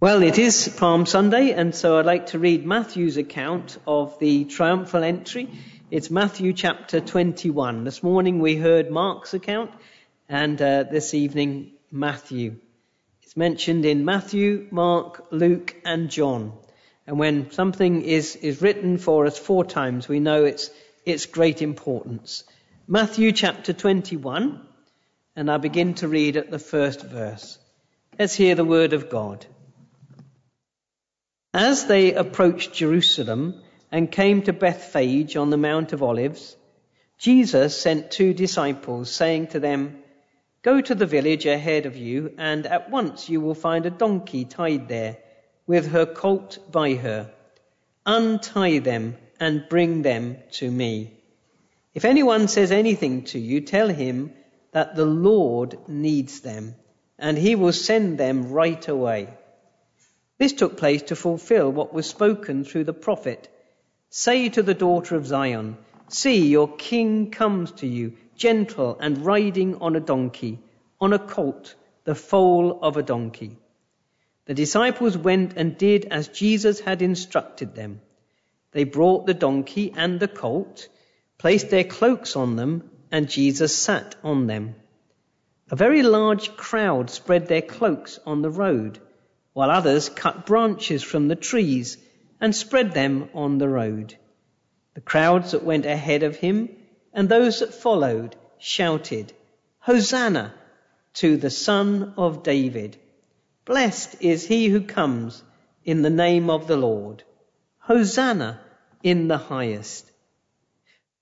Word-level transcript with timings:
Well, 0.00 0.22
it 0.22 0.38
is 0.38 0.68
Palm 0.78 1.06
Sunday, 1.06 1.50
and 1.50 1.74
so 1.74 1.98
I'd 1.98 2.06
like 2.06 2.26
to 2.26 2.38
read 2.38 2.64
Matthew's 2.64 3.16
account 3.16 3.78
of 3.84 4.16
the 4.20 4.44
triumphal 4.44 5.02
entry. 5.02 5.48
It's 5.90 6.08
Matthew 6.08 6.52
chapter 6.52 7.00
21. 7.00 7.82
This 7.82 8.00
morning 8.00 8.38
we 8.38 8.54
heard 8.54 8.92
Mark's 8.92 9.34
account, 9.34 9.72
and 10.28 10.62
uh, 10.62 10.84
this 10.84 11.14
evening 11.14 11.72
Matthew. 11.90 12.58
It's 13.24 13.36
mentioned 13.36 13.84
in 13.84 14.04
Matthew, 14.04 14.68
Mark, 14.70 15.26
Luke, 15.32 15.74
and 15.84 16.08
John. 16.08 16.52
And 17.04 17.18
when 17.18 17.50
something 17.50 18.02
is, 18.02 18.36
is 18.36 18.62
written 18.62 18.98
for 18.98 19.26
us 19.26 19.36
four 19.36 19.64
times, 19.64 20.06
we 20.06 20.20
know 20.20 20.44
it's, 20.44 20.70
it's 21.04 21.26
great 21.26 21.60
importance. 21.60 22.44
Matthew 22.86 23.32
chapter 23.32 23.72
21, 23.72 24.64
and 25.34 25.50
I 25.50 25.56
begin 25.56 25.94
to 25.94 26.06
read 26.06 26.36
at 26.36 26.52
the 26.52 26.60
first 26.60 27.02
verse. 27.02 27.58
Let's 28.16 28.36
hear 28.36 28.54
the 28.54 28.64
word 28.64 28.92
of 28.92 29.10
God. 29.10 29.44
As 31.54 31.86
they 31.86 32.12
approached 32.12 32.74
Jerusalem 32.74 33.62
and 33.90 34.12
came 34.12 34.42
to 34.42 34.52
Bethphage 34.52 35.34
on 35.34 35.48
the 35.48 35.56
Mount 35.56 35.94
of 35.94 36.02
Olives, 36.02 36.54
Jesus 37.16 37.74
sent 37.80 38.10
two 38.10 38.34
disciples, 38.34 39.10
saying 39.10 39.46
to 39.48 39.60
them, 39.60 40.02
Go 40.60 40.80
to 40.80 40.94
the 40.94 41.06
village 41.06 41.46
ahead 41.46 41.86
of 41.86 41.96
you, 41.96 42.34
and 42.36 42.66
at 42.66 42.90
once 42.90 43.30
you 43.30 43.40
will 43.40 43.54
find 43.54 43.86
a 43.86 43.90
donkey 43.90 44.44
tied 44.44 44.88
there, 44.88 45.16
with 45.66 45.90
her 45.92 46.04
colt 46.04 46.58
by 46.70 46.94
her. 46.94 47.30
Untie 48.04 48.80
them 48.80 49.16
and 49.40 49.68
bring 49.70 50.02
them 50.02 50.36
to 50.52 50.70
me. 50.70 51.14
If 51.94 52.04
anyone 52.04 52.48
says 52.48 52.72
anything 52.72 53.24
to 53.24 53.38
you, 53.38 53.62
tell 53.62 53.88
him 53.88 54.34
that 54.72 54.96
the 54.96 55.06
Lord 55.06 55.78
needs 55.88 56.40
them, 56.40 56.74
and 57.18 57.38
he 57.38 57.54
will 57.54 57.72
send 57.72 58.18
them 58.18 58.50
right 58.50 58.86
away. 58.86 59.37
This 60.38 60.52
took 60.52 60.76
place 60.76 61.02
to 61.02 61.16
fulfill 61.16 61.72
what 61.72 61.92
was 61.92 62.06
spoken 62.06 62.62
through 62.62 62.84
the 62.84 62.92
prophet. 62.92 63.48
Say 64.08 64.48
to 64.50 64.62
the 64.62 64.74
daughter 64.74 65.16
of 65.16 65.26
Zion, 65.26 65.76
See, 66.08 66.46
your 66.46 66.68
king 66.76 67.32
comes 67.32 67.72
to 67.72 67.86
you, 67.88 68.12
gentle 68.36 68.96
and 69.00 69.26
riding 69.26 69.74
on 69.80 69.96
a 69.96 70.00
donkey, 70.00 70.60
on 71.00 71.12
a 71.12 71.18
colt, 71.18 71.74
the 72.04 72.14
foal 72.14 72.78
of 72.82 72.96
a 72.96 73.02
donkey. 73.02 73.58
The 74.46 74.54
disciples 74.54 75.18
went 75.18 75.54
and 75.56 75.76
did 75.76 76.06
as 76.06 76.28
Jesus 76.28 76.80
had 76.80 77.02
instructed 77.02 77.74
them. 77.74 78.00
They 78.70 78.84
brought 78.84 79.26
the 79.26 79.34
donkey 79.34 79.92
and 79.96 80.20
the 80.20 80.28
colt, 80.28 80.88
placed 81.36 81.68
their 81.68 81.84
cloaks 81.84 82.36
on 82.36 82.54
them, 82.54 82.90
and 83.10 83.28
Jesus 83.28 83.76
sat 83.76 84.14
on 84.22 84.46
them. 84.46 84.76
A 85.70 85.76
very 85.76 86.02
large 86.02 86.56
crowd 86.56 87.10
spread 87.10 87.48
their 87.48 87.60
cloaks 87.60 88.20
on 88.24 88.40
the 88.40 88.50
road 88.50 89.00
while 89.58 89.72
others 89.72 90.08
cut 90.08 90.46
branches 90.46 91.02
from 91.02 91.26
the 91.26 91.34
trees 91.34 91.96
and 92.40 92.54
spread 92.54 92.92
them 92.92 93.28
on 93.34 93.58
the 93.58 93.68
road. 93.68 94.16
The 94.94 95.00
crowds 95.00 95.50
that 95.50 95.64
went 95.64 95.84
ahead 95.84 96.22
of 96.22 96.36
him 96.36 96.68
and 97.12 97.28
those 97.28 97.58
that 97.58 97.74
followed 97.74 98.36
shouted, 98.58 99.32
Hosanna 99.80 100.54
to 101.14 101.36
the 101.36 101.50
Son 101.50 102.14
of 102.16 102.44
David. 102.44 102.98
Blessed 103.64 104.22
is 104.22 104.46
he 104.46 104.68
who 104.68 104.80
comes 104.80 105.42
in 105.84 106.02
the 106.02 106.16
name 106.24 106.50
of 106.50 106.68
the 106.68 106.76
Lord. 106.76 107.24
Hosanna 107.80 108.60
in 109.02 109.26
the 109.26 109.38
highest. 109.38 110.08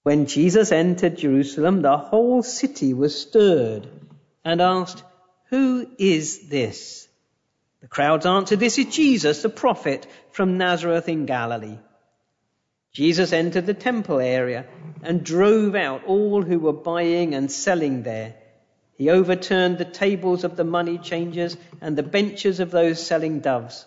When 0.03 0.27
Jesus 0.27 0.73
entered 0.73 1.17
Jerusalem, 1.17 1.81
the 1.81 1.97
whole 1.97 2.43
city 2.43 2.93
was 2.93 3.19
stirred 3.19 3.89
and 4.45 4.61
asked, 4.61 5.03
Who 5.49 5.89
is 5.99 6.51
this? 6.51 7.06
The 7.87 7.91
crowds 7.91 8.27
answered, 8.27 8.59
This 8.59 8.79
is 8.79 8.87
Jesus, 8.87 9.43
the 9.43 9.49
prophet 9.49 10.09
from 10.33 10.59
Nazareth 10.59 11.09
in 11.09 11.25
Galilee. 11.25 11.79
Jesus 12.93 13.33
entered 13.33 13.65
the 13.65 13.75
temple 13.75 14.19
area 14.19 14.67
and 15.05 15.23
drove 15.23 15.77
out 15.77 16.03
all 16.05 16.43
who 16.43 16.59
were 16.59 16.73
buying 16.73 17.33
and 17.33 17.49
selling 17.49 18.03
there. 18.03 18.35
He 18.97 19.09
overturned 19.09 19.79
the 19.79 19.85
tables 19.85 20.43
of 20.43 20.57
the 20.57 20.65
money 20.65 20.99
changers 20.99 21.57
and 21.81 21.97
the 21.97 22.03
benches 22.03 22.59
of 22.59 22.73
those 22.73 23.01
selling 23.01 23.39
doves. 23.39 23.87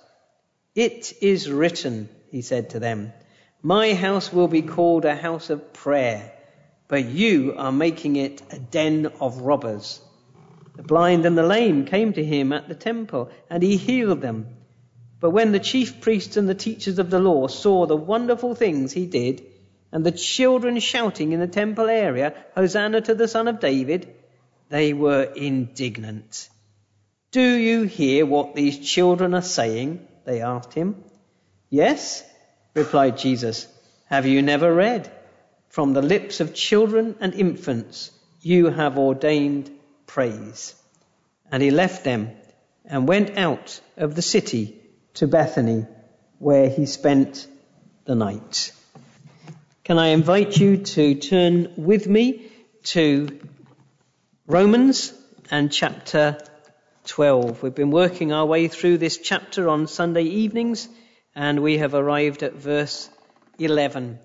It 0.75 1.11
is 1.21 1.51
written, 1.51 2.07
he 2.31 2.41
said 2.41 2.69
to 2.69 2.79
them, 2.79 3.11
My 3.61 3.93
house 3.95 4.31
will 4.31 4.47
be 4.47 4.61
called 4.61 5.03
a 5.03 5.13
house 5.13 5.49
of 5.49 5.73
prayer, 5.73 6.31
but 6.87 7.03
you 7.03 7.55
are 7.57 7.73
making 7.73 8.15
it 8.15 8.41
a 8.49 8.59
den 8.59 9.07
of 9.19 9.41
robbers. 9.41 9.99
The 10.75 10.83
blind 10.83 11.25
and 11.25 11.37
the 11.37 11.43
lame 11.43 11.85
came 11.85 12.13
to 12.13 12.23
him 12.23 12.53
at 12.53 12.67
the 12.67 12.75
temple, 12.75 13.29
and 13.49 13.61
he 13.61 13.77
healed 13.77 14.21
them. 14.21 14.47
But 15.19 15.31
when 15.31 15.51
the 15.51 15.59
chief 15.59 16.01
priests 16.01 16.37
and 16.37 16.47
the 16.47 16.55
teachers 16.55 16.99
of 16.99 17.09
the 17.09 17.19
law 17.19 17.47
saw 17.47 17.85
the 17.85 17.95
wonderful 17.95 18.55
things 18.55 18.93
he 18.93 19.05
did, 19.05 19.45
and 19.91 20.05
the 20.05 20.11
children 20.11 20.79
shouting 20.79 21.31
in 21.31 21.39
the 21.39 21.47
temple 21.47 21.89
area, 21.89 22.33
Hosanna 22.55 23.01
to 23.01 23.15
the 23.15 23.27
Son 23.27 23.47
of 23.47 23.59
David, 23.59 24.13
they 24.69 24.93
were 24.93 25.23
indignant. 25.23 26.49
Do 27.31 27.41
you 27.41 27.83
hear 27.83 28.25
what 28.25 28.55
these 28.55 28.79
children 28.79 29.33
are 29.33 29.41
saying? 29.41 30.07
They 30.25 30.41
asked 30.41 30.73
him. 30.73 31.03
Yes, 31.69 32.23
replied 32.73 33.17
Jesus. 33.17 33.67
Have 34.05 34.25
you 34.25 34.41
never 34.41 34.73
read? 34.73 35.11
From 35.69 35.93
the 35.93 36.01
lips 36.01 36.39
of 36.39 36.55
children 36.55 37.15
and 37.19 37.33
infants 37.33 38.11
you 38.41 38.69
have 38.69 38.97
ordained 38.97 39.69
praise. 40.09 40.75
And 41.51 41.63
he 41.63 41.71
left 41.71 42.03
them 42.03 42.31
and 42.85 43.07
went 43.07 43.37
out 43.37 43.79
of 43.95 44.15
the 44.15 44.21
city 44.21 44.75
to 45.15 45.27
Bethany, 45.27 45.85
where 46.39 46.69
he 46.69 46.85
spent 46.85 47.47
the 48.05 48.15
night. 48.15 48.71
Can 49.83 49.97
I 49.97 50.07
invite 50.07 50.57
you 50.57 50.77
to 50.77 51.15
turn 51.15 51.73
with 51.77 52.07
me 52.07 52.51
to 52.95 53.39
Romans 54.47 55.13
and 55.51 55.71
chapter 55.71 56.37
12. 57.05 57.61
We've 57.63 57.75
been 57.75 57.91
working 57.91 58.31
our 58.31 58.45
way 58.45 58.67
through 58.67 58.97
this 58.97 59.17
chapter 59.17 59.69
on 59.69 59.87
Sunday 59.87 60.23
evenings, 60.23 60.87
and 61.35 61.61
we 61.61 61.77
have 61.79 61.93
arrived 61.93 62.43
at 62.43 62.53
verse 62.53 63.09
11. 63.57 64.19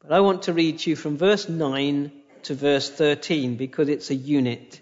But 0.00 0.12
I 0.12 0.20
want 0.20 0.42
to 0.44 0.52
read 0.52 0.80
to 0.80 0.90
you 0.90 0.96
from 0.96 1.16
verse 1.16 1.48
9 1.48 2.12
to 2.44 2.54
verse 2.54 2.90
13 2.90 3.56
because 3.56 3.88
it's 3.88 4.10
a 4.10 4.14
unit. 4.14 4.80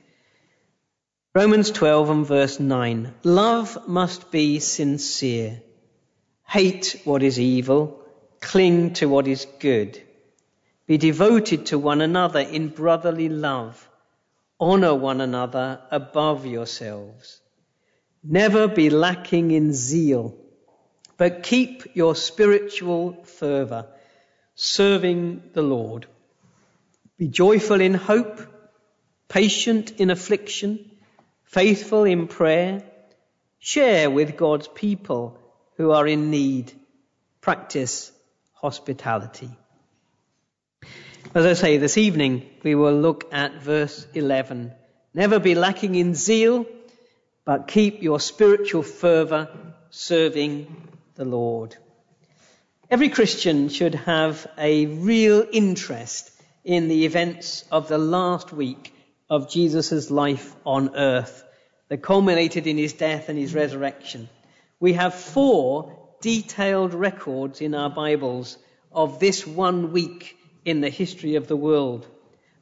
Romans 1.32 1.70
12 1.70 2.10
and 2.10 2.26
verse 2.26 2.58
9. 2.58 3.14
Love 3.22 3.86
must 3.86 4.32
be 4.32 4.58
sincere. 4.58 5.62
Hate 6.44 7.00
what 7.04 7.22
is 7.22 7.38
evil. 7.38 8.04
Cling 8.40 8.94
to 8.94 9.08
what 9.08 9.28
is 9.28 9.46
good. 9.60 10.02
Be 10.88 10.98
devoted 10.98 11.66
to 11.66 11.78
one 11.78 12.00
another 12.00 12.40
in 12.40 12.66
brotherly 12.66 13.28
love. 13.28 13.88
Honor 14.58 14.92
one 14.92 15.20
another 15.20 15.80
above 15.92 16.46
yourselves. 16.46 17.40
Never 18.24 18.66
be 18.66 18.90
lacking 18.90 19.52
in 19.52 19.72
zeal, 19.72 20.36
but 21.16 21.44
keep 21.44 21.94
your 21.94 22.16
spiritual 22.16 23.22
fervor, 23.22 23.86
serving 24.56 25.50
the 25.52 25.62
Lord. 25.62 26.06
Be 27.18 27.28
joyful 27.28 27.80
in 27.80 27.94
hope, 27.94 28.40
patient 29.28 29.92
in 30.00 30.10
affliction, 30.10 30.90
faithful 31.50 32.04
in 32.04 32.28
prayer, 32.28 32.80
share 33.58 34.08
with 34.08 34.36
God's 34.36 34.68
people 34.68 35.36
who 35.76 35.90
are 35.90 36.06
in 36.06 36.30
need, 36.30 36.72
practice 37.40 38.12
hospitality. 38.52 39.50
As 41.34 41.44
I 41.46 41.54
say, 41.54 41.76
this 41.76 41.98
evening 41.98 42.48
we 42.62 42.76
will 42.76 42.94
look 42.94 43.28
at 43.32 43.60
verse 43.62 44.06
11. 44.14 44.72
Never 45.12 45.40
be 45.40 45.56
lacking 45.56 45.96
in 45.96 46.14
zeal, 46.14 46.66
but 47.44 47.66
keep 47.66 48.00
your 48.00 48.20
spiritual 48.20 48.84
fervor 48.84 49.48
serving 49.90 50.88
the 51.16 51.24
Lord. 51.24 51.76
Every 52.88 53.08
Christian 53.08 53.70
should 53.70 53.96
have 53.96 54.46
a 54.56 54.86
real 54.86 55.44
interest 55.50 56.30
in 56.62 56.86
the 56.86 57.06
events 57.06 57.64
of 57.72 57.88
the 57.88 57.98
last 57.98 58.52
week 58.52 58.92
of 59.30 59.48
Jesus' 59.48 60.10
life 60.10 60.54
on 60.66 60.96
earth 60.96 61.44
that 61.88 62.02
culminated 62.02 62.66
in 62.66 62.76
his 62.76 62.92
death 62.92 63.28
and 63.28 63.38
his 63.38 63.54
resurrection. 63.54 64.28
We 64.80 64.94
have 64.94 65.14
four 65.14 65.96
detailed 66.20 66.92
records 66.92 67.60
in 67.60 67.74
our 67.74 67.90
Bibles 67.90 68.58
of 68.92 69.20
this 69.20 69.46
one 69.46 69.92
week 69.92 70.36
in 70.64 70.80
the 70.80 70.90
history 70.90 71.36
of 71.36 71.46
the 71.46 71.56
world. 71.56 72.06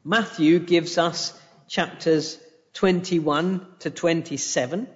Matthew 0.03 0.59
gives 0.59 0.97
us 0.97 1.37
chapters 1.67 2.39
21 2.73 3.65
to 3.79 3.89
27. 3.89 4.87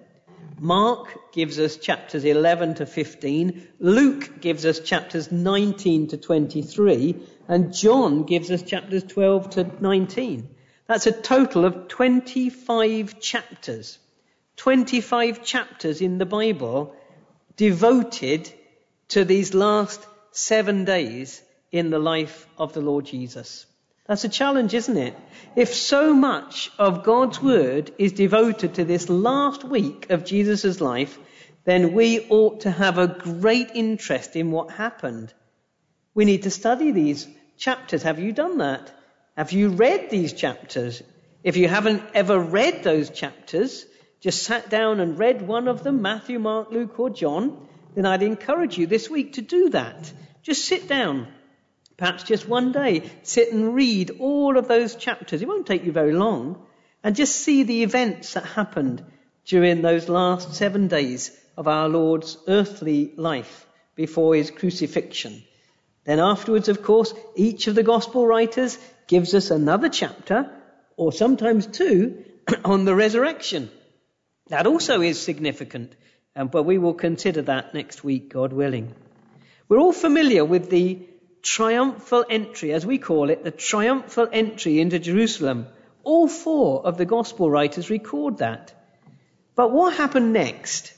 Mark 0.59 1.33
gives 1.33 1.59
us 1.59 1.77
chapters 1.77 2.23
11 2.23 2.75
to 2.75 2.85
15. 2.85 3.67
Luke 3.79 4.39
gives 4.39 4.65
us 4.65 4.79
chapters 4.79 5.31
19 5.31 6.09
to 6.09 6.17
23. 6.17 7.15
And 7.47 7.73
John 7.73 8.23
gives 8.23 8.51
us 8.51 8.61
chapters 8.61 9.03
12 9.03 9.49
to 9.51 9.71
19. 9.81 10.49
That's 10.87 11.07
a 11.07 11.11
total 11.11 11.65
of 11.65 11.87
25 11.87 13.19
chapters. 13.19 13.99
25 14.57 15.43
chapters 15.43 16.01
in 16.01 16.17
the 16.17 16.25
Bible 16.25 16.95
devoted 17.55 18.51
to 19.09 19.25
these 19.25 19.53
last 19.53 20.05
seven 20.31 20.85
days 20.85 21.41
in 21.71 21.89
the 21.89 21.99
life 21.99 22.47
of 22.57 22.73
the 22.73 22.81
Lord 22.81 23.05
Jesus. 23.05 23.65
That's 24.07 24.25
a 24.25 24.29
challenge, 24.29 24.73
isn't 24.73 24.97
it? 24.97 25.15
If 25.55 25.73
so 25.73 26.13
much 26.13 26.71
of 26.77 27.03
God's 27.03 27.41
word 27.41 27.91
is 27.97 28.11
devoted 28.11 28.75
to 28.75 28.83
this 28.83 29.07
last 29.07 29.63
week 29.63 30.09
of 30.09 30.25
Jesus' 30.25 30.81
life, 30.81 31.17
then 31.63 31.93
we 31.93 32.27
ought 32.29 32.61
to 32.61 32.71
have 32.71 32.97
a 32.97 33.07
great 33.07 33.71
interest 33.73 34.35
in 34.35 34.51
what 34.51 34.71
happened. 34.71 35.33
We 36.13 36.25
need 36.25 36.43
to 36.43 36.51
study 36.51 36.91
these 36.91 37.27
chapters. 37.57 38.03
Have 38.03 38.19
you 38.19 38.33
done 38.33 38.57
that? 38.57 38.91
Have 39.35 39.51
you 39.51 39.69
read 39.69 40.11
these 40.11 40.31
chapters? 40.31 41.01
If 41.43 41.57
you 41.57 41.67
haven't 41.67 42.03
ever 42.13 42.39
read 42.39 42.83
those 42.83 43.09
chapters, 43.09 43.83
just 44.19 44.43
sat 44.43 44.69
down 44.69 44.99
and 44.99 45.17
read 45.17 45.41
one 45.41 45.67
of 45.67 45.83
them, 45.83 46.03
Matthew, 46.03 46.37
Mark, 46.37 46.71
Luke, 46.71 46.99
or 46.99 47.09
John, 47.09 47.67
then 47.95 48.05
I'd 48.05 48.21
encourage 48.21 48.77
you 48.77 48.85
this 48.85 49.09
week 49.09 49.33
to 49.33 49.41
do 49.41 49.69
that. 49.71 50.13
Just 50.43 50.65
sit 50.65 50.87
down. 50.87 51.27
Perhaps 51.97 52.23
just 52.23 52.47
one 52.47 52.71
day, 52.71 53.09
sit 53.23 53.51
and 53.51 53.73
read 53.73 54.11
all 54.19 54.55
of 54.55 54.67
those 54.67 54.95
chapters. 54.95 55.41
It 55.41 55.47
won't 55.47 55.65
take 55.65 55.83
you 55.83 55.91
very 55.91 56.13
long. 56.13 56.63
And 57.03 57.15
just 57.15 57.35
see 57.35 57.63
the 57.63 57.81
events 57.81 58.35
that 58.35 58.45
happened 58.45 59.03
during 59.45 59.81
those 59.81 60.09
last 60.09 60.53
seven 60.53 60.87
days 60.87 61.35
of 61.57 61.67
our 61.67 61.89
Lord's 61.89 62.37
earthly 62.47 63.13
life 63.17 63.65
before 63.95 64.35
his 64.35 64.51
crucifixion. 64.51 65.43
Then 66.05 66.19
afterwards, 66.19 66.69
of 66.69 66.83
course, 66.83 67.13
each 67.35 67.67
of 67.67 67.75
the 67.75 67.83
gospel 67.83 68.27
writers 68.27 68.77
gives 69.07 69.33
us 69.33 69.51
another 69.51 69.89
chapter, 69.89 70.49
or 70.97 71.11
sometimes 71.11 71.67
two, 71.67 72.23
on 72.65 72.85
the 72.85 72.95
resurrection. 72.95 73.69
That 74.47 74.67
also 74.67 75.01
is 75.01 75.21
significant, 75.21 75.93
but 76.35 76.63
we 76.63 76.77
will 76.77 76.93
consider 76.93 77.43
that 77.43 77.73
next 77.73 78.03
week, 78.03 78.33
God 78.33 78.53
willing. 78.53 78.93
We're 79.69 79.79
all 79.79 79.93
familiar 79.93 80.43
with 80.43 80.69
the 80.69 80.99
triumphal 81.41 82.25
entry, 82.29 82.73
as 82.73 82.85
we 82.85 82.97
call 82.97 83.29
it, 83.29 83.43
the 83.43 83.51
triumphal 83.51 84.27
entry 84.31 84.79
into 84.79 84.99
Jerusalem. 84.99 85.67
All 86.03 86.27
four 86.27 86.85
of 86.85 86.97
the 86.97 87.05
gospel 87.05 87.49
writers 87.49 87.89
record 87.89 88.39
that. 88.39 88.73
But 89.55 89.71
what 89.71 89.95
happened 89.95 90.33
next? 90.33 90.93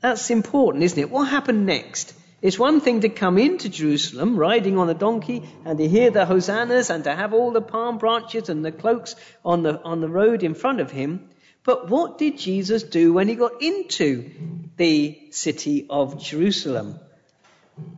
That's 0.00 0.30
important, 0.30 0.84
isn't 0.84 0.98
it? 0.98 1.10
What 1.10 1.28
happened 1.28 1.66
next? 1.66 2.14
It's 2.42 2.58
one 2.58 2.80
thing 2.80 3.00
to 3.00 3.08
come 3.08 3.38
into 3.38 3.70
Jerusalem 3.70 4.36
riding 4.36 4.76
on 4.76 4.90
a 4.90 4.94
donkey 4.94 5.42
and 5.64 5.78
to 5.78 5.88
hear 5.88 6.10
the 6.10 6.26
hosannas 6.26 6.90
and 6.90 7.04
to 7.04 7.14
have 7.14 7.32
all 7.32 7.50
the 7.50 7.62
palm 7.62 7.96
branches 7.96 8.50
and 8.50 8.62
the 8.62 8.72
cloaks 8.72 9.16
on 9.42 9.62
the, 9.62 9.82
on 9.82 10.02
the 10.02 10.08
road 10.08 10.42
in 10.42 10.54
front 10.54 10.80
of 10.80 10.90
him. 10.90 11.30
But 11.64 11.88
what 11.88 12.18
did 12.18 12.38
Jesus 12.38 12.82
do 12.82 13.14
when 13.14 13.26
he 13.26 13.34
got 13.34 13.62
into 13.62 14.30
the 14.76 15.18
city 15.30 15.86
of 15.88 16.22
Jerusalem? 16.22 17.00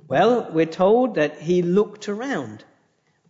Well, 0.07 0.51
we're 0.53 0.67
told 0.67 1.17
that 1.17 1.41
he 1.41 1.63
looked 1.63 2.09
around. 2.09 2.65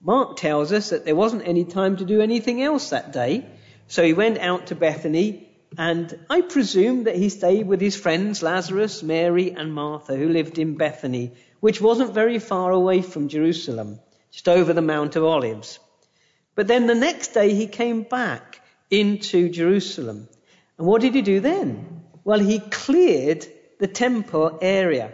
Mark 0.02 0.36
tells 0.36 0.72
us 0.72 0.90
that 0.90 1.04
there 1.06 1.16
wasn't 1.16 1.48
any 1.48 1.64
time 1.64 1.96
to 1.96 2.04
do 2.04 2.20
anything 2.20 2.62
else 2.62 2.90
that 2.90 3.12
day. 3.12 3.46
So 3.88 4.04
he 4.04 4.12
went 4.12 4.38
out 4.38 4.66
to 4.66 4.74
Bethany 4.74 5.47
and 5.76 6.18
I 6.30 6.40
presume 6.40 7.04
that 7.04 7.16
he 7.16 7.28
stayed 7.28 7.66
with 7.66 7.80
his 7.80 7.96
friends 7.96 8.42
Lazarus, 8.42 9.02
Mary 9.02 9.52
and 9.52 9.74
Martha 9.74 10.16
who 10.16 10.28
lived 10.28 10.58
in 10.58 10.76
Bethany, 10.76 11.32
which 11.60 11.80
wasn't 11.80 12.14
very 12.14 12.38
far 12.38 12.70
away 12.70 13.02
from 13.02 13.28
Jerusalem, 13.28 14.00
just 14.30 14.48
over 14.48 14.72
the 14.72 14.82
Mount 14.82 15.16
of 15.16 15.24
Olives. 15.24 15.78
But 16.54 16.66
then 16.66 16.86
the 16.86 16.94
next 16.94 17.28
day 17.34 17.54
he 17.54 17.66
came 17.66 18.02
back 18.02 18.60
into 18.90 19.48
Jerusalem. 19.48 20.28
And 20.78 20.86
what 20.86 21.02
did 21.02 21.14
he 21.14 21.22
do 21.22 21.40
then? 21.40 22.02
Well, 22.24 22.40
he 22.40 22.60
cleared 22.60 23.46
the 23.78 23.86
temple 23.86 24.58
area. 24.60 25.12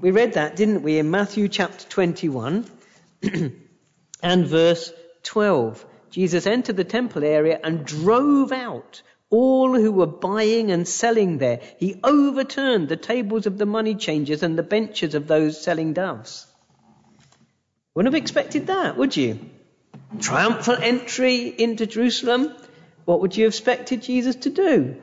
We 0.00 0.10
read 0.10 0.34
that, 0.34 0.56
didn't 0.56 0.82
we, 0.82 0.98
in 0.98 1.10
Matthew 1.10 1.48
chapter 1.48 1.86
21 1.88 2.66
and 4.22 4.46
verse 4.46 4.92
12. 5.24 5.84
Jesus 6.10 6.46
entered 6.46 6.76
the 6.76 6.84
temple 6.84 7.24
area 7.24 7.58
and 7.62 7.84
drove 7.84 8.52
out 8.52 9.02
all 9.34 9.74
who 9.74 9.90
were 9.90 10.06
buying 10.06 10.70
and 10.70 10.86
selling 10.86 11.38
there. 11.38 11.60
He 11.78 12.00
overturned 12.04 12.88
the 12.88 12.96
tables 12.96 13.46
of 13.46 13.58
the 13.58 13.66
money 13.66 13.94
changers 13.94 14.42
and 14.42 14.56
the 14.56 14.62
benches 14.62 15.14
of 15.14 15.26
those 15.26 15.60
selling 15.60 15.92
doves. 15.92 16.46
Wouldn't 17.94 18.14
have 18.14 18.22
expected 18.22 18.68
that, 18.68 18.96
would 18.96 19.16
you? 19.16 19.38
Triumphal 20.20 20.76
entry 20.76 21.48
into 21.48 21.86
Jerusalem, 21.86 22.54
what 23.04 23.20
would 23.20 23.36
you 23.36 23.44
have 23.44 23.52
expected 23.52 24.02
Jesus 24.02 24.36
to 24.46 24.50
do? 24.50 25.02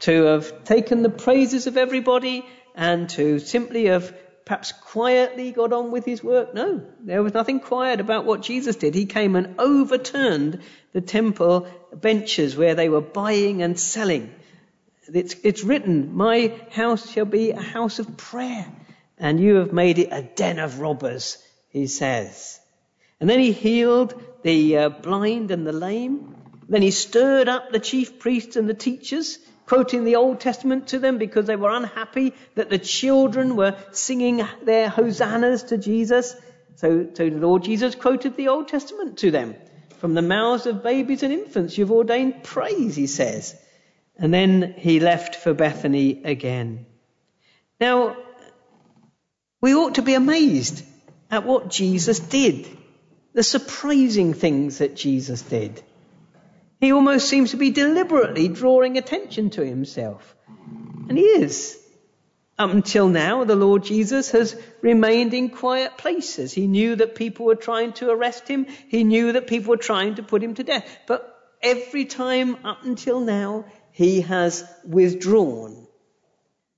To 0.00 0.24
have 0.24 0.64
taken 0.64 1.02
the 1.02 1.10
praises 1.10 1.66
of 1.66 1.76
everybody 1.76 2.44
and 2.74 3.08
to 3.10 3.38
simply 3.38 3.86
have 3.86 4.14
perhaps 4.44 4.72
quietly 4.72 5.52
got 5.52 5.72
on 5.72 5.90
with 5.90 6.04
his 6.04 6.22
work? 6.22 6.54
No, 6.54 6.82
there 7.00 7.22
was 7.22 7.34
nothing 7.34 7.60
quiet 7.60 8.00
about 8.00 8.24
what 8.24 8.42
Jesus 8.42 8.76
did. 8.76 8.94
He 8.94 9.06
came 9.06 9.36
and 9.36 9.58
overturned 9.58 10.60
the 10.92 11.00
temple 11.00 11.66
benches 11.94 12.56
where 12.56 12.74
they 12.74 12.88
were 12.88 13.00
buying 13.00 13.62
and 13.62 13.78
selling. 13.78 14.34
It's, 15.12 15.34
it's 15.42 15.64
written, 15.64 16.14
My 16.14 16.54
house 16.70 17.10
shall 17.10 17.24
be 17.24 17.50
a 17.50 17.60
house 17.60 17.98
of 17.98 18.16
prayer, 18.16 18.66
and 19.18 19.40
you 19.40 19.56
have 19.56 19.72
made 19.72 19.98
it 19.98 20.08
a 20.10 20.22
den 20.22 20.58
of 20.58 20.80
robbers, 20.80 21.38
he 21.68 21.86
says. 21.86 22.60
And 23.20 23.28
then 23.28 23.40
he 23.40 23.52
healed 23.52 24.22
the 24.42 24.76
uh, 24.78 24.88
blind 24.90 25.50
and 25.50 25.66
the 25.66 25.72
lame. 25.72 26.36
Then 26.68 26.82
he 26.82 26.90
stirred 26.90 27.48
up 27.48 27.70
the 27.70 27.78
chief 27.78 28.18
priests 28.18 28.56
and 28.56 28.68
the 28.68 28.74
teachers, 28.74 29.38
quoting 29.66 30.04
the 30.04 30.16
Old 30.16 30.40
Testament 30.40 30.88
to 30.88 30.98
them 30.98 31.18
because 31.18 31.46
they 31.46 31.56
were 31.56 31.70
unhappy 31.70 32.34
that 32.54 32.70
the 32.70 32.78
children 32.78 33.56
were 33.56 33.76
singing 33.92 34.42
their 34.62 34.88
hosannas 34.88 35.64
to 35.64 35.78
Jesus. 35.78 36.36
So, 36.76 37.08
so 37.14 37.30
the 37.30 37.36
Lord 37.36 37.64
Jesus 37.64 37.94
quoted 37.94 38.36
the 38.36 38.48
Old 38.48 38.68
Testament 38.68 39.18
to 39.18 39.30
them. 39.30 39.54
From 39.98 40.14
the 40.14 40.22
mouths 40.22 40.66
of 40.66 40.82
babies 40.82 41.22
and 41.22 41.32
infants 41.32 41.78
you've 41.78 41.92
ordained 41.92 42.42
praise, 42.42 42.94
he 42.94 43.06
says. 43.06 43.54
And 44.16 44.32
then 44.32 44.74
he 44.76 45.00
left 45.00 45.36
for 45.36 45.54
Bethany 45.54 46.22
again. 46.24 46.86
Now, 47.80 48.16
we 49.60 49.74
ought 49.74 49.96
to 49.96 50.02
be 50.02 50.14
amazed 50.14 50.84
at 51.30 51.46
what 51.46 51.70
Jesus 51.70 52.18
did. 52.18 52.68
The 53.32 53.42
surprising 53.42 54.34
things 54.34 54.78
that 54.78 54.94
Jesus 54.94 55.42
did. 55.42 55.82
He 56.80 56.92
almost 56.92 57.28
seems 57.28 57.52
to 57.52 57.56
be 57.56 57.70
deliberately 57.70 58.48
drawing 58.48 58.98
attention 58.98 59.50
to 59.50 59.64
himself. 59.64 60.34
And 61.08 61.16
he 61.16 61.24
is. 61.24 61.80
Up 62.56 62.70
until 62.70 63.08
now, 63.08 63.44
the 63.44 63.56
Lord 63.56 63.82
Jesus 63.82 64.30
has 64.30 64.56
remained 64.80 65.34
in 65.34 65.48
quiet 65.48 65.98
places. 65.98 66.52
He 66.52 66.68
knew 66.68 66.94
that 66.94 67.16
people 67.16 67.46
were 67.46 67.56
trying 67.56 67.94
to 67.94 68.10
arrest 68.10 68.46
him. 68.46 68.66
He 68.88 69.02
knew 69.02 69.32
that 69.32 69.48
people 69.48 69.70
were 69.70 69.76
trying 69.76 70.16
to 70.16 70.22
put 70.22 70.42
him 70.42 70.54
to 70.54 70.62
death. 70.62 70.86
But 71.08 71.36
every 71.60 72.04
time 72.04 72.64
up 72.64 72.84
until 72.84 73.18
now, 73.18 73.64
he 73.90 74.20
has 74.20 74.64
withdrawn. 74.84 75.86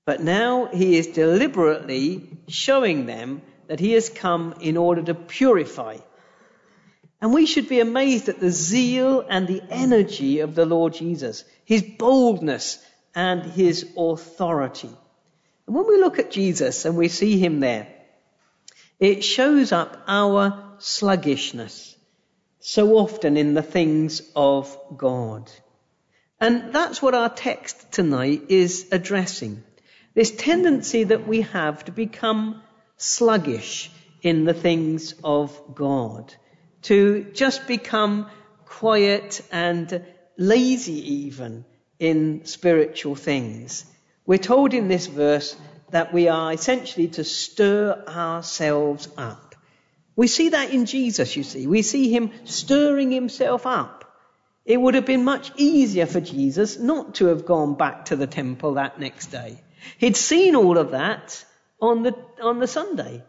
But 0.05 0.21
now 0.21 0.67
he 0.67 0.97
is 0.97 1.07
deliberately 1.07 2.39
showing 2.47 3.05
them 3.05 3.41
that 3.67 3.79
he 3.79 3.91
has 3.91 4.09
come 4.09 4.55
in 4.61 4.77
order 4.77 5.03
to 5.03 5.13
purify. 5.13 5.97
And 7.21 7.33
we 7.33 7.45
should 7.45 7.67
be 7.67 7.79
amazed 7.79 8.29
at 8.29 8.39
the 8.39 8.51
zeal 8.51 9.25
and 9.27 9.47
the 9.47 9.63
energy 9.69 10.39
of 10.39 10.53
the 10.53 10.65
Lord 10.65 10.93
Jesus, 10.93 11.43
his 11.65 11.81
boldness 11.81 12.79
and 13.15 13.43
his 13.43 13.91
authority. 13.97 14.91
And 15.65 15.75
when 15.75 15.87
we 15.87 15.99
look 15.99 16.19
at 16.19 16.31
Jesus 16.31 16.85
and 16.85 16.95
we 16.95 17.07
see 17.07 17.39
him 17.39 17.59
there, 17.59 17.87
it 18.99 19.23
shows 19.23 19.71
up 19.71 20.03
our 20.07 20.75
sluggishness 20.79 21.95
so 22.59 22.97
often 22.97 23.37
in 23.37 23.53
the 23.53 23.63
things 23.63 24.21
of 24.35 24.77
God. 24.95 25.51
And 26.39 26.73
that's 26.73 27.01
what 27.01 27.15
our 27.15 27.29
text 27.29 27.91
tonight 27.91 28.43
is 28.49 28.87
addressing. 28.91 29.63
This 30.13 30.31
tendency 30.31 31.05
that 31.05 31.27
we 31.27 31.41
have 31.41 31.85
to 31.85 31.91
become 31.91 32.61
sluggish 32.97 33.91
in 34.21 34.45
the 34.45 34.53
things 34.53 35.13
of 35.23 35.59
God. 35.73 36.33
To 36.83 37.23
just 37.33 37.67
become 37.67 38.29
quiet 38.65 39.41
and 39.51 40.05
lazy 40.37 41.25
even 41.25 41.65
in 41.99 42.45
spiritual 42.45 43.15
things. 43.15 43.85
We're 44.25 44.37
told 44.37 44.73
in 44.73 44.87
this 44.87 45.07
verse 45.07 45.55
that 45.89 46.13
we 46.13 46.27
are 46.27 46.53
essentially 46.53 47.07
to 47.09 47.23
stir 47.23 48.03
ourselves 48.07 49.09
up. 49.17 49.55
We 50.15 50.27
see 50.27 50.49
that 50.49 50.71
in 50.71 50.85
Jesus, 50.85 51.35
you 51.35 51.43
see. 51.43 51.67
We 51.67 51.81
see 51.81 52.09
him 52.09 52.31
stirring 52.43 53.11
himself 53.11 53.65
up. 53.65 54.03
It 54.65 54.81
would 54.81 54.95
have 54.95 55.05
been 55.05 55.23
much 55.23 55.51
easier 55.55 56.05
for 56.05 56.19
Jesus 56.19 56.77
not 56.77 57.15
to 57.15 57.27
have 57.27 57.45
gone 57.45 57.75
back 57.75 58.05
to 58.05 58.15
the 58.15 58.27
temple 58.27 58.73
that 58.73 58.99
next 58.99 59.27
day. 59.27 59.61
He'd 59.97 60.17
seen 60.17 60.55
all 60.55 60.77
of 60.77 60.91
that 60.91 61.45
on 61.79 62.03
the, 62.03 62.15
on 62.41 62.59
the 62.59 62.67
Sunday. 62.67 63.23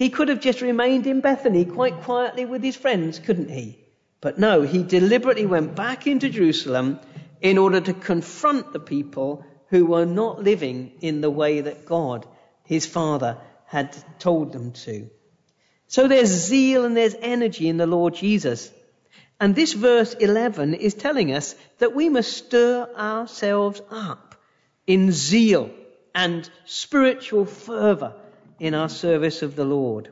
He 0.00 0.08
could 0.08 0.28
have 0.28 0.40
just 0.40 0.62
remained 0.62 1.06
in 1.06 1.20
Bethany 1.20 1.66
quite 1.66 2.00
quietly 2.00 2.46
with 2.46 2.62
his 2.62 2.74
friends, 2.74 3.18
couldn't 3.18 3.50
he? 3.50 3.84
But 4.22 4.38
no, 4.38 4.62
he 4.62 4.82
deliberately 4.82 5.44
went 5.44 5.74
back 5.74 6.06
into 6.06 6.30
Jerusalem 6.30 7.00
in 7.42 7.58
order 7.58 7.82
to 7.82 7.92
confront 7.92 8.72
the 8.72 8.80
people 8.80 9.44
who 9.68 9.84
were 9.84 10.06
not 10.06 10.42
living 10.42 10.92
in 11.02 11.20
the 11.20 11.28
way 11.28 11.60
that 11.60 11.84
God 11.84 12.26
his 12.64 12.86
father 12.86 13.36
had 13.66 13.94
told 14.18 14.54
them 14.54 14.72
to. 14.72 15.10
So 15.86 16.08
there's 16.08 16.30
zeal 16.30 16.86
and 16.86 16.96
there's 16.96 17.16
energy 17.20 17.68
in 17.68 17.76
the 17.76 17.86
Lord 17.86 18.14
Jesus. 18.14 18.72
And 19.38 19.54
this 19.54 19.74
verse 19.74 20.14
11 20.14 20.72
is 20.72 20.94
telling 20.94 21.34
us 21.34 21.54
that 21.76 21.94
we 21.94 22.08
must 22.08 22.32
stir 22.32 22.88
ourselves 22.96 23.82
up 23.90 24.34
in 24.86 25.12
zeal 25.12 25.70
and 26.14 26.50
spiritual 26.64 27.44
fervor 27.44 28.14
in 28.60 28.74
our 28.74 28.88
service 28.88 29.42
of 29.42 29.56
the 29.56 29.64
Lord. 29.64 30.10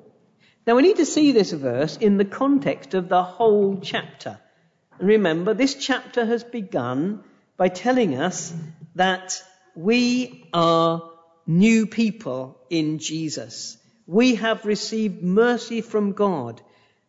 Now 0.67 0.75
we 0.75 0.83
need 0.83 0.97
to 0.97 1.07
see 1.07 1.33
this 1.33 1.53
verse 1.53 1.97
in 1.97 2.17
the 2.17 2.25
context 2.25 2.95
of 2.95 3.09
the 3.09 3.23
whole 3.23 3.79
chapter. 3.81 4.41
And 4.99 5.09
remember, 5.09 5.55
this 5.55 5.75
chapter 5.75 6.27
has 6.27 6.43
begun 6.43 7.23
by 7.57 7.69
telling 7.69 8.17
us 8.17 8.53
that 8.97 9.43
we 9.77 10.49
are 10.53 11.11
new 11.47 11.87
people 11.87 12.59
in 12.69 12.99
Jesus. 12.99 13.77
We 14.07 14.37
have 14.37 14.65
received 14.65 15.23
mercy 15.23 15.81
from 15.81 16.13
God. 16.13 16.61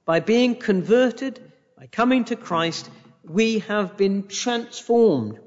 By 0.06 0.20
being 0.20 0.56
converted, 0.56 1.40
by 1.78 1.88
coming 1.88 2.26
to 2.26 2.36
Christ, 2.36 2.90
we 3.24 3.60
have 3.60 3.98
been 3.98 4.28
transformed. 4.28 5.40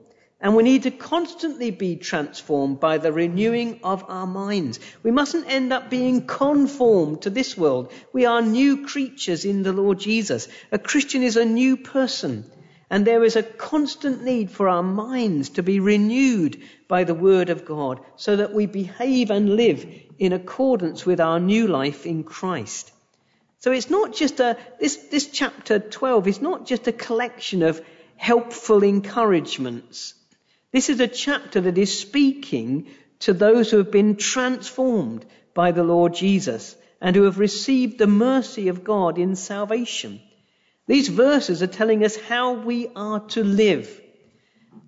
And 0.42 0.56
we 0.56 0.64
need 0.64 0.82
to 0.82 0.90
constantly 0.90 1.70
be 1.70 1.94
transformed 1.94 2.80
by 2.80 2.98
the 2.98 3.12
renewing 3.12 3.78
of 3.84 4.04
our 4.08 4.26
minds. 4.26 4.80
We 5.04 5.12
mustn't 5.12 5.48
end 5.48 5.72
up 5.72 5.88
being 5.88 6.26
conformed 6.26 7.22
to 7.22 7.30
this 7.30 7.56
world. 7.56 7.92
We 8.12 8.26
are 8.26 8.42
new 8.42 8.84
creatures 8.84 9.44
in 9.44 9.62
the 9.62 9.72
Lord 9.72 10.00
Jesus. 10.00 10.48
A 10.72 10.80
Christian 10.80 11.22
is 11.22 11.36
a 11.36 11.44
new 11.44 11.76
person. 11.76 12.50
And 12.90 13.06
there 13.06 13.22
is 13.22 13.36
a 13.36 13.44
constant 13.44 14.24
need 14.24 14.50
for 14.50 14.68
our 14.68 14.82
minds 14.82 15.50
to 15.50 15.62
be 15.62 15.78
renewed 15.78 16.60
by 16.88 17.04
the 17.04 17.14
Word 17.14 17.48
of 17.48 17.64
God 17.64 18.00
so 18.16 18.34
that 18.34 18.52
we 18.52 18.66
behave 18.66 19.30
and 19.30 19.54
live 19.54 19.86
in 20.18 20.32
accordance 20.32 21.06
with 21.06 21.20
our 21.20 21.38
new 21.38 21.68
life 21.68 22.04
in 22.04 22.24
Christ. 22.24 22.90
So 23.60 23.70
it's 23.70 23.90
not 23.90 24.12
just 24.12 24.40
a, 24.40 24.58
this, 24.80 24.96
this 24.96 25.28
chapter 25.28 25.78
12 25.78 26.26
is 26.26 26.42
not 26.42 26.66
just 26.66 26.88
a 26.88 26.92
collection 26.92 27.62
of 27.62 27.80
helpful 28.16 28.82
encouragements 28.82 30.14
this 30.72 30.88
is 30.88 31.00
a 31.00 31.08
chapter 31.08 31.60
that 31.60 31.76
is 31.76 31.98
speaking 31.98 32.88
to 33.20 33.32
those 33.32 33.70
who 33.70 33.76
have 33.76 33.90
been 33.90 34.16
transformed 34.16 35.24
by 35.54 35.70
the 35.72 35.84
Lord 35.84 36.14
Jesus 36.14 36.74
and 37.00 37.14
who 37.14 37.24
have 37.24 37.38
received 37.38 37.98
the 37.98 38.06
mercy 38.06 38.68
of 38.68 38.82
God 38.82 39.18
in 39.18 39.36
salvation. 39.36 40.20
These 40.86 41.08
verses 41.08 41.62
are 41.62 41.66
telling 41.68 42.04
us 42.04 42.16
how 42.16 42.54
we 42.54 42.88
are 42.96 43.20
to 43.30 43.44
live. 43.44 44.00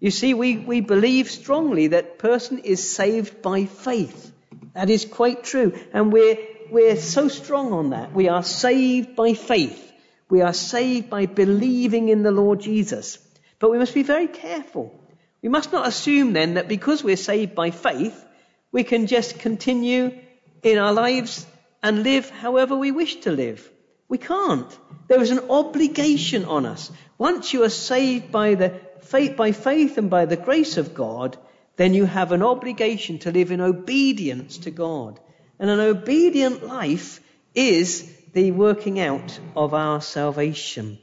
You 0.00 0.10
see, 0.10 0.34
we, 0.34 0.56
we 0.56 0.80
believe 0.80 1.30
strongly 1.30 1.88
that 1.88 2.18
person 2.18 2.58
is 2.58 2.94
saved 2.94 3.42
by 3.42 3.66
faith. 3.66 4.32
That 4.72 4.90
is 4.90 5.04
quite 5.04 5.44
true. 5.44 5.78
And 5.92 6.12
we're, 6.12 6.38
we're 6.70 6.96
so 6.96 7.28
strong 7.28 7.72
on 7.72 7.90
that. 7.90 8.12
We 8.12 8.28
are 8.28 8.42
saved 8.42 9.16
by 9.16 9.34
faith. 9.34 9.92
We 10.30 10.40
are 10.40 10.54
saved 10.54 11.10
by 11.10 11.26
believing 11.26 12.08
in 12.08 12.22
the 12.22 12.32
Lord 12.32 12.60
Jesus. 12.60 13.18
But 13.58 13.70
we 13.70 13.78
must 13.78 13.94
be 13.94 14.02
very 14.02 14.28
careful 14.28 14.98
we 15.44 15.50
must 15.50 15.72
not 15.72 15.86
assume 15.86 16.32
then 16.32 16.54
that 16.54 16.68
because 16.68 17.04
we're 17.04 17.18
saved 17.18 17.54
by 17.54 17.70
faith, 17.70 18.24
we 18.72 18.82
can 18.82 19.06
just 19.06 19.40
continue 19.40 20.18
in 20.62 20.78
our 20.78 20.94
lives 20.94 21.46
and 21.82 22.02
live 22.02 22.30
however 22.30 22.74
we 22.74 22.92
wish 22.92 23.16
to 23.16 23.30
live. 23.30 23.70
We 24.08 24.16
can't. 24.16 24.78
There 25.06 25.20
is 25.20 25.30
an 25.30 25.50
obligation 25.50 26.46
on 26.46 26.64
us. 26.64 26.90
Once 27.18 27.52
you 27.52 27.62
are 27.64 27.68
saved 27.68 28.32
by 28.32 28.54
the 28.54 28.80
faith, 29.02 29.36
by 29.36 29.52
faith 29.52 29.98
and 29.98 30.08
by 30.08 30.24
the 30.24 30.38
grace 30.38 30.78
of 30.78 30.94
God, 30.94 31.36
then 31.76 31.92
you 31.92 32.06
have 32.06 32.32
an 32.32 32.42
obligation 32.42 33.18
to 33.18 33.30
live 33.30 33.50
in 33.50 33.60
obedience 33.60 34.56
to 34.64 34.70
God. 34.70 35.20
And 35.58 35.68
an 35.68 35.80
obedient 35.80 36.66
life 36.66 37.20
is 37.54 38.10
the 38.32 38.50
working 38.52 38.98
out 38.98 39.38
of 39.54 39.74
our 39.74 40.00
salvation. 40.00 40.98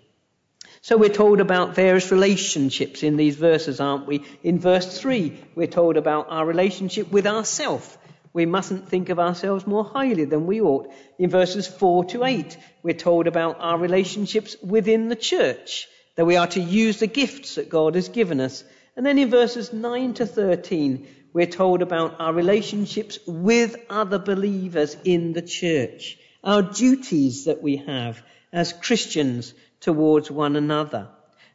So 0.83 0.97
we're 0.97 1.09
told 1.09 1.41
about 1.41 1.75
various 1.75 2.11
relationships 2.11 3.03
in 3.03 3.15
these 3.15 3.35
verses, 3.35 3.79
aren't 3.79 4.07
we? 4.07 4.25
In 4.41 4.57
verse 4.57 4.99
3, 4.99 5.39
we're 5.53 5.67
told 5.67 5.95
about 5.95 6.25
our 6.29 6.43
relationship 6.43 7.11
with 7.11 7.27
ourself. 7.27 7.99
We 8.33 8.47
mustn't 8.47 8.89
think 8.89 9.09
of 9.09 9.19
ourselves 9.19 9.67
more 9.67 9.83
highly 9.83 10.25
than 10.25 10.47
we 10.47 10.59
ought. 10.59 10.91
In 11.19 11.29
verses 11.29 11.67
4 11.67 12.05
to 12.05 12.23
8, 12.23 12.57
we're 12.81 12.95
told 12.95 13.27
about 13.27 13.57
our 13.59 13.77
relationships 13.77 14.55
within 14.63 15.07
the 15.07 15.15
church, 15.15 15.87
that 16.15 16.25
we 16.25 16.37
are 16.37 16.47
to 16.47 16.59
use 16.59 16.99
the 16.99 17.05
gifts 17.05 17.55
that 17.55 17.69
God 17.69 17.93
has 17.93 18.09
given 18.09 18.41
us. 18.41 18.63
And 18.97 19.05
then 19.05 19.19
in 19.19 19.29
verses 19.29 19.71
9 19.71 20.15
to 20.15 20.25
13, 20.25 21.07
we're 21.31 21.45
told 21.45 21.83
about 21.83 22.19
our 22.19 22.33
relationships 22.33 23.19
with 23.27 23.75
other 23.87 24.17
believers 24.17 24.97
in 25.03 25.33
the 25.33 25.43
church, 25.43 26.17
our 26.43 26.63
duties 26.63 27.45
that 27.45 27.61
we 27.61 27.77
have 27.77 28.23
as 28.51 28.73
Christians 28.73 29.53
towards 29.81 30.31
one 30.31 30.55
another. 30.55 31.09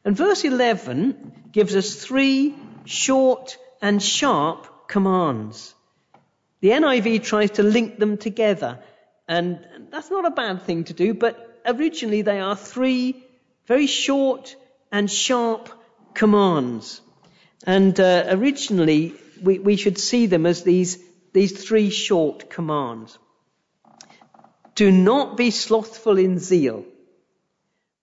And 0.04 0.16
verse 0.16 0.44
11 0.44 1.50
gives 1.52 1.74
us 1.74 1.94
three 1.94 2.54
short 2.84 3.56
and 3.80 4.02
sharp 4.02 4.88
commands. 4.88 5.74
The 6.60 6.70
NIV 6.70 7.24
tries 7.24 7.52
to 7.52 7.62
link 7.62 7.98
them 7.98 8.18
together, 8.18 8.78
and 9.26 9.66
that's 9.90 10.10
not 10.10 10.26
a 10.26 10.30
bad 10.30 10.62
thing 10.62 10.84
to 10.84 10.92
do, 10.92 11.14
but 11.14 11.60
originally 11.66 12.22
they 12.22 12.40
are 12.40 12.56
three 12.56 13.22
very 13.66 13.86
short 13.86 14.54
and 14.92 15.10
sharp 15.10 15.68
commands. 16.14 17.00
And 17.66 17.98
uh, 17.98 18.26
originally 18.28 19.14
we, 19.42 19.58
we 19.58 19.76
should 19.76 19.98
see 19.98 20.26
them 20.26 20.46
as 20.46 20.62
these, 20.62 20.98
these 21.32 21.64
three 21.66 21.90
short 21.90 22.48
commands. 22.48 23.18
Do 24.74 24.90
not 24.90 25.36
be 25.36 25.50
slothful 25.50 26.18
in 26.18 26.38
zeal. 26.38 26.84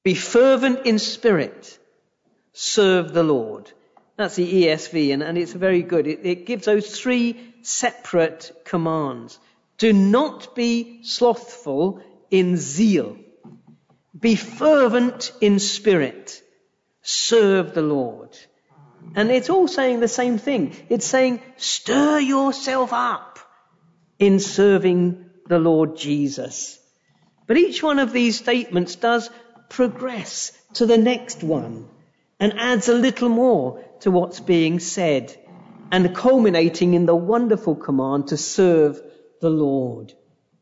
Be 0.04 0.16
fervent 0.16 0.86
in 0.86 1.00
spirit. 1.00 1.80
Serve 2.52 3.14
the 3.14 3.24
Lord. 3.24 3.72
That's 4.18 4.36
the 4.36 4.66
ESV, 4.66 5.14
and, 5.14 5.24
and 5.24 5.38
it's 5.38 5.54
very 5.54 5.82
good. 5.82 6.06
It, 6.06 6.20
it 6.24 6.46
gives 6.46 6.66
those 6.66 7.00
three 7.00 7.54
separate 7.62 8.52
commands. 8.66 9.40
Do 9.78 9.92
not 9.92 10.56
be 10.56 11.04
slothful 11.04 12.02
in 12.30 12.58
zeal. 12.58 13.18
Be 14.20 14.36
fervent 14.36 15.32
in 15.42 15.58
spirit. 15.60 16.42
Serve 17.02 17.74
the 17.74 17.82
Lord. 17.82 18.38
And 19.16 19.32
it's 19.32 19.50
all 19.50 19.68
saying 19.68 20.00
the 20.00 20.08
same 20.08 20.38
thing. 20.38 20.76
It's 20.90 21.06
saying, 21.06 21.42
stir 21.58 22.20
yourself 22.20 22.94
up 22.94 23.40
in 24.20 24.40
serving 24.40 25.26
the 25.48 25.60
Lord 25.60 25.98
Jesus. 25.98 26.80
But 27.48 27.58
each 27.58 27.84
one 27.84 28.00
of 28.00 28.14
these 28.14 28.38
statements 28.38 28.96
does 28.96 29.30
progress 29.74 30.52
to 30.74 30.86
the 30.86 30.98
next 30.98 31.44
one 31.44 31.88
and 32.40 32.60
adds 32.60 32.90
a 32.90 32.94
little 32.94 33.30
more 33.30 33.84
to 34.02 34.12
what's 34.12 34.40
being 34.40 34.80
said 34.80 35.36
and 35.92 36.16
culminating 36.16 36.94
in 36.94 37.08
the 37.08 37.16
wonderful 37.16 37.76
command 37.76 38.28
to 38.28 38.38
serve 38.38 39.02
the 39.42 39.50
Lord. 39.50 40.14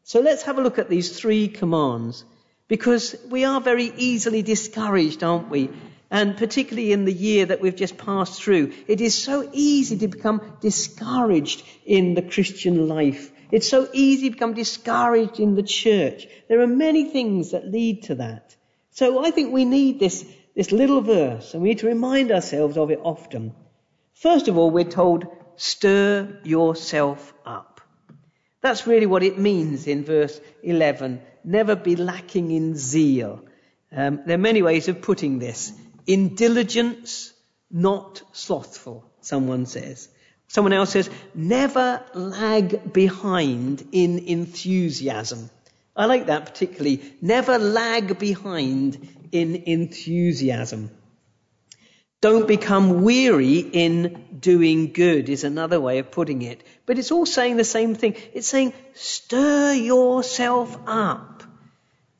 So 0.04 0.22
let's 0.22 0.44
have 0.44 0.58
a 0.58 0.62
look 0.62 0.80
at 0.80 0.90
these 0.90 1.18
three 1.20 1.50
commands 1.50 2.24
because 2.70 3.16
we 3.30 3.44
are 3.44 3.60
very 3.60 3.92
easily 3.98 4.44
discouraged, 4.44 5.26
aren't 5.26 5.50
we? 5.50 5.70
And 6.10 6.38
particularly 6.38 6.94
in 6.94 7.04
the 7.04 7.14
year 7.14 7.46
that 7.48 7.60
we've 7.60 7.76
just 7.76 7.98
passed 7.98 8.42
through, 8.42 8.72
it 8.88 9.02
is 9.02 9.22
so 9.22 9.50
easy 9.52 9.98
to 9.98 10.08
become 10.08 10.42
discouraged 10.62 11.64
in 11.86 12.14
the 12.14 12.22
Christian 12.22 12.88
life. 12.88 13.30
It's 13.52 13.70
so 13.70 13.90
easy 13.92 14.30
to 14.30 14.36
become 14.36 14.54
discouraged 14.54 15.42
in 15.42 15.56
the 15.56 15.64
church. 15.64 16.28
There 16.48 16.62
are 16.62 16.68
many 16.68 17.10
things 17.10 17.52
that 17.52 17.68
lead 17.68 18.04
to 18.04 18.16
that. 18.16 18.56
So 18.92 19.26
I 19.26 19.32
think 19.32 19.54
we 19.54 19.66
need 19.66 20.00
this, 20.00 20.26
this 20.56 20.72
little 20.72 21.02
verse 21.02 21.54
and 21.54 21.64
we 21.64 21.70
need 21.70 21.80
to 21.80 21.88
remind 21.88 22.32
ourselves 22.32 22.78
of 22.78 22.92
it 22.92 23.00
often. 23.02 23.54
First 24.14 24.48
of 24.48 24.58
all, 24.58 24.70
we're 24.70 24.84
told, 24.84 25.28
stir 25.56 26.40
yourself 26.44 27.34
up. 27.46 27.82
That's 28.62 28.86
really 28.86 29.08
what 29.08 29.24
it 29.24 29.40
means 29.40 29.88
in 29.88 30.04
verse 30.04 30.40
11. 30.62 31.22
Never 31.44 31.76
be 31.76 31.96
lacking 31.96 32.52
in 32.52 32.76
zeal. 32.76 33.44
Um, 33.92 34.22
there 34.26 34.36
are 34.36 34.48
many 34.50 34.62
ways 34.62 34.88
of 34.88 35.02
putting 35.02 35.40
this. 35.40 35.74
In 36.06 36.36
diligence, 36.36 37.34
not 37.72 38.22
slothful, 38.34 39.10
someone 39.22 39.66
says. 39.66 40.10
Someone 40.48 40.74
else 40.74 40.92
says, 40.92 41.10
never 41.34 42.04
lag 42.14 42.92
behind 42.92 43.88
in 43.94 44.20
enthusiasm. 44.20 45.50
I 45.96 46.06
like 46.06 46.28
that 46.28 46.46
particularly. 46.46 47.02
Never 47.22 47.58
lag 47.58 48.18
behind 48.18 49.08
in 49.32 49.56
enthusiasm. 49.56 50.92
Don't 52.22 52.48
become 52.48 53.02
weary 53.02 53.58
in 53.60 54.38
doing 54.40 54.94
good 54.94 55.28
is 55.28 55.44
another 55.44 55.82
way 55.82 55.98
of 55.98 56.12
putting 56.12 56.44
it. 56.44 56.64
But 56.86 57.00
it's 57.00 57.12
all 57.12 57.26
saying 57.26 57.58
the 57.58 57.64
same 57.64 57.96
thing. 57.96 58.16
It's 58.34 58.48
saying, 58.48 58.74
stir 58.94 59.74
yourself 59.74 60.78
up. 60.86 61.44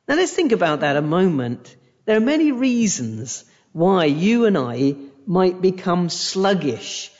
Now 0.08 0.16
let's 0.16 0.32
think 0.32 0.52
about 0.52 0.80
that 0.80 0.96
a 0.96 1.02
moment. 1.02 1.76
There 2.04 2.16
are 2.16 2.20
many 2.20 2.50
reasons 2.50 3.44
why 3.72 4.06
you 4.06 4.46
and 4.46 4.58
I 4.58 4.96
might 5.24 5.62
become 5.62 6.08
sluggish, 6.08 7.12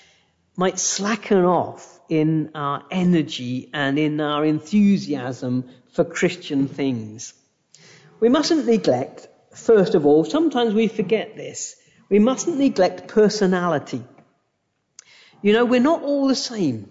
might 0.57 0.81
slacken 0.81 1.45
off 1.45 2.01
in 2.13 2.51
our 2.55 2.85
energy 2.91 3.71
and 3.73 3.99
in 3.99 4.21
our 4.21 4.45
enthusiasm 4.45 5.65
for 5.93 6.05
Christian 6.05 6.69
things. 6.69 7.33
We 8.21 8.29
mustn't 8.29 8.67
neglect, 8.67 9.29
first 9.55 9.95
of 9.95 10.05
all, 10.05 10.25
sometimes 10.25 10.75
we 10.75 10.89
forget 10.89 11.37
this, 11.37 11.75
we 12.11 12.19
mustn't 12.19 12.59
neglect 12.59 13.09
personality. 13.09 14.05
You 15.41 15.55
know, 15.55 15.65
we're 15.65 15.81
not 15.81 16.03
all 16.03 16.29
the 16.29 16.35
same. 16.35 16.91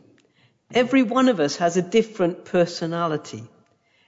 Every 0.74 1.04
one 1.04 1.30
of 1.30 1.40
us 1.40 1.58
has 1.58 1.78
a 1.78 1.84
different 1.84 2.46
personality. 2.46 3.44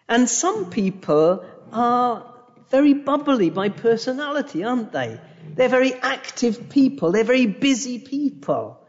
And 0.10 0.28
some 0.28 0.72
people 0.72 1.46
are 1.72 2.26
very 2.72 2.96
bubbly 2.96 3.52
by 3.52 3.70
personality, 3.70 4.64
aren't 4.64 4.92
they? 4.92 5.22
They're 5.56 5.70
very 5.70 5.94
active 5.94 6.70
people. 6.70 7.12
They're 7.12 7.24
very 7.24 7.46
busy 7.46 8.00
people. 8.00 8.83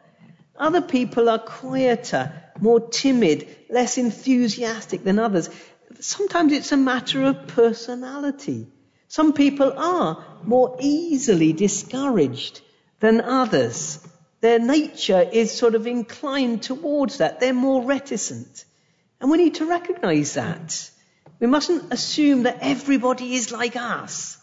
Other 0.57 0.83
people 0.83 1.29
are 1.29 1.39
quieter, 1.39 2.33
more 2.61 2.81
timid, 2.81 3.49
less 3.69 3.99
enthusiastic 3.99 5.03
than 5.05 5.19
others. 5.19 5.51
Sometimes 6.01 6.53
it's 6.53 6.73
a 6.73 6.77
matter 6.77 7.25
of 7.25 7.49
personality. 7.49 8.67
Some 9.09 9.33
people 9.33 9.73
are 9.77 10.25
more 10.45 10.77
easily 10.81 11.53
discouraged 11.53 12.61
than 13.01 13.21
others. 13.21 14.07
Their 14.41 14.59
nature 14.59 15.29
is 15.33 15.51
sort 15.51 15.75
of 15.75 15.87
inclined 15.87 16.63
towards 16.63 17.19
that. 17.19 17.41
They're 17.41 17.55
more 17.55 17.83
reticent. 17.83 18.65
And 19.21 19.31
we 19.31 19.39
need 19.39 19.55
to 19.57 19.67
recognize 19.67 20.35
that. 20.35 20.91
We 21.41 21.47
mustn't 21.47 21.93
assume 21.93 22.45
that 22.45 22.59
everybody 22.61 23.35
is 23.35 23.51
like 23.53 23.77
us. 23.77 24.39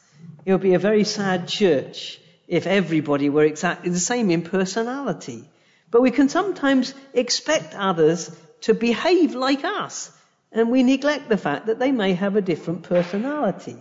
It 0.45 0.51
would 0.51 0.61
be 0.61 0.73
a 0.73 0.79
very 0.79 1.03
sad 1.03 1.47
church 1.47 2.19
if 2.47 2.67
everybody 2.67 3.29
were 3.29 3.43
exactly 3.43 3.91
the 3.91 3.99
same 3.99 4.29
in 4.31 4.41
personality. 4.41 5.47
But 5.91 6.01
we 6.01 6.11
can 6.11 6.29
sometimes 6.29 6.93
expect 7.13 7.75
others 7.75 8.35
to 8.61 8.73
behave 8.73 9.35
like 9.35 9.65
us, 9.65 10.11
and 10.51 10.71
we 10.71 10.83
neglect 10.83 11.29
the 11.29 11.37
fact 11.37 11.67
that 11.67 11.79
they 11.79 11.91
may 11.91 12.13
have 12.13 12.35
a 12.35 12.41
different 12.41 12.83
personality. 12.83 13.75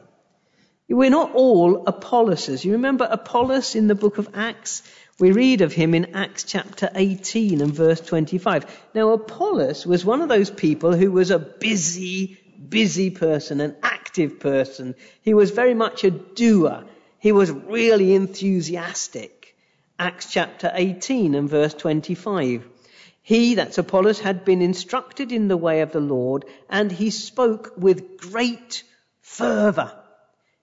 We're 0.89 1.09
not 1.09 1.35
all 1.35 1.87
Apollos. 1.87 2.65
You 2.65 2.73
remember 2.73 3.07
Apollos 3.09 3.77
in 3.77 3.87
the 3.87 3.95
book 3.95 4.19
of 4.19 4.29
Acts? 4.35 4.83
We 5.21 5.31
read 5.31 5.61
of 5.61 5.73
him 5.73 5.95
in 5.95 6.17
Acts 6.17 6.43
chapter 6.43 6.91
18 6.93 7.61
and 7.61 7.73
verse 7.73 8.01
25. 8.01 8.65
Now, 8.93 9.11
Apollos 9.11 9.87
was 9.87 10.05
one 10.05 10.21
of 10.21 10.29
those 10.29 10.51
people 10.51 10.93
who 10.93 11.13
was 11.13 11.31
a 11.31 11.39
busy, 11.39 12.39
busy 12.69 13.11
person, 13.11 13.61
an 13.61 13.77
active 13.85 14.41
person. 14.41 14.97
He 15.23 15.33
was 15.33 15.53
very 15.53 15.75
much 15.75 16.03
a 16.03 16.11
doer. 16.11 16.85
He 17.21 17.31
was 17.31 17.53
really 17.53 18.15
enthusiastic. 18.15 19.40
Acts 20.01 20.33
chapter 20.33 20.71
18 20.73 21.35
and 21.35 21.47
verse 21.47 21.75
25. 21.75 22.67
He, 23.21 23.57
that's 23.57 23.77
Apollos, 23.77 24.19
had 24.19 24.47
been 24.47 24.63
instructed 24.63 25.31
in 25.31 25.49
the 25.49 25.59
way 25.59 25.83
of 25.83 25.93
the 25.93 26.01
Lord, 26.01 26.47
and 26.71 26.91
he 26.91 27.11
spoke 27.11 27.75
with 27.77 28.17
great 28.17 28.83
fervor. 29.21 29.93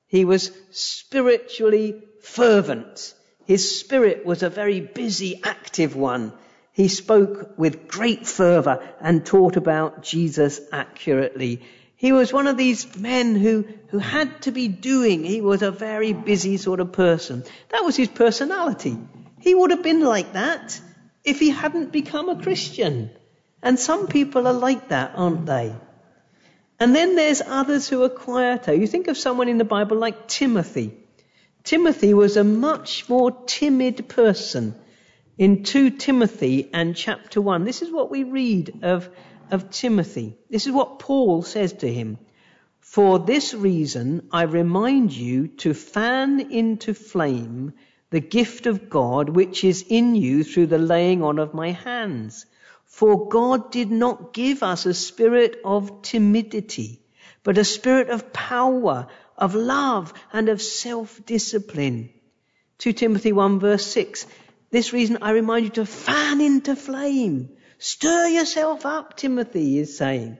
He 0.08 0.26
was 0.26 0.52
spiritually 0.72 2.02
fervent. 2.20 3.14
His 3.46 3.80
spirit 3.80 4.26
was 4.26 4.42
a 4.42 4.50
very 4.50 4.80
busy, 4.80 5.40
active 5.44 5.96
one. 5.96 6.34
He 6.72 6.88
spoke 6.88 7.60
with 7.60 7.88
great 7.88 8.26
fervor 8.26 8.84
and 9.00 9.24
taught 9.24 9.56
about 9.56 10.02
Jesus 10.02 10.60
accurately. 10.72 11.62
He 11.96 12.12
was 12.12 12.34
one 12.34 12.48
of 12.48 12.58
these 12.58 12.98
men 12.98 13.36
who, 13.36 13.66
who 13.90 14.00
had 14.00 14.42
to 14.42 14.52
be 14.52 14.68
doing. 14.68 15.24
He 15.24 15.42
was 15.42 15.62
a 15.62 15.70
very 15.70 16.14
busy 16.14 16.58
sort 16.58 16.80
of 16.80 16.92
person. 16.92 17.44
That 17.70 17.86
was 17.86 17.96
his 17.96 18.08
personality. 18.08 18.98
He 19.48 19.56
would 19.56 19.72
have 19.72 19.82
been 19.82 20.02
like 20.02 20.34
that 20.34 20.78
if 21.24 21.40
he 21.40 21.52
hadn't 21.52 21.94
become 21.94 22.28
a 22.28 22.42
Christian. 22.44 23.12
And 23.64 23.80
some 23.80 24.08
people 24.08 24.46
are 24.46 24.60
like 24.68 24.90
that, 24.90 25.14
aren't 25.16 25.46
they? 25.46 25.74
And 26.82 26.94
then 26.94 27.16
there's 27.16 27.42
others 27.42 27.88
who 27.88 28.04
are 28.04 28.10
quieter. 28.10 28.74
You 28.74 28.88
think 28.88 29.08
of 29.08 29.18
someone 29.18 29.48
in 29.48 29.58
the 29.58 29.64
Bible 29.64 29.96
like 29.96 30.28
Timothy. 30.28 30.92
Timothy 31.64 32.14
was 32.14 32.36
a 32.36 32.44
much 32.44 33.08
more 33.08 33.32
timid 33.46 34.10
person. 34.10 34.76
In 35.38 35.64
2 35.64 35.92
Timothy 35.92 36.70
and 36.74 36.94
chapter 36.94 37.40
1, 37.40 37.64
this 37.64 37.82
is 37.82 37.90
what 37.90 38.12
we 38.12 38.26
read 38.26 38.84
of, 38.84 39.10
of 39.50 39.70
Timothy. 39.70 40.38
This 40.50 40.68
is 40.68 40.74
what 40.74 41.00
Paul 41.00 41.42
says 41.42 41.72
to 41.72 41.94
him. 41.94 42.18
For 42.82 43.18
this 43.18 43.54
reason, 43.54 44.28
I 44.30 44.42
remind 44.42 45.14
you 45.14 45.48
to 45.64 45.74
fan 45.74 46.42
into 46.52 46.94
flame 46.94 47.76
the 48.10 48.20
gift 48.20 48.66
of 48.66 48.90
God 48.90 49.30
which 49.30 49.64
is 49.64 49.86
in 49.88 50.16
you 50.16 50.44
through 50.44 50.68
the 50.68 50.78
laying 50.78 51.24
on 51.24 51.40
of 51.40 51.54
my 51.54 51.72
hands. 51.72 52.46
For 52.86 53.28
God 53.28 53.72
did 53.72 53.92
not 53.92 54.34
give 54.34 54.64
us 54.64 54.86
a 54.86 54.94
spirit 54.94 55.60
of 55.66 56.02
timidity, 56.02 57.02
but 57.44 57.58
a 57.58 57.64
spirit 57.64 58.10
of 58.10 58.32
power, 58.32 59.08
of 59.38 59.56
love, 59.56 60.14
and 60.32 60.50
of 60.50 60.62
self-discipline. 60.62 62.10
2 62.80 62.94
Timothy 62.94 63.34
1 63.34 63.60
verse 63.60 63.86
6. 63.86 64.26
This 64.72 64.94
reason 64.94 65.20
I 65.22 65.32
remind 65.32 65.66
you 65.66 65.72
to 65.72 65.86
fan 65.86 66.42
into 66.42 66.76
flame. 66.76 67.50
Stir 67.78 68.28
yourself 68.28 68.86
up, 68.86 69.18
Timothy 69.18 69.78
is 69.78 69.98
saying. 69.98 70.38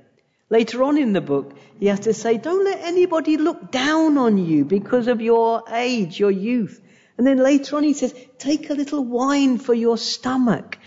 Later 0.50 0.84
on 0.84 0.98
in 0.98 1.14
the 1.14 1.22
book, 1.22 1.54
he 1.80 1.88
has 1.88 2.02
to 2.02 2.14
say, 2.14 2.38
don't 2.38 2.64
let 2.64 2.80
anybody 2.82 3.38
look 3.38 3.72
down 3.72 4.18
on 4.18 4.38
you 4.38 4.64
because 4.64 5.08
of 5.08 5.22
your 5.22 5.64
age, 5.70 6.20
your 6.20 6.32
youth. 6.32 6.82
And 7.18 7.26
then 7.26 7.38
later 7.38 7.78
on 7.78 7.84
he 7.84 7.94
says, 7.94 8.14
take 8.38 8.70
a 8.70 8.76
little 8.76 9.04
wine 9.04 9.58
for 9.58 9.74
your 9.74 9.98
stomach. 9.98 10.78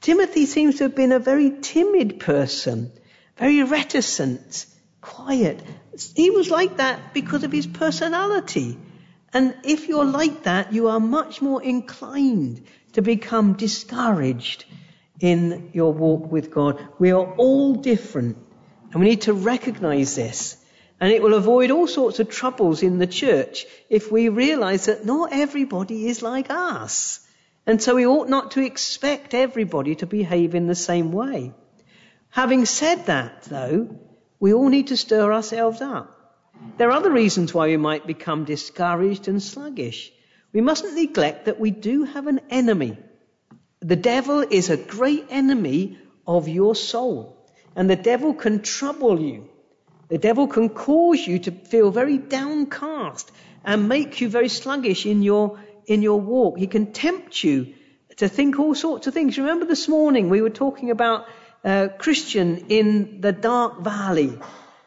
Timothy 0.00 0.46
seems 0.46 0.76
to 0.76 0.84
have 0.84 0.94
been 0.94 1.12
a 1.12 1.18
very 1.18 1.50
timid 1.60 2.20
person, 2.20 2.92
very 3.36 3.62
reticent, 3.62 4.66
quiet. 5.00 5.62
He 6.14 6.30
was 6.30 6.50
like 6.50 6.76
that 6.76 7.14
because 7.14 7.42
of 7.42 7.52
his 7.52 7.66
personality. 7.66 8.78
And 9.32 9.54
if 9.64 9.88
you're 9.88 10.04
like 10.04 10.44
that, 10.44 10.72
you 10.72 10.88
are 10.88 11.00
much 11.00 11.42
more 11.42 11.62
inclined 11.62 12.64
to 12.92 13.02
become 13.02 13.54
discouraged 13.54 14.64
in 15.20 15.70
your 15.72 15.92
walk 15.92 16.30
with 16.30 16.50
God. 16.50 16.86
We 16.98 17.10
are 17.12 17.34
all 17.34 17.74
different. 17.74 18.38
And 18.92 19.00
we 19.00 19.08
need 19.08 19.22
to 19.22 19.34
recognize 19.34 20.14
this. 20.14 20.56
And 21.00 21.12
it 21.12 21.22
will 21.22 21.34
avoid 21.34 21.70
all 21.70 21.86
sorts 21.86 22.18
of 22.18 22.28
troubles 22.28 22.82
in 22.82 22.98
the 22.98 23.06
church 23.06 23.66
if 23.88 24.10
we 24.10 24.28
realize 24.28 24.86
that 24.86 25.06
not 25.06 25.32
everybody 25.32 26.08
is 26.08 26.22
like 26.22 26.50
us. 26.50 27.20
And 27.66 27.80
so 27.80 27.94
we 27.94 28.06
ought 28.06 28.28
not 28.28 28.52
to 28.52 28.64
expect 28.64 29.34
everybody 29.34 29.94
to 29.96 30.06
behave 30.06 30.54
in 30.54 30.66
the 30.66 30.74
same 30.74 31.12
way. 31.12 31.52
Having 32.30 32.64
said 32.66 33.06
that, 33.06 33.42
though, 33.44 33.96
we 34.40 34.52
all 34.54 34.68
need 34.68 34.88
to 34.88 34.96
stir 34.96 35.32
ourselves 35.32 35.80
up. 35.80 36.14
There 36.76 36.88
are 36.88 36.96
other 36.96 37.10
reasons 37.10 37.54
why 37.54 37.68
we 37.68 37.76
might 37.76 38.06
become 38.06 38.44
discouraged 38.44 39.28
and 39.28 39.42
sluggish. 39.42 40.12
We 40.52 40.60
mustn't 40.60 40.94
neglect 40.94 41.44
that 41.44 41.60
we 41.60 41.70
do 41.70 42.04
have 42.04 42.26
an 42.26 42.40
enemy. 42.50 42.98
The 43.80 43.96
devil 43.96 44.40
is 44.40 44.70
a 44.70 44.76
great 44.76 45.26
enemy 45.30 45.98
of 46.26 46.48
your 46.48 46.74
soul. 46.74 47.36
And 47.76 47.88
the 47.88 47.96
devil 47.96 48.34
can 48.34 48.62
trouble 48.62 49.20
you. 49.20 49.48
The 50.08 50.18
devil 50.18 50.46
can 50.46 50.70
cause 50.70 51.26
you 51.26 51.38
to 51.40 51.50
feel 51.50 51.90
very 51.90 52.18
downcast 52.18 53.30
and 53.64 53.88
make 53.88 54.20
you 54.20 54.28
very 54.28 54.48
sluggish 54.48 55.04
in 55.04 55.22
your, 55.22 55.60
in 55.86 56.02
your 56.02 56.20
walk. 56.20 56.58
He 56.58 56.66
can 56.66 56.92
tempt 56.92 57.44
you 57.44 57.74
to 58.16 58.28
think 58.28 58.58
all 58.58 58.74
sorts 58.74 59.06
of 59.06 59.14
things. 59.14 59.38
Remember 59.38 59.66
this 59.66 59.88
morning 59.88 60.30
we 60.30 60.40
were 60.40 60.50
talking 60.50 60.90
about 60.90 61.26
uh, 61.64 61.88
Christian 61.98 62.66
in 62.68 63.20
the 63.20 63.32
dark 63.32 63.80
valley. 63.80 64.38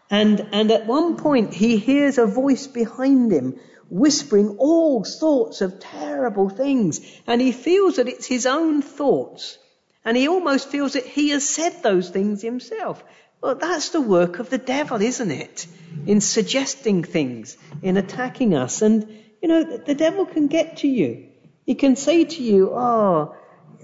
And, 0.09 0.47
and 0.51 0.71
at 0.71 0.87
one 0.87 1.17
point 1.17 1.53
he 1.53 1.77
hears 1.77 2.17
a 2.17 2.25
voice 2.25 2.67
behind 2.67 3.31
him 3.31 3.59
whispering 3.89 4.57
all 4.57 5.03
sorts 5.03 5.61
of 5.61 5.79
terrible 5.79 6.49
things. 6.49 6.99
And 7.27 7.39
he 7.39 7.51
feels 7.51 7.97
that 7.97 8.07
it's 8.07 8.25
his 8.25 8.45
own 8.45 8.81
thoughts. 8.81 9.57
And 10.03 10.17
he 10.17 10.27
almost 10.27 10.69
feels 10.69 10.93
that 10.93 11.05
he 11.05 11.29
has 11.29 11.47
said 11.47 11.83
those 11.83 12.09
things 12.09 12.41
himself. 12.41 13.03
Well, 13.41 13.55
that's 13.55 13.89
the 13.89 14.01
work 14.01 14.37
of 14.37 14.49
the 14.49 14.59
devil, 14.59 15.01
isn't 15.01 15.31
it? 15.31 15.65
In 16.05 16.21
suggesting 16.21 17.03
things, 17.03 17.57
in 17.81 17.97
attacking 17.97 18.53
us. 18.53 18.81
And, 18.83 19.07
you 19.41 19.49
know, 19.49 19.77
the 19.77 19.95
devil 19.95 20.25
can 20.25 20.47
get 20.47 20.77
to 20.77 20.87
you. 20.87 21.27
He 21.65 21.73
can 21.75 21.95
say 21.95 22.23
to 22.23 22.43
you, 22.43 22.69
oh, 22.71 23.35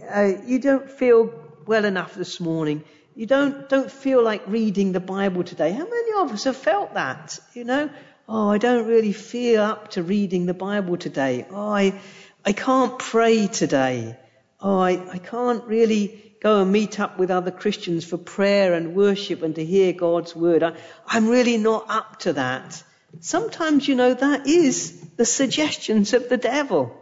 uh, 0.09 0.31
you 0.45 0.59
don't 0.59 0.89
feel 0.89 1.33
well 1.65 1.85
enough 1.85 2.13
this 2.13 2.39
morning. 2.39 2.83
You 3.15 3.25
don't, 3.25 3.67
don't 3.67 3.91
feel 3.91 4.23
like 4.23 4.43
reading 4.47 4.91
the 4.91 4.99
Bible 4.99 5.43
today. 5.43 5.71
How 5.71 5.85
many 5.85 6.11
of 6.21 6.31
us 6.31 6.43
have 6.43 6.55
felt 6.55 6.93
that? 6.93 7.39
You 7.55 7.63
know, 7.63 7.89
oh, 8.29 8.49
I 8.49 8.59
don't 8.59 8.87
really 8.87 9.13
feel 9.13 9.63
up 9.63 9.91
to 9.91 10.03
reading 10.03 10.45
the 10.45 10.53
Bible 10.53 10.97
today. 10.97 11.47
Oh, 11.49 11.71
I, 11.71 11.99
I 12.45 12.53
can't 12.53 12.99
pray 12.99 13.47
today. 13.47 14.17
Oh, 14.61 14.79
I, 14.79 15.13
I 15.13 15.17
can't 15.17 15.63
really 15.65 16.26
go 16.39 16.61
and 16.61 16.71
meet 16.71 16.99
up 16.99 17.17
with 17.17 17.31
other 17.31 17.51
Christians 17.51 18.05
for 18.05 18.17
prayer 18.17 18.73
and 18.73 18.95
worship 18.95 19.41
and 19.41 19.55
to 19.55 19.65
hear 19.65 19.93
God's 19.93 20.35
word. 20.35 20.63
I, 20.63 20.73
I'm 21.07 21.27
really 21.27 21.57
not 21.57 21.85
up 21.89 22.19
to 22.19 22.33
that. 22.33 22.83
Sometimes, 23.19 23.87
you 23.87 23.95
know, 23.95 24.13
that 24.13 24.47
is 24.47 24.99
the 25.17 25.25
suggestions 25.25 26.13
of 26.13 26.29
the 26.29 26.37
devil. 26.37 26.95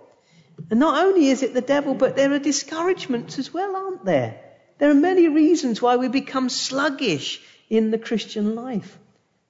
And 0.70 0.80
not 0.80 1.04
only 1.04 1.28
is 1.28 1.44
it 1.44 1.54
the 1.54 1.62
devil, 1.62 1.94
but 1.94 2.16
there 2.16 2.32
are 2.32 2.40
discouragements 2.40 3.38
as 3.40 3.54
well, 3.54 3.76
aren't 3.76 4.06
there? 4.06 4.40
There 4.78 4.90
are 4.90 4.96
many 4.96 5.28
reasons 5.28 5.82
why 5.82 5.98
we 5.98 6.08
become 6.08 6.50
sluggish 6.50 7.42
in 7.70 7.92
the 7.92 7.98
Christian 7.98 8.56
life. 8.56 8.98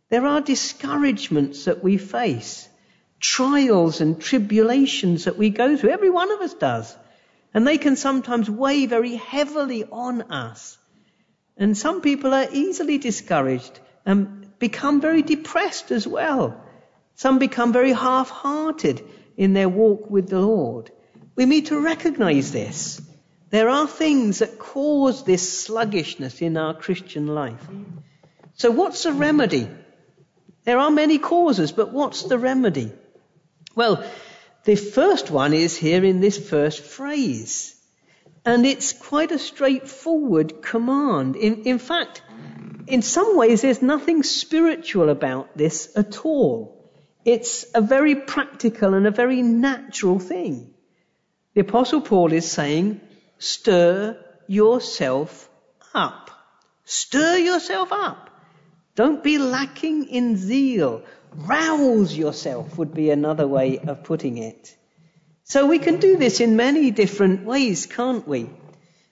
There 0.10 0.26
are 0.26 0.42
discouragements 0.42 1.66
that 1.66 1.84
we 1.84 1.98
face, 1.98 2.68
trials 3.20 4.02
and 4.02 4.20
tribulations 4.20 5.26
that 5.26 5.38
we 5.38 5.50
go 5.50 5.76
through. 5.76 5.92
Every 5.92 6.10
one 6.10 6.32
of 6.32 6.42
us 6.42 6.54
does. 6.54 6.96
And 7.56 7.66
they 7.66 7.78
can 7.78 7.96
sometimes 7.96 8.50
weigh 8.50 8.86
very 8.86 9.16
heavily 9.16 9.86
on 9.86 10.24
us. 10.24 10.78
And 11.56 11.78
some 11.78 12.02
people 12.02 12.34
are 12.34 12.50
easily 12.52 12.98
discouraged 12.98 13.80
and 14.06 14.60
become 14.60 15.00
very 15.00 15.22
depressed 15.22 15.90
as 15.90 16.06
well. 16.06 16.62
Some 17.16 17.40
become 17.40 17.72
very 17.72 17.94
half-hearted 17.94 19.02
in 19.38 19.54
their 19.54 19.70
walk 19.70 20.12
with 20.12 20.28
the 20.28 20.42
Lord. 20.42 20.92
We 21.38 21.46
need 21.46 21.68
to 21.68 21.80
recognize 21.80 22.52
this. 22.52 23.02
There 23.52 23.70
are 23.70 23.88
things 23.88 24.40
that 24.40 24.60
cause 24.60 25.24
this 25.24 25.64
sluggishness 25.64 26.42
in 26.42 26.58
our 26.58 26.74
Christian 26.74 27.28
life. 27.28 27.66
So 28.56 28.70
what's 28.70 29.04
the 29.04 29.14
remedy? 29.14 29.70
There 30.66 30.80
are 30.80 30.92
many 30.92 31.20
causes, 31.20 31.72
but 31.72 31.94
what's 31.94 32.24
the 32.24 32.38
remedy? 32.38 32.92
Well, 33.76 34.04
the 34.66 34.76
first 34.76 35.32
one 35.32 35.54
is 35.54 35.78
here 35.78 36.04
in 36.04 36.20
this 36.20 36.38
first 36.38 36.82
phrase. 36.84 37.76
And 38.46 38.66
it's 38.66 38.94
quite 38.94 39.32
a 39.32 39.40
straightforward 39.40 40.62
command. 40.62 41.36
In, 41.36 41.64
in 41.64 41.80
fact, 41.80 42.22
in 42.88 43.02
some 43.02 43.38
ways, 43.38 43.62
there's 43.62 43.82
nothing 43.82 44.24
spiritual 44.24 45.10
about 45.10 45.58
this 45.58 45.92
at 45.96 46.26
all. 46.26 46.92
It's 47.24 47.66
a 47.74 47.82
very 47.82 48.16
practical 48.16 48.94
and 48.94 49.08
a 49.08 49.12
very 49.12 49.42
natural 49.42 50.20
thing. 50.20 50.74
The 51.56 51.62
apostle 51.62 52.02
Paul 52.02 52.34
is 52.34 52.50
saying, 52.50 53.02
stir 53.40 54.18
yourself 54.48 55.50
up. 55.94 56.30
Stir 56.84 57.38
yourself 57.38 57.92
up. 57.92 58.30
Don't 58.96 59.24
be 59.24 59.38
lacking 59.40 60.08
in 60.08 60.38
zeal. 60.38 61.04
Rouse 61.38 62.16
yourself 62.16 62.78
would 62.78 62.94
be 62.94 63.10
another 63.10 63.48
way 63.48 63.80
of 63.80 64.04
putting 64.04 64.38
it. 64.38 64.76
So 65.44 65.68
we 65.68 65.80
can 65.80 66.00
do 66.00 66.18
this 66.18 66.40
in 66.40 66.56
many 66.56 66.92
different 66.92 67.46
ways, 67.46 67.86
can't 67.86 68.28
we? 68.28 68.50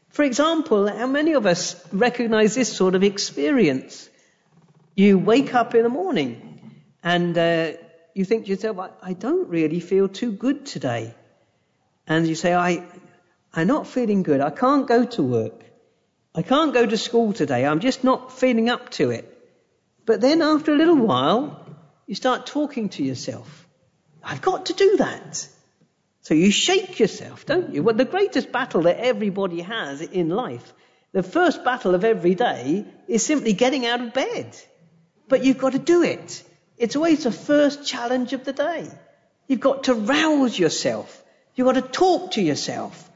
For 0.09 0.23
example, 0.23 0.87
how 0.87 1.07
many 1.07 1.33
of 1.33 1.45
us 1.45 1.75
recognize 1.91 2.55
this 2.55 2.71
sort 2.71 2.95
of 2.95 3.03
experience? 3.03 4.09
You 4.95 5.19
wake 5.19 5.53
up 5.53 5.75
in 5.75 5.83
the 5.83 5.89
morning 5.89 6.83
and 7.03 7.37
uh, 7.37 7.73
you 8.13 8.25
think 8.25 8.45
to 8.45 8.51
yourself, 8.51 8.77
I 9.01 9.13
don't 9.13 9.49
really 9.49 9.79
feel 9.79 10.07
too 10.07 10.31
good 10.31 10.65
today. 10.65 11.13
And 12.07 12.27
you 12.27 12.35
say, 12.35 12.53
I, 12.53 12.83
I'm 13.53 13.67
not 13.67 13.87
feeling 13.87 14.23
good. 14.23 14.39
I 14.39 14.49
can't 14.49 14.87
go 14.87 15.05
to 15.05 15.23
work. 15.23 15.63
I 16.35 16.41
can't 16.41 16.73
go 16.73 16.85
to 16.85 16.97
school 16.97 17.33
today. 17.33 17.65
I'm 17.65 17.79
just 17.79 18.03
not 18.03 18.31
feeling 18.31 18.69
up 18.69 18.89
to 18.91 19.11
it. 19.11 19.29
But 20.05 20.21
then 20.21 20.41
after 20.41 20.73
a 20.73 20.77
little 20.77 20.97
while, 20.97 21.62
you 22.07 22.15
start 22.15 22.45
talking 22.45 22.89
to 22.89 23.03
yourself. 23.03 23.67
I've 24.23 24.41
got 24.41 24.67
to 24.67 24.73
do 24.73 24.97
that. 24.97 25.47
So 26.21 26.33
you 26.33 26.51
shake 26.51 26.99
yourself, 26.99 27.45
don't 27.45 27.73
you? 27.73 27.83
Well, 27.83 27.95
the 27.95 28.05
greatest 28.05 28.51
battle 28.51 28.83
that 28.83 28.97
everybody 28.97 29.61
has 29.61 30.01
in 30.01 30.29
life, 30.29 30.73
the 31.11 31.23
first 31.23 31.63
battle 31.63 31.95
of 31.95 32.05
every 32.05 32.33
day 32.33 32.85
is 33.07 33.25
simply 33.25 33.53
getting 33.53 33.85
out 33.85 34.01
of 34.01 34.13
bed. 34.13 34.57
But 35.27 35.43
you've 35.43 35.57
got 35.57 35.73
to 35.73 35.79
do 35.79 36.03
it. 36.03 36.43
It's 36.77 36.95
always 36.95 37.23
the 37.23 37.31
first 37.31 37.85
challenge 37.85 38.33
of 38.33 38.45
the 38.45 38.53
day. 38.53 38.89
You've 39.47 39.59
got 39.59 39.85
to 39.85 39.93
rouse 39.93 40.57
yourself. 40.57 41.21
You've 41.55 41.67
got 41.67 41.75
to 41.75 41.81
talk 41.81 42.31
to 42.31 42.41
yourself. 42.41 43.09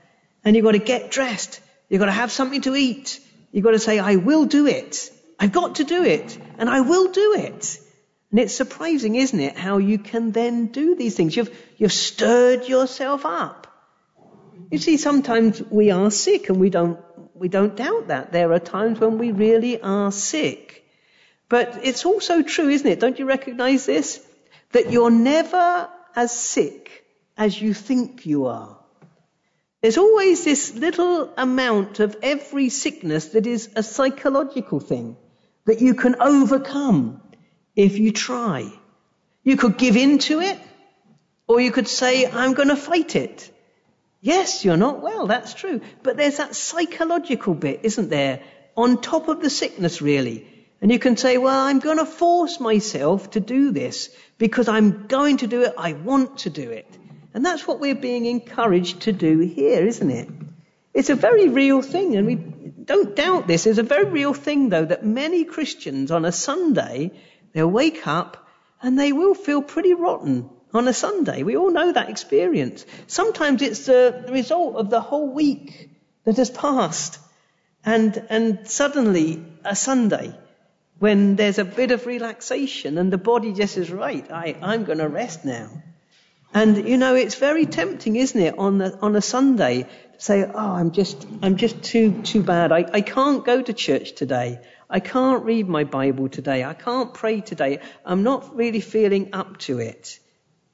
And 0.44 0.56
you've 0.56 0.66
got 0.66 0.74
to 0.74 0.80
get 0.80 1.12
dressed. 1.12 1.62
You've 1.90 2.00
got 2.00 2.06
to 2.06 2.12
have 2.12 2.32
something 2.32 2.62
to 2.62 2.76
eat. 2.76 3.20
You've 3.52 3.64
got 3.64 3.72
to 3.72 3.80
say, 3.80 4.00
I 4.00 4.18
will 4.18 4.46
do 4.46 4.68
it. 4.68 5.10
I've 5.40 5.52
got 5.52 5.76
to 5.76 5.84
do 5.84 6.04
it. 6.04 6.38
And 6.58 6.70
I 6.70 6.82
will 6.82 7.12
do 7.12 7.36
it. 7.38 7.80
And 8.32 8.40
it's 8.40 8.54
surprising, 8.54 9.16
isn't 9.16 9.40
it, 9.40 9.58
how 9.58 9.78
you 9.78 9.98
can 10.00 10.32
then 10.32 10.68
do 10.68 10.96
these 10.96 11.16
things. 11.16 11.36
You've, 11.36 11.56
you've 11.78 11.94
stirred 11.94 12.68
yourself 12.68 13.26
up. 13.26 13.68
You 14.70 14.78
see, 14.80 14.98
sometimes 14.98 15.62
we 15.62 15.92
are 15.92 16.12
sick 16.12 16.50
and 16.50 16.60
we 16.60 16.70
don't, 16.70 17.00
we 17.34 17.48
don't 17.48 17.76
doubt 17.76 18.08
that. 18.08 18.34
There 18.34 18.52
are 18.52 18.60
times 18.60 19.00
when 19.00 19.18
we 19.18 19.32
really 19.32 19.82
are 19.82 20.12
sick. 20.12 20.86
But 21.48 21.80
it's 21.84 22.06
also 22.06 22.42
true, 22.42 22.68
isn't 22.68 22.88
it? 22.88 23.00
Don't 23.00 23.18
you 23.18 23.26
recognize 23.26 23.86
this? 23.86 24.22
That 24.74 24.92
you're 24.92 25.12
never 25.12 25.90
as 26.14 26.38
sick 26.38 27.06
as 27.38 27.62
you 27.62 27.74
think 27.74 28.26
you 28.26 28.48
are. 28.48 28.78
There's 29.82 29.98
always 29.98 30.44
this 30.44 30.74
little 30.74 31.32
amount 31.38 32.02
of 32.02 32.18
every 32.22 32.68
sickness 32.68 33.28
that 33.30 33.48
is 33.48 33.70
a 33.76 33.84
psychological 33.84 34.82
thing 34.82 35.16
that 35.66 35.80
you 35.80 35.94
can 35.94 36.16
overcome 36.20 37.22
if 37.78 37.98
you 37.98 38.12
try. 38.12 38.70
You 39.44 39.56
could 39.56 39.78
give 39.78 39.96
in 39.96 40.18
to 40.20 40.42
it, 40.42 40.60
or 41.48 41.62
you 41.62 41.72
could 41.72 41.88
say, 41.88 42.30
I'm 42.30 42.54
going 42.54 42.68
to 42.68 42.76
fight 42.76 43.16
it. 43.16 43.50
Yes, 44.20 44.66
you're 44.66 44.76
not 44.78 45.02
well, 45.02 45.28
that's 45.28 45.54
true. 45.54 45.80
But 46.04 46.18
there's 46.18 46.38
that 46.38 46.56
psychological 46.56 47.54
bit, 47.54 47.82
isn't 47.84 48.10
there? 48.10 48.42
On 48.76 49.00
top 49.00 49.30
of 49.30 49.42
the 49.42 49.50
sickness, 49.50 50.02
really. 50.02 50.46
And 50.82 50.92
you 50.92 51.00
can 51.00 51.18
say, 51.18 51.38
well, 51.38 51.60
I'm 51.60 51.80
going 51.80 52.00
to 52.00 52.06
force 52.06 52.60
myself 52.60 53.32
to 53.32 53.40
do 53.40 53.72
this 53.72 54.10
because 54.38 54.68
I'm 54.68 55.08
going 55.08 55.38
to 55.38 55.48
do 55.48 55.62
it. 55.62 55.74
I 55.78 55.94
want 55.94 56.40
to 56.40 56.50
do 56.50 56.70
it. 56.72 56.88
And 57.34 57.46
that's 57.46 57.68
what 57.68 57.80
we're 57.80 57.96
being 57.96 58.26
encouraged 58.26 59.02
to 59.02 59.14
do 59.14 59.40
here, 59.40 59.86
isn't 59.86 60.12
it? 60.12 60.30
It's 60.94 61.12
a 61.12 61.16
very 61.16 61.48
real 61.48 61.84
thing, 61.84 62.16
and 62.16 62.26
we 62.26 62.36
don't 62.36 63.16
doubt 63.16 63.48
this. 63.48 63.68
It's 63.68 63.78
a 63.78 63.84
very 63.84 64.06
real 64.06 64.34
thing, 64.34 64.70
though, 64.70 64.86
that 64.86 65.06
many 65.06 65.44
Christians 65.46 66.10
on 66.10 66.26
a 66.26 66.32
Sunday, 66.32 67.12
they'll 67.54 67.68
wake 67.68 68.08
up 68.08 68.48
and 68.82 69.00
they 69.00 69.12
will 69.12 69.34
feel 69.34 69.62
pretty 69.62 69.94
rotten 69.94 70.50
on 70.74 70.88
a 70.88 70.94
Sunday. 70.94 71.44
We 71.44 71.58
all 71.58 71.72
know 71.72 71.92
that 71.92 72.10
experience. 72.10 72.86
Sometimes 73.08 73.62
it's 73.62 73.86
the 73.86 74.26
result 74.30 74.76
of 74.76 74.90
the 74.90 75.02
whole 75.02 75.30
week 75.30 75.90
that 76.26 76.38
has 76.38 76.50
passed. 76.50 77.20
And, 77.86 78.26
and 78.30 78.68
suddenly, 78.68 79.46
a 79.64 79.76
Sunday, 79.76 80.38
when 81.00 81.36
there's 81.36 81.58
a 81.58 81.66
bit 81.66 81.92
of 81.92 82.06
relaxation 82.06 82.98
and 82.98 83.12
the 83.14 83.18
body 83.18 83.54
just 83.54 83.76
says, 83.76 83.92
right, 83.92 84.30
I, 84.30 84.58
I'm 84.62 84.84
going 84.84 84.98
to 84.98 85.08
rest 85.08 85.46
now. 85.46 85.70
And 86.54 86.88
you 86.88 86.98
know, 86.98 87.16
it's 87.16 87.36
very 87.36 87.66
tempting, 87.66 88.16
isn't 88.16 88.40
it, 88.40 88.58
on 88.58 88.78
the, 88.78 88.98
on 89.00 89.16
a 89.16 89.22
Sunday 89.22 89.84
to 89.84 89.90
say, 90.18 90.44
"Oh, 90.44 90.58
I'm 90.58 90.92
just, 90.92 91.28
I'm 91.42 91.58
just 91.58 91.84
too, 91.84 92.22
too 92.24 92.42
bad. 92.42 92.72
I, 92.72 92.86
I 92.92 93.02
can't 93.02 93.46
go 93.46 93.62
to 93.62 93.74
church 93.74 94.14
today. 94.16 94.60
I 94.90 95.00
can't 95.00 95.44
read 95.44 95.68
my 95.68 95.84
Bible 95.84 96.30
today. 96.30 96.64
I 96.64 96.74
can't 96.74 97.14
pray 97.14 97.42
today. 97.42 97.80
I'm 98.06 98.24
not 98.24 98.56
really 98.56 98.82
feeling 98.82 99.30
up 99.34 99.58
to 99.60 99.80
it." 99.80 100.20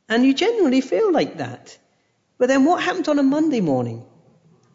And 0.09 0.25
you 0.25 0.33
generally 0.33 0.81
feel 0.81 1.11
like 1.11 1.37
that. 1.37 1.77
But 2.37 2.47
then 2.47 2.65
what 2.65 2.83
happens 2.83 3.07
on 3.07 3.19
a 3.19 3.23
Monday 3.23 3.61
morning? 3.61 4.03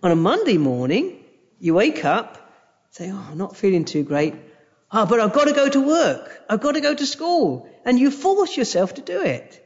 On 0.03 0.11
a 0.11 0.17
Monday 0.17 0.59
morning, 0.59 1.25
you 1.61 1.75
wake 1.75 2.05
up, 2.05 2.51
say, 2.91 3.11
"Oh, 3.11 3.27
I'm 3.31 3.39
not 3.39 3.57
feeling 3.57 3.85
too 3.85 4.03
great." 4.03 4.35
Oh, 4.91 5.05
but 5.07 5.21
I've 5.21 5.35
got 5.35 5.45
to 5.45 5.53
go 5.53 5.69
to 5.69 5.81
work. 5.81 6.41
I've 6.49 6.61
got 6.61 6.73
to 6.73 6.81
go 6.81 6.95
to 6.95 7.07
school. 7.07 7.69
And 7.85 7.99
you 7.99 8.11
force 8.11 8.57
yourself 8.57 8.95
to 8.95 9.03
do 9.03 9.21
it. 9.23 9.65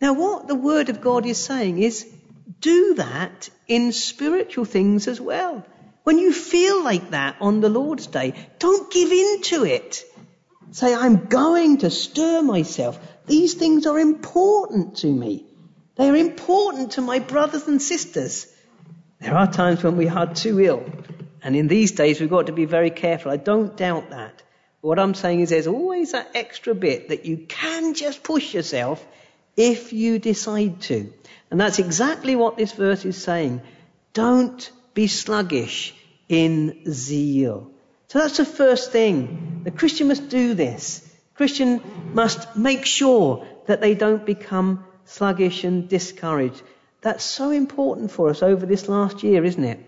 Now, 0.00 0.12
what 0.12 0.48
the 0.48 0.54
Word 0.54 0.88
of 0.88 1.00
God 1.00 1.24
is 1.24 1.38
saying 1.38 1.78
is 1.78 2.06
do 2.60 2.94
that 2.94 3.48
in 3.68 3.92
spiritual 3.92 4.64
things 4.64 5.08
as 5.08 5.20
well. 5.20 5.64
When 6.06 6.20
you 6.20 6.32
feel 6.32 6.84
like 6.84 7.10
that 7.10 7.38
on 7.40 7.60
the 7.60 7.68
Lord's 7.68 8.06
Day, 8.06 8.34
don't 8.60 8.92
give 8.92 9.10
in 9.10 9.42
to 9.42 9.64
it. 9.64 10.04
Say, 10.70 10.94
I'm 10.94 11.24
going 11.24 11.78
to 11.78 11.90
stir 11.90 12.42
myself. 12.42 12.96
These 13.26 13.54
things 13.54 13.86
are 13.86 13.98
important 13.98 14.98
to 14.98 15.08
me. 15.08 15.46
They 15.96 16.08
are 16.08 16.14
important 16.14 16.92
to 16.92 17.00
my 17.00 17.18
brothers 17.18 17.66
and 17.66 17.82
sisters. 17.82 18.46
There 19.18 19.34
are 19.34 19.50
times 19.50 19.82
when 19.82 19.96
we 19.96 20.08
are 20.08 20.32
too 20.32 20.60
ill. 20.60 20.84
And 21.42 21.56
in 21.56 21.66
these 21.66 21.90
days, 21.90 22.20
we've 22.20 22.30
got 22.30 22.46
to 22.46 22.52
be 22.52 22.66
very 22.66 22.90
careful. 22.90 23.32
I 23.32 23.36
don't 23.36 23.76
doubt 23.76 24.10
that. 24.10 24.44
But 24.82 24.88
what 24.88 25.00
I'm 25.00 25.14
saying 25.14 25.40
is 25.40 25.50
there's 25.50 25.66
always 25.66 26.12
that 26.12 26.30
extra 26.36 26.76
bit 26.76 27.08
that 27.08 27.26
you 27.26 27.36
can 27.48 27.94
just 27.94 28.22
push 28.22 28.54
yourself 28.54 29.04
if 29.56 29.92
you 29.92 30.20
decide 30.20 30.82
to. 30.82 31.12
And 31.50 31.60
that's 31.60 31.80
exactly 31.80 32.36
what 32.36 32.56
this 32.56 32.70
verse 32.70 33.04
is 33.04 33.20
saying. 33.20 33.60
Don't 34.12 34.70
be 34.96 35.06
sluggish 35.06 35.94
in 36.28 36.82
zeal. 36.90 37.70
So 38.08 38.18
that's 38.18 38.38
the 38.38 38.46
first 38.46 38.90
thing. 38.90 39.60
The 39.62 39.70
Christian 39.70 40.08
must 40.08 40.30
do 40.30 40.54
this. 40.54 41.00
The 41.00 41.36
Christian 41.36 41.82
must 42.14 42.56
make 42.56 42.86
sure 42.86 43.46
that 43.66 43.82
they 43.82 43.94
don't 43.94 44.24
become 44.24 44.84
sluggish 45.04 45.64
and 45.64 45.86
discouraged. 45.86 46.62
That's 47.02 47.22
so 47.22 47.50
important 47.50 48.10
for 48.10 48.30
us 48.30 48.42
over 48.42 48.64
this 48.64 48.88
last 48.88 49.22
year, 49.22 49.44
isn't 49.44 49.62
it? 49.62 49.80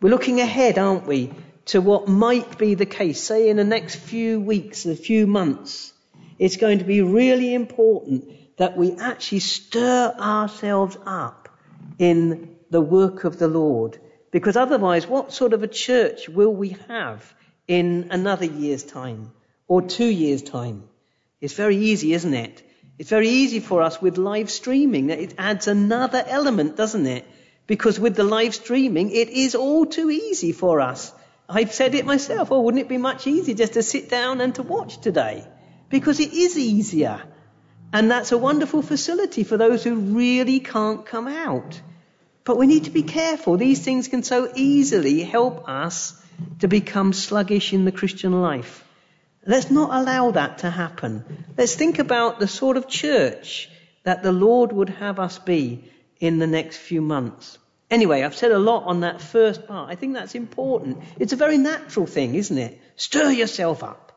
We're 0.00 0.08
looking 0.08 0.40
ahead, 0.40 0.78
aren't 0.78 1.06
we, 1.06 1.32
to 1.66 1.82
what 1.82 2.08
might 2.08 2.56
be 2.56 2.74
the 2.74 2.86
case, 2.86 3.22
say 3.22 3.50
in 3.50 3.58
the 3.58 3.64
next 3.64 3.96
few 3.96 4.40
weeks, 4.40 4.86
a 4.86 4.96
few 4.96 5.26
months. 5.26 5.92
It's 6.38 6.56
going 6.56 6.78
to 6.78 6.84
be 6.84 7.02
really 7.02 7.52
important 7.52 8.56
that 8.56 8.76
we 8.76 8.92
actually 8.92 9.40
stir 9.40 10.14
ourselves 10.18 10.96
up 11.04 11.50
in 11.98 12.56
the 12.70 12.80
work 12.80 13.24
of 13.24 13.38
the 13.38 13.48
Lord 13.48 13.98
Because 14.30 14.56
otherwise, 14.56 15.06
what 15.06 15.32
sort 15.32 15.52
of 15.52 15.62
a 15.62 15.68
church 15.68 16.28
will 16.28 16.54
we 16.54 16.76
have 16.88 17.34
in 17.68 18.08
another 18.10 18.44
year's 18.44 18.82
time 18.82 19.32
or 19.68 19.82
two 19.82 20.06
years' 20.06 20.42
time? 20.42 20.84
It's 21.40 21.54
very 21.54 21.76
easy, 21.76 22.12
isn't 22.12 22.34
it? 22.34 22.62
It's 22.98 23.10
very 23.10 23.28
easy 23.28 23.60
for 23.60 23.82
us 23.82 24.00
with 24.00 24.18
live 24.18 24.50
streaming. 24.50 25.10
It 25.10 25.34
adds 25.38 25.68
another 25.68 26.24
element, 26.26 26.76
doesn't 26.76 27.06
it? 27.06 27.24
Because 27.66 28.00
with 28.00 28.16
the 28.16 28.24
live 28.24 28.54
streaming, 28.54 29.10
it 29.10 29.28
is 29.28 29.54
all 29.54 29.86
too 29.86 30.10
easy 30.10 30.52
for 30.52 30.80
us. 30.80 31.12
I've 31.48 31.72
said 31.72 31.94
it 31.94 32.06
myself. 32.06 32.50
Oh, 32.50 32.60
wouldn't 32.60 32.80
it 32.80 32.88
be 32.88 32.98
much 32.98 33.26
easier 33.26 33.54
just 33.54 33.74
to 33.74 33.82
sit 33.82 34.08
down 34.08 34.40
and 34.40 34.54
to 34.54 34.62
watch 34.62 34.98
today? 35.00 35.46
Because 35.88 36.20
it 36.20 36.32
is 36.32 36.58
easier. 36.58 37.22
And 37.92 38.10
that's 38.10 38.32
a 38.32 38.38
wonderful 38.38 38.82
facility 38.82 39.44
for 39.44 39.56
those 39.56 39.84
who 39.84 39.94
really 39.94 40.60
can't 40.60 41.04
come 41.06 41.28
out. 41.28 41.80
But 42.46 42.56
we 42.58 42.68
need 42.68 42.84
to 42.84 42.90
be 42.90 43.02
careful. 43.02 43.56
These 43.56 43.84
things 43.84 44.06
can 44.06 44.22
so 44.22 44.50
easily 44.54 45.24
help 45.24 45.68
us 45.68 46.14
to 46.60 46.68
become 46.68 47.12
sluggish 47.12 47.72
in 47.72 47.84
the 47.84 47.92
Christian 47.92 48.40
life. 48.40 48.84
Let's 49.44 49.70
not 49.70 49.90
allow 49.92 50.30
that 50.30 50.58
to 50.58 50.70
happen. 50.70 51.24
Let's 51.58 51.74
think 51.74 51.98
about 51.98 52.38
the 52.38 52.46
sort 52.46 52.76
of 52.76 52.88
church 52.88 53.68
that 54.04 54.22
the 54.22 54.30
Lord 54.30 54.72
would 54.72 54.90
have 54.90 55.18
us 55.18 55.40
be 55.40 55.90
in 56.20 56.38
the 56.38 56.46
next 56.46 56.76
few 56.76 57.02
months. 57.02 57.58
Anyway, 57.90 58.22
I've 58.22 58.36
said 58.36 58.52
a 58.52 58.60
lot 58.60 58.84
on 58.84 59.00
that 59.00 59.20
first 59.20 59.66
part. 59.66 59.90
I 59.90 59.96
think 59.96 60.14
that's 60.14 60.36
important. 60.36 60.98
It's 61.18 61.32
a 61.32 61.42
very 61.44 61.58
natural 61.58 62.06
thing, 62.06 62.36
isn't 62.36 62.58
it? 62.58 62.80
Stir 62.94 63.32
yourself 63.32 63.82
up. 63.82 64.12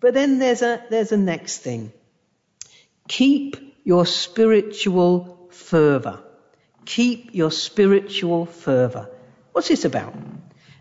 But 0.00 0.14
then 0.14 0.40
there's 0.40 0.62
a, 0.62 0.82
there's 0.90 1.12
a 1.12 1.16
next 1.16 1.58
thing. 1.58 1.92
Keep 3.06 3.56
your 3.84 4.04
spiritual 4.04 5.48
fervor. 5.52 6.24
Keep 6.88 7.34
your 7.34 7.50
spiritual 7.50 8.46
fervor. 8.46 9.10
What's 9.52 9.68
this 9.68 9.84
about? 9.84 10.14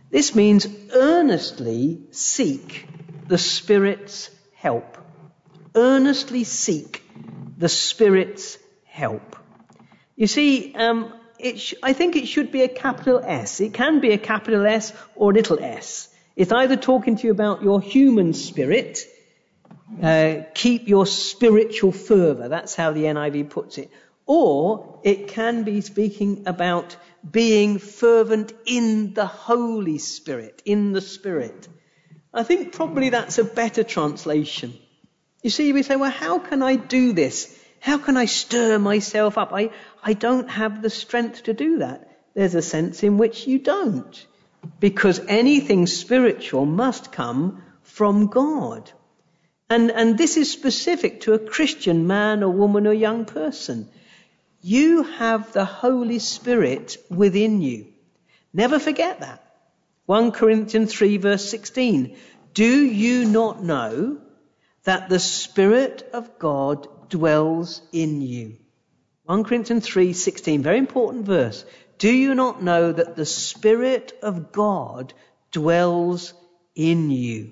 This 0.09 0.33
means 0.33 0.65
earnestly 0.93 2.03
seek 2.11 2.87
the 3.27 3.37
Spirit's 3.37 4.29
help. 4.55 4.97
Earnestly 5.75 6.45
seek 6.45 7.03
the 7.57 7.67
Spirit's 7.67 8.57
help. 8.85 9.35
You 10.15 10.27
see, 10.27 10.73
um, 10.75 11.13
sh- 11.57 11.73
I 11.83 11.91
think 11.91 12.15
it 12.15 12.29
should 12.29 12.53
be 12.53 12.61
a 12.61 12.69
capital 12.69 13.19
S. 13.21 13.59
It 13.59 13.73
can 13.73 13.99
be 13.99 14.13
a 14.13 14.17
capital 14.17 14.65
S 14.65 14.93
or 15.13 15.31
a 15.31 15.33
little 15.33 15.59
s. 15.59 16.07
It's 16.37 16.53
either 16.53 16.77
talking 16.77 17.17
to 17.17 17.27
you 17.27 17.31
about 17.31 17.63
your 17.63 17.81
human 17.81 18.31
spirit, 18.31 19.01
uh, 20.01 20.35
keep 20.53 20.87
your 20.87 21.05
spiritual 21.05 21.91
fervor. 21.91 22.47
That's 22.47 22.75
how 22.75 22.93
the 22.93 23.03
NIV 23.03 23.49
puts 23.49 23.77
it. 23.77 23.91
Or 24.27 24.99
it 25.03 25.29
can 25.29 25.63
be 25.63 25.81
speaking 25.81 26.43
about 26.45 26.95
being 27.29 27.79
fervent 27.79 28.53
in 28.65 29.13
the 29.13 29.25
Holy 29.25 29.97
Spirit, 29.97 30.61
in 30.65 30.91
the 30.91 31.01
Spirit. 31.01 31.67
I 32.33 32.43
think 32.43 32.73
probably 32.73 33.09
that's 33.09 33.37
a 33.39 33.43
better 33.43 33.83
translation. 33.83 34.73
You 35.41 35.49
see, 35.49 35.71
we 35.71 35.81
say, 35.81 35.95
well, 35.95 36.11
how 36.11 36.39
can 36.39 36.61
I 36.61 36.75
do 36.75 37.13
this? 37.13 37.57
How 37.79 37.97
can 37.97 38.17
I 38.17 38.25
stir 38.25 38.77
myself 38.79 39.37
up? 39.37 39.53
I, 39.53 39.71
I 40.03 40.13
don't 40.13 40.49
have 40.49 40.81
the 40.81 40.89
strength 40.89 41.43
to 41.43 41.53
do 41.53 41.79
that. 41.79 42.11
There's 42.33 42.55
a 42.55 42.61
sense 42.61 43.03
in 43.03 43.17
which 43.17 43.47
you 43.47 43.59
don't. 43.59 44.25
Because 44.79 45.19
anything 45.27 45.87
spiritual 45.87 46.65
must 46.65 47.11
come 47.11 47.63
from 47.83 48.27
God. 48.27 48.91
And, 49.69 49.91
and 49.91 50.17
this 50.17 50.37
is 50.37 50.51
specific 50.51 51.21
to 51.21 51.33
a 51.33 51.39
Christian 51.39 52.07
man 52.07 52.43
or 52.43 52.49
woman 52.49 52.87
or 52.87 52.93
young 52.93 53.25
person. 53.25 53.89
You 54.61 55.03
have 55.03 55.53
the 55.53 55.65
Holy 55.65 56.19
Spirit 56.19 56.97
within 57.09 57.61
you. 57.61 57.87
Never 58.53 58.79
forget 58.79 59.19
that. 59.19 59.43
1 60.05 60.31
Corinthians 60.31 60.93
3 60.93 61.17
verse 61.17 61.49
16. 61.49 62.17
Do 62.53 62.85
you 62.85 63.25
not 63.25 63.63
know 63.63 64.17
that 64.83 65.09
the 65.09 65.19
Spirit 65.19 66.09
of 66.13 66.39
God 66.39 66.87
dwells 67.09 67.81
in 67.91 68.21
you? 68.21 68.57
1 69.25 69.43
Corinthians 69.43 69.85
3:16, 69.85 70.61
very 70.63 70.77
important 70.77 71.25
verse. 71.25 71.65
Do 71.97 72.09
you 72.09 72.33
not 72.33 72.63
know 72.63 72.93
that 72.93 73.17
the 73.17 73.25
Spirit 73.25 74.17
of 74.21 74.53
God 74.53 75.13
dwells 75.51 76.33
in 76.75 77.09
you? 77.09 77.51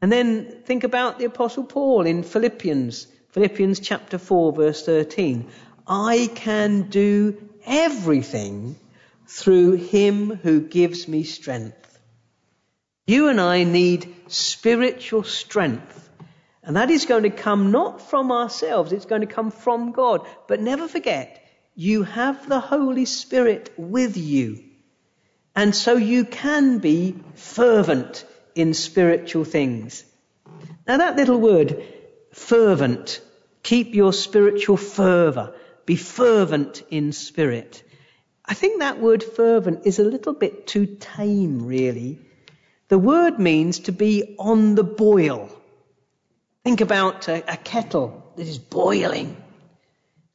And 0.00 0.10
then 0.10 0.62
think 0.64 0.84
about 0.84 1.18
the 1.18 1.26
Apostle 1.26 1.64
Paul 1.64 2.06
in 2.06 2.22
Philippians, 2.22 3.06
Philippians 3.32 3.80
chapter 3.80 4.16
4 4.16 4.52
verse 4.52 4.86
13. 4.86 5.48
I 5.88 6.30
can 6.34 6.82
do 6.82 7.38
everything 7.64 8.76
through 9.26 9.72
him 9.72 10.36
who 10.36 10.60
gives 10.60 11.08
me 11.08 11.22
strength. 11.24 11.98
You 13.06 13.28
and 13.28 13.40
I 13.40 13.64
need 13.64 14.14
spiritual 14.28 15.24
strength. 15.24 16.10
And 16.62 16.76
that 16.76 16.90
is 16.90 17.06
going 17.06 17.22
to 17.22 17.30
come 17.30 17.70
not 17.70 18.02
from 18.10 18.30
ourselves, 18.30 18.92
it's 18.92 19.06
going 19.06 19.22
to 19.22 19.26
come 19.26 19.50
from 19.50 19.92
God. 19.92 20.26
But 20.46 20.60
never 20.60 20.88
forget, 20.88 21.42
you 21.74 22.02
have 22.02 22.48
the 22.48 22.60
Holy 22.60 23.06
Spirit 23.06 23.72
with 23.78 24.16
you. 24.18 24.64
And 25.56 25.74
so 25.74 25.96
you 25.96 26.24
can 26.24 26.78
be 26.78 27.16
fervent 27.34 28.26
in 28.54 28.74
spiritual 28.74 29.44
things. 29.44 30.04
Now 30.86 30.98
that 30.98 31.16
little 31.16 31.40
word, 31.40 31.82
fervent, 32.32 33.20
keep 33.62 33.94
your 33.94 34.12
spiritual 34.12 34.76
fervor. 34.76 35.54
Be 35.88 35.96
fervent 35.96 36.82
in 36.90 37.12
spirit. 37.12 37.82
I 38.44 38.52
think 38.52 38.80
that 38.80 39.00
word 39.00 39.24
fervent 39.24 39.86
is 39.86 39.98
a 39.98 40.04
little 40.04 40.34
bit 40.34 40.66
too 40.66 40.84
tame, 40.84 41.64
really. 41.64 42.18
The 42.88 42.98
word 42.98 43.38
means 43.38 43.78
to 43.80 43.92
be 43.92 44.36
on 44.38 44.74
the 44.74 44.84
boil. 44.84 45.48
Think 46.62 46.82
about 46.82 47.28
a, 47.28 47.36
a 47.50 47.56
kettle 47.56 48.22
that 48.36 48.46
is 48.46 48.58
boiling. 48.58 49.34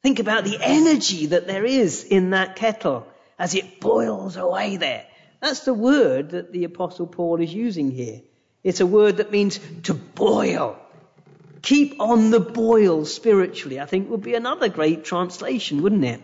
Think 0.02 0.18
about 0.18 0.42
the 0.42 0.58
energy 0.60 1.26
that 1.26 1.46
there 1.46 1.64
is 1.64 2.02
in 2.02 2.30
that 2.30 2.56
kettle 2.56 3.06
as 3.38 3.54
it 3.54 3.78
boils 3.78 4.36
away 4.36 4.76
there. 4.76 5.06
That's 5.40 5.60
the 5.60 5.72
word 5.72 6.30
that 6.30 6.50
the 6.50 6.64
Apostle 6.64 7.06
Paul 7.06 7.40
is 7.40 7.54
using 7.54 7.92
here. 7.92 8.22
It's 8.64 8.80
a 8.80 8.86
word 8.86 9.18
that 9.18 9.30
means 9.30 9.60
to 9.84 9.94
boil. 9.94 10.80
Keep 11.64 11.98
on 11.98 12.30
the 12.30 12.40
boil 12.40 13.06
spiritually, 13.06 13.80
I 13.80 13.86
think 13.86 14.10
would 14.10 14.22
be 14.22 14.34
another 14.34 14.68
great 14.68 15.02
translation, 15.02 15.80
wouldn't 15.80 16.04
it? 16.04 16.20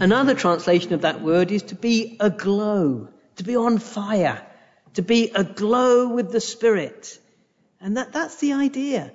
Another 0.00 0.34
translation 0.34 0.94
of 0.94 1.02
that 1.02 1.20
word 1.20 1.50
is 1.50 1.64
to 1.64 1.74
be 1.74 2.16
aglow, 2.18 3.08
to 3.36 3.44
be 3.44 3.54
on 3.54 3.76
fire, 3.76 4.40
to 4.94 5.02
be 5.02 5.30
aglow 5.34 6.08
with 6.08 6.32
the 6.32 6.40
Spirit. 6.40 7.18
And 7.82 7.98
that, 7.98 8.14
that's 8.14 8.36
the 8.36 8.54
idea. 8.54 9.12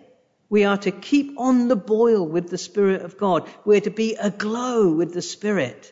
We 0.47 0.65
are 0.65 0.77
to 0.77 0.91
keep 0.91 1.39
on 1.39 1.69
the 1.69 1.75
boil 1.75 2.23
with 2.23 2.51
the 2.51 2.59
Spirit 2.59 3.01
of 3.01 3.17
God. 3.17 3.49
We're 3.65 3.81
to 3.81 3.89
be 3.89 4.13
aglow 4.13 4.91
with 4.91 5.11
the 5.11 5.23
Spirit. 5.23 5.91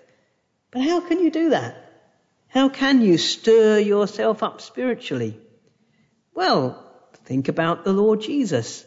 But 0.70 0.84
how 0.84 1.00
can 1.00 1.22
you 1.22 1.32
do 1.32 1.50
that? 1.50 1.76
How 2.50 2.70
can 2.70 3.02
you 3.02 3.18
stir 3.18 3.80
yourself 3.80 4.44
up 4.44 4.62
spiritually? 4.62 5.40
Well, 6.36 6.84
think 7.26 7.48
about 7.48 7.84
the 7.84 7.94
Lord 7.94 8.22
Jesus. 8.22 8.86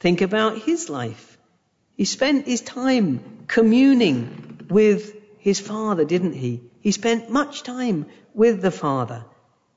Think 0.00 0.20
about 0.20 0.58
his 0.58 0.88
life. 0.88 1.38
He 1.96 2.04
spent 2.04 2.46
his 2.46 2.60
time 2.60 3.44
communing 3.48 4.66
with 4.70 5.14
his 5.38 5.58
Father, 5.58 6.04
didn't 6.04 6.34
he? 6.34 6.62
He 6.80 6.92
spent 6.92 7.30
much 7.30 7.62
time 7.64 8.06
with 8.34 8.62
the 8.62 8.70
Father. 8.70 9.24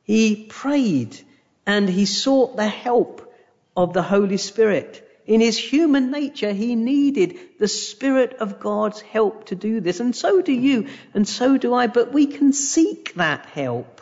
He 0.04 0.46
prayed 0.50 1.20
and 1.66 1.90
he 1.90 2.06
sought 2.06 2.56
the 2.56 2.68
help 2.68 3.34
of 3.76 3.94
the 3.94 4.02
Holy 4.02 4.38
Spirit. 4.38 5.08
In 5.26 5.42
his 5.42 5.58
human 5.58 6.12
nature, 6.12 6.52
he 6.52 6.76
needed 6.76 7.40
the 7.60 7.68
Spirit 7.68 8.34
of 8.40 8.60
God's 8.60 9.02
help 9.02 9.46
to 9.46 9.56
do 9.56 9.80
this. 9.80 10.00
And 10.00 10.16
so 10.16 10.42
do 10.42 10.52
you, 10.52 10.88
and 11.14 11.28
so 11.28 11.58
do 11.58 11.74
I, 11.74 11.88
but 11.88 12.12
we 12.12 12.28
can 12.28 12.54
seek 12.54 13.14
that 13.16 13.46
help. 13.46 14.01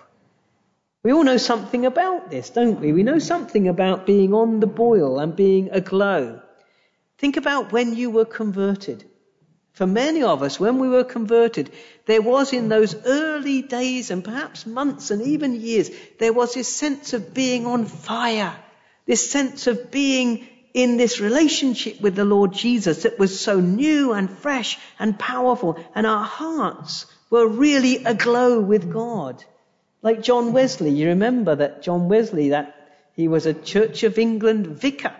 We 1.02 1.14
all 1.14 1.24
know 1.24 1.38
something 1.38 1.86
about 1.86 2.30
this, 2.30 2.50
don't 2.50 2.82
we? 2.82 2.92
We 2.92 3.04
know 3.04 3.20
something 3.20 3.70
about 3.70 4.06
being 4.06 4.34
on 4.34 4.60
the 4.60 4.68
boil 4.68 5.20
and 5.20 5.34
being 5.34 5.70
aglow. 5.72 6.42
Think 7.18 7.38
about 7.38 7.72
when 7.72 7.96
you 7.96 8.10
were 8.10 8.26
converted. 8.26 9.06
For 9.72 9.88
many 9.88 10.24
of 10.24 10.44
us, 10.44 10.60
when 10.60 10.78
we 10.78 10.90
were 10.90 11.06
converted, 11.06 11.72
there 12.06 12.22
was 12.22 12.52
in 12.52 12.68
those 12.68 12.96
early 13.06 13.62
days 13.62 14.12
and 14.12 14.22
perhaps 14.22 14.66
months 14.66 15.10
and 15.10 15.22
even 15.22 15.62
years, 15.62 15.90
there 16.18 16.34
was 16.34 16.54
this 16.54 16.76
sense 16.76 17.14
of 17.14 17.34
being 17.34 17.66
on 17.66 17.86
fire, 17.86 18.54
this 19.06 19.32
sense 19.32 19.68
of 19.68 19.92
being 19.92 20.46
in 20.74 20.98
this 20.98 21.22
relationship 21.22 22.02
with 22.02 22.16
the 22.16 22.26
Lord 22.26 22.52
Jesus 22.52 23.04
that 23.04 23.18
was 23.18 23.40
so 23.40 23.62
new 23.62 24.12
and 24.12 24.30
fresh 24.30 24.78
and 25.00 25.18
powerful, 25.18 25.82
and 25.96 26.06
our 26.06 26.26
hearts 26.26 27.06
were 27.30 27.48
really 27.48 28.04
aglow 28.04 28.60
with 28.60 28.92
God. 28.92 29.42
Like 30.02 30.22
John 30.24 30.54
Wesley, 30.54 30.92
you 30.92 31.10
remember 31.10 31.56
that 31.56 31.82
John 31.82 32.08
Wesley, 32.08 32.50
that 32.50 32.76
he 33.14 33.28
was 33.28 33.46
a 33.46 33.54
Church 33.54 34.04
of 34.04 34.18
England 34.18 34.68
vicar, 34.68 35.14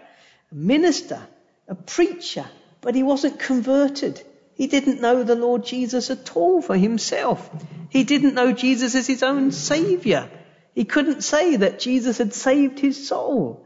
a 0.52 0.56
minister, 0.56 1.22
a 1.68 1.76
preacher, 1.76 2.46
but 2.82 2.96
he 2.96 3.04
wasn't 3.04 3.40
converted. 3.40 4.22
He 4.54 4.68
didn't 4.68 5.02
know 5.02 5.24
the 5.24 5.36
Lord 5.36 5.66
Jesus 5.66 6.10
at 6.10 6.36
all 6.36 6.62
for 6.62 6.78
himself. 6.78 7.50
He 7.90 8.04
didn't 8.04 8.36
know 8.36 8.52
Jesus 8.54 8.96
as 8.96 9.08
his 9.08 9.24
own 9.24 9.52
savior. 9.52 10.30
He 10.74 10.86
couldn't 10.86 11.24
say 11.24 11.58
that 11.58 11.80
Jesus 11.80 12.18
had 12.18 12.34
saved 12.34 12.80
his 12.80 13.08
soul. 13.08 13.66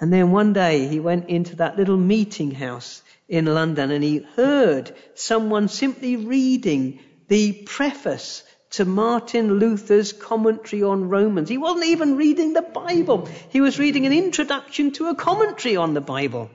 And 0.00 0.12
then 0.12 0.30
one 0.30 0.52
day 0.52 0.86
he 0.88 1.00
went 1.00 1.28
into 1.28 1.56
that 1.56 1.76
little 1.76 1.96
meeting 1.96 2.50
house 2.52 3.02
in 3.28 3.46
London 3.46 3.90
and 3.90 4.02
he 4.04 4.26
heard 4.36 4.94
someone 5.14 5.68
simply 5.68 6.16
reading 6.16 7.00
the 7.28 7.52
preface 7.52 8.42
to 8.72 8.84
Martin 8.84 9.58
Luther's 9.58 10.12
commentary 10.12 10.82
on 10.82 11.08
Romans. 11.08 11.48
He 11.48 11.58
wasn't 11.58 11.86
even 11.86 12.16
reading 12.16 12.52
the 12.52 12.62
Bible. 12.62 13.28
He 13.50 13.60
was 13.60 13.78
reading 13.78 14.06
an 14.06 14.12
introduction 14.12 14.92
to 14.92 15.08
a 15.08 15.14
commentary 15.14 15.76
on 15.76 15.94
the 15.94 16.00
Bible. 16.00 16.50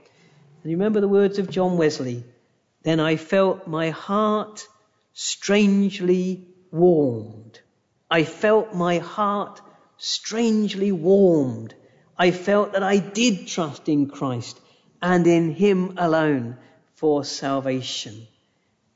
And 0.63 0.71
you 0.71 0.77
remember 0.77 0.99
the 0.99 1.07
words 1.07 1.37
of 1.39 1.49
John 1.49 1.77
Wesley? 1.77 2.23
Then 2.83 2.99
I 2.99 3.17
felt 3.17 3.67
my 3.67 3.91
heart 3.91 4.67
strangely 5.13 6.47
warmed. 6.71 7.59
I 8.09 8.23
felt 8.23 8.73
my 8.73 8.97
heart 8.97 9.61
strangely 9.97 10.91
warmed. 10.91 11.75
I 12.17 12.31
felt 12.31 12.73
that 12.73 12.83
I 12.83 12.97
did 12.97 13.47
trust 13.47 13.89
in 13.89 14.09
Christ 14.09 14.59
and 15.01 15.27
in 15.27 15.51
Him 15.51 15.93
alone 15.97 16.57
for 16.95 17.23
salvation. 17.23 18.27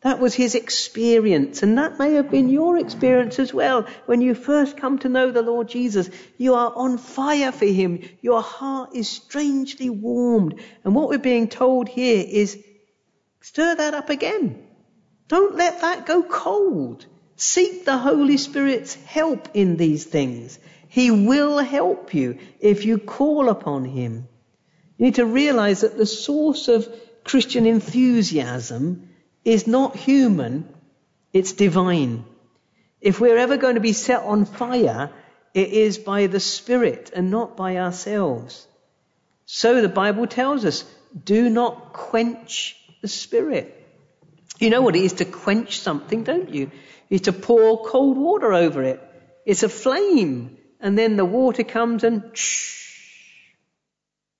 That 0.01 0.19
was 0.19 0.33
his 0.33 0.55
experience, 0.55 1.61
and 1.61 1.77
that 1.77 1.99
may 1.99 2.13
have 2.13 2.31
been 2.31 2.49
your 2.49 2.79
experience 2.79 3.37
as 3.37 3.53
well. 3.53 3.85
When 4.07 4.19
you 4.19 4.33
first 4.33 4.75
come 4.75 4.97
to 4.99 5.09
know 5.09 5.29
the 5.29 5.43
Lord 5.43 5.67
Jesus, 5.67 6.09
you 6.37 6.55
are 6.55 6.73
on 6.75 6.97
fire 6.97 7.51
for 7.51 7.67
him. 7.67 8.01
Your 8.19 8.41
heart 8.41 8.95
is 8.95 9.07
strangely 9.07 9.91
warmed. 9.91 10.59
And 10.83 10.95
what 10.95 11.09
we're 11.09 11.19
being 11.19 11.49
told 11.49 11.87
here 11.87 12.25
is 12.27 12.57
stir 13.41 13.75
that 13.75 13.93
up 13.93 14.09
again. 14.09 14.63
Don't 15.27 15.55
let 15.55 15.81
that 15.81 16.07
go 16.07 16.23
cold. 16.23 17.05
Seek 17.35 17.85
the 17.85 17.97
Holy 17.97 18.37
Spirit's 18.37 18.95
help 18.95 19.49
in 19.53 19.77
these 19.77 20.03
things. 20.03 20.57
He 20.87 21.11
will 21.11 21.59
help 21.59 22.15
you 22.15 22.39
if 22.59 22.85
you 22.85 22.97
call 22.97 23.49
upon 23.49 23.85
him. 23.85 24.27
You 24.97 25.05
need 25.05 25.15
to 25.15 25.25
realize 25.27 25.81
that 25.81 25.95
the 25.95 26.07
source 26.07 26.67
of 26.69 26.89
Christian 27.23 27.67
enthusiasm 27.67 29.09
is 29.43 29.67
not 29.67 29.95
human, 29.95 30.67
it's 31.33 31.53
divine. 31.53 32.25
If 32.99 33.19
we're 33.19 33.37
ever 33.37 33.57
going 33.57 33.75
to 33.75 33.81
be 33.81 33.93
set 33.93 34.21
on 34.21 34.45
fire, 34.45 35.11
it 35.53 35.69
is 35.69 35.97
by 35.97 36.27
the 36.27 36.39
Spirit 36.39 37.11
and 37.15 37.31
not 37.31 37.57
by 37.57 37.77
ourselves. 37.77 38.67
So 39.45 39.81
the 39.81 39.89
Bible 39.89 40.27
tells 40.27 40.65
us, 40.65 40.85
do 41.25 41.49
not 41.49 41.93
quench 41.93 42.77
the 43.01 43.07
Spirit. 43.07 43.77
You 44.59 44.69
know 44.69 44.81
what 44.81 44.95
it 44.95 45.03
is 45.03 45.13
to 45.13 45.25
quench 45.25 45.79
something, 45.79 46.23
don't 46.23 46.53
you? 46.53 46.71
It's 47.09 47.25
to 47.25 47.33
pour 47.33 47.85
cold 47.85 48.17
water 48.17 48.53
over 48.53 48.83
it. 48.83 49.01
It's 49.45 49.63
a 49.63 49.69
flame. 49.69 50.57
And 50.79 50.97
then 50.97 51.15
the 51.15 51.25
water 51.25 51.63
comes 51.63 52.03
and 52.03 52.35
shh, 52.35 53.53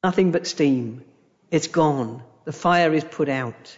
nothing 0.04 0.32
but 0.32 0.48
steam. 0.48 1.04
It's 1.52 1.68
gone. 1.68 2.24
The 2.46 2.52
fire 2.52 2.94
is 2.94 3.04
put 3.04 3.30
out. 3.30 3.78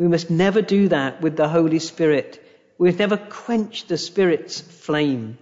We 0.00 0.08
must 0.08 0.30
never 0.30 0.62
do 0.62 0.88
that 0.88 1.20
with 1.20 1.36
the 1.36 1.46
Holy 1.46 1.78
Spirit. 1.78 2.42
We 2.78 2.88
must 2.88 2.98
never 2.98 3.18
quench 3.18 3.86
the 3.86 3.98
Spirit's 3.98 4.58
flame. 4.58 5.36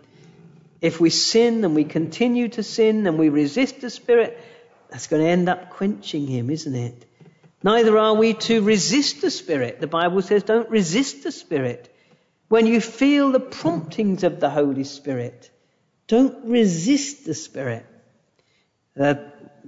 If 0.81 0.99
we 0.99 1.11
sin 1.11 1.65
and 1.65 1.77
we 1.77 1.85
continue 1.85 2.49
to 2.49 2.65
sin 2.65 3.07
and 3.07 3.21
we 3.21 3.29
resist 3.29 3.81
the 3.81 3.89
Spirit, 3.89 4.37
that's 4.91 5.07
going 5.07 5.23
to 5.23 5.29
end 5.29 5.49
up 5.49 5.71
quenching 5.71 6.27
Him, 6.27 6.51
isn't 6.51 6.75
it? 6.75 7.05
Neither 7.63 7.97
are 7.97 8.15
we 8.15 8.35
to 8.35 8.61
resist 8.61 9.21
the 9.21 9.31
Spirit. 9.31 9.81
The 9.81 9.87
Bible 9.87 10.23
says 10.23 10.43
don't 10.43 10.69
resist 10.69 11.23
the 11.23 11.31
Spirit. 11.31 11.95
When 12.49 12.67
you 12.67 12.81
feel 12.81 13.31
the 13.31 13.39
promptings 13.39 14.25
of 14.25 14.41
the 14.41 14.51
Holy 14.51 14.83
Spirit, 14.83 15.53
don't 16.09 16.47
resist 16.47 17.25
the 17.25 17.35
Spirit. 17.35 17.87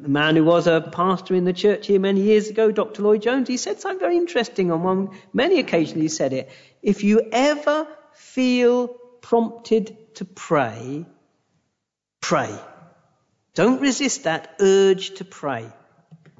The 0.03 0.09
man 0.09 0.35
who 0.35 0.45
was 0.45 0.67
a 0.67 0.81
pastor 0.81 1.35
in 1.35 1.45
the 1.45 1.53
church 1.53 1.87
here 1.87 2.01
many 2.01 2.23
years 2.23 2.49
ago, 2.49 2.71
Dr. 2.71 3.03
Lloyd 3.03 3.23
Jones, 3.23 3.49
he 3.49 3.59
said 3.59 3.81
something 3.81 4.01
very 4.01 4.17
interesting 4.17 4.71
on 4.71 4.83
one, 4.83 5.11
many 5.33 5.59
occasions 5.59 6.01
he 6.01 6.09
said 6.09 6.33
it. 6.33 6.51
If 6.83 7.05
you 7.05 7.29
ever 7.33 7.87
feel 8.15 8.89
prompted 8.89 10.15
to 10.15 10.25
pray, 10.25 11.05
pray. 12.21 12.59
Don't 13.55 13.81
resist 13.83 14.25
that 14.25 14.57
urge 14.61 15.17
to 15.17 15.25
pray. 15.25 15.71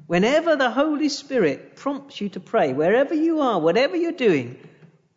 Whenever 0.07 0.55
the 0.55 0.71
Holy 0.71 1.09
Spirit 1.09 1.75
prompts 1.75 2.19
you 2.19 2.29
to 2.29 2.39
pray, 2.39 2.73
wherever 2.73 3.13
you 3.13 3.41
are, 3.41 3.59
whatever 3.59 3.95
you're 3.95 4.11
doing, 4.11 4.57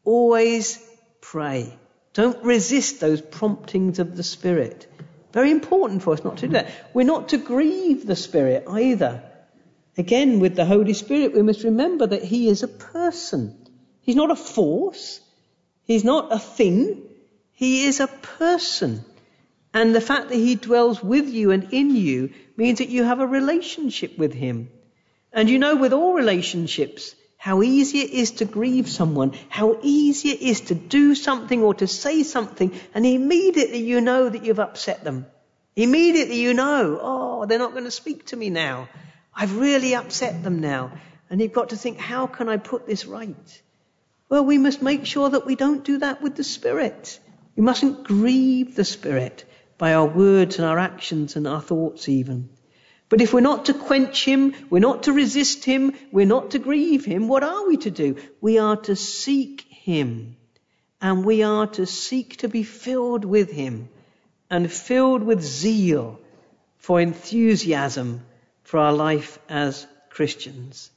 always 0.04 0.78
pray. 1.20 1.76
Don't 2.12 2.44
resist 2.44 3.00
those 3.00 3.20
promptings 3.20 3.98
of 3.98 4.16
the 4.16 4.22
Spirit. 4.22 4.86
Very 5.34 5.50
important 5.50 6.00
for 6.04 6.12
us 6.12 6.22
not 6.22 6.36
to 6.38 6.46
do 6.46 6.52
that. 6.52 6.70
We're 6.94 7.04
not 7.04 7.30
to 7.30 7.38
grieve 7.38 8.06
the 8.06 8.14
Spirit 8.14 8.66
either. 8.68 9.24
Again, 9.98 10.38
with 10.38 10.54
the 10.54 10.64
Holy 10.64 10.94
Spirit, 10.94 11.34
we 11.34 11.42
must 11.42 11.64
remember 11.64 12.06
that 12.06 12.22
He 12.22 12.48
is 12.48 12.62
a 12.62 12.68
person. 12.68 13.66
He's 14.00 14.14
not 14.14 14.30
a 14.30 14.36
force. 14.36 15.20
He's 15.82 16.04
not 16.04 16.32
a 16.32 16.38
thing. 16.38 17.02
He 17.50 17.84
is 17.86 17.98
a 17.98 18.06
person. 18.06 19.04
And 19.72 19.92
the 19.92 20.00
fact 20.00 20.28
that 20.28 20.36
He 20.36 20.54
dwells 20.54 21.02
with 21.02 21.28
you 21.28 21.50
and 21.50 21.72
in 21.72 21.96
you 21.96 22.32
means 22.56 22.78
that 22.78 22.90
you 22.90 23.02
have 23.02 23.18
a 23.18 23.26
relationship 23.26 24.16
with 24.16 24.32
Him. 24.32 24.70
And 25.32 25.50
you 25.50 25.58
know, 25.58 25.74
with 25.74 25.92
all 25.92 26.14
relationships, 26.14 27.16
how 27.44 27.60
easy 27.62 27.98
it 28.00 28.10
is 28.10 28.30
to 28.30 28.46
grieve 28.46 28.88
someone, 28.88 29.34
how 29.50 29.78
easy 29.82 30.30
it 30.30 30.40
is 30.40 30.62
to 30.62 30.74
do 30.74 31.14
something 31.14 31.62
or 31.62 31.74
to 31.74 31.86
say 31.86 32.22
something, 32.22 32.72
and 32.94 33.04
immediately 33.04 33.80
you 33.80 34.00
know 34.00 34.30
that 34.30 34.46
you've 34.46 34.58
upset 34.58 35.04
them. 35.04 35.26
Immediately 35.76 36.40
you 36.40 36.54
know, 36.54 36.98
oh, 37.02 37.44
they're 37.44 37.58
not 37.58 37.72
going 37.72 37.84
to 37.84 37.90
speak 37.90 38.24
to 38.28 38.36
me 38.38 38.48
now. 38.48 38.88
I've 39.34 39.58
really 39.58 39.94
upset 39.94 40.42
them 40.42 40.60
now. 40.60 40.92
And 41.28 41.38
you've 41.38 41.52
got 41.52 41.68
to 41.68 41.76
think, 41.76 41.98
how 41.98 42.26
can 42.26 42.48
I 42.48 42.56
put 42.56 42.86
this 42.86 43.04
right? 43.04 43.62
Well, 44.30 44.46
we 44.46 44.56
must 44.56 44.80
make 44.80 45.04
sure 45.04 45.28
that 45.28 45.44
we 45.44 45.54
don't 45.54 45.84
do 45.84 45.98
that 45.98 46.22
with 46.22 46.36
the 46.36 46.44
Spirit. 46.44 47.20
We 47.56 47.62
mustn't 47.62 48.04
grieve 48.04 48.74
the 48.74 48.86
Spirit 48.86 49.44
by 49.76 49.92
our 49.92 50.06
words 50.06 50.56
and 50.56 50.66
our 50.66 50.78
actions 50.78 51.36
and 51.36 51.46
our 51.46 51.60
thoughts 51.60 52.08
even. 52.08 52.48
But 53.08 53.20
if 53.20 53.32
we're 53.32 53.40
not 53.40 53.66
to 53.66 53.74
quench 53.74 54.24
him, 54.24 54.54
we're 54.70 54.78
not 54.78 55.04
to 55.04 55.12
resist 55.12 55.64
him, 55.64 55.92
we're 56.10 56.26
not 56.26 56.52
to 56.52 56.58
grieve 56.58 57.04
him, 57.04 57.28
what 57.28 57.44
are 57.44 57.66
we 57.66 57.76
to 57.78 57.90
do? 57.90 58.16
We 58.40 58.58
are 58.58 58.76
to 58.76 58.96
seek 58.96 59.62
him. 59.68 60.36
And 61.00 61.24
we 61.24 61.42
are 61.42 61.66
to 61.66 61.84
seek 61.84 62.38
to 62.38 62.48
be 62.48 62.62
filled 62.62 63.24
with 63.24 63.50
him 63.50 63.90
and 64.50 64.72
filled 64.72 65.22
with 65.22 65.42
zeal 65.42 66.18
for 66.78 67.00
enthusiasm 67.00 68.22
for 68.62 68.80
our 68.80 68.92
life 68.92 69.38
as 69.48 69.86
Christians. 70.08 70.90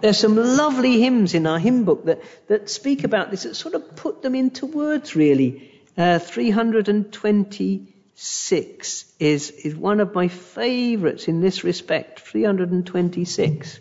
There's 0.00 0.18
some 0.18 0.36
lovely 0.36 1.00
hymns 1.00 1.34
in 1.34 1.46
our 1.46 1.58
hymn 1.58 1.84
book 1.84 2.04
that, 2.06 2.20
that 2.48 2.68
speak 2.68 3.04
about 3.04 3.30
this, 3.30 3.44
that 3.44 3.54
sort 3.54 3.74
of 3.74 3.96
put 3.96 4.20
them 4.20 4.34
into 4.34 4.66
words 4.66 5.16
really. 5.16 5.70
Uh, 5.96 6.18
320 6.18 7.93
6 8.14 9.12
is, 9.18 9.50
is 9.50 9.74
one 9.74 10.00
of 10.00 10.14
my 10.14 10.28
favorites 10.28 11.26
in 11.26 11.40
this 11.40 11.64
respect. 11.64 12.20
326. 12.20 13.80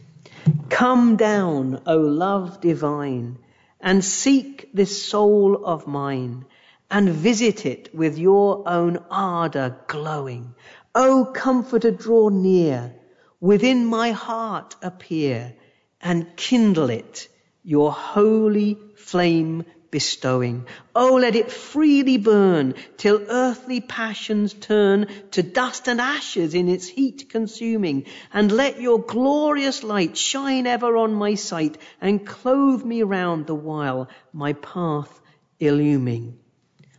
Come 0.70 1.16
down, 1.16 1.82
O 1.86 1.98
love 1.98 2.60
divine, 2.60 3.38
and 3.80 4.04
seek 4.04 4.70
this 4.74 5.06
soul 5.06 5.64
of 5.64 5.88
mine, 5.88 6.46
and 6.90 7.10
visit 7.10 7.66
it 7.66 7.94
with 7.94 8.18
your 8.18 8.68
own 8.68 8.98
ardour 9.10 9.78
glowing. 9.88 10.56
O 10.96 11.26
comforter, 11.34 11.92
draw 11.92 12.30
near, 12.30 12.94
within 13.40 13.86
my 13.86 14.12
heart 14.12 14.76
appear, 14.82 15.54
and 16.02 16.36
kindle 16.36 16.90
it, 16.90 17.28
your 17.64 17.92
holy 17.92 18.78
flame 18.96 19.64
bestowing. 19.94 20.66
Oh, 20.96 21.18
let 21.18 21.36
it 21.36 21.52
freely 21.52 22.18
burn 22.18 22.74
till 22.98 23.24
earthly 23.30 23.80
passions 23.80 24.52
turn 24.52 25.06
to 25.32 25.44
dust 25.44 25.88
and 25.88 26.02
ashes 26.02 26.56
in 26.56 26.68
its 26.68 26.88
heat 26.88 27.30
consuming. 27.30 28.06
And 28.34 28.52
let 28.52 28.82
your 28.82 29.00
glorious 29.00 29.84
light 29.84 30.18
shine 30.18 30.66
ever 30.66 30.98
on 30.98 31.14
my 31.14 31.36
sight 31.36 31.78
and 32.02 32.26
clothe 32.26 32.84
me 32.84 33.04
round 33.04 33.46
the 33.46 33.54
while 33.54 34.10
my 34.34 34.54
path 34.54 35.22
illuming. 35.62 36.34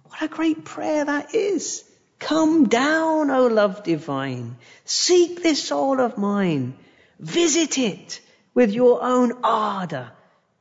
What 0.05 0.23
a 0.23 0.29
great 0.29 0.65
prayer 0.65 1.05
that 1.05 1.35
is. 1.35 1.83
Come 2.21 2.69
down, 2.69 3.29
O 3.29 3.49
love 3.49 3.83
divine. 3.83 4.57
Seek 4.85 5.43
this 5.43 5.65
soul 5.65 5.99
of 6.01 6.17
mine. 6.17 6.75
Visit 7.19 7.77
it 7.77 8.21
with 8.55 8.73
your 8.73 9.03
own 9.03 9.33
ardour 9.43 10.13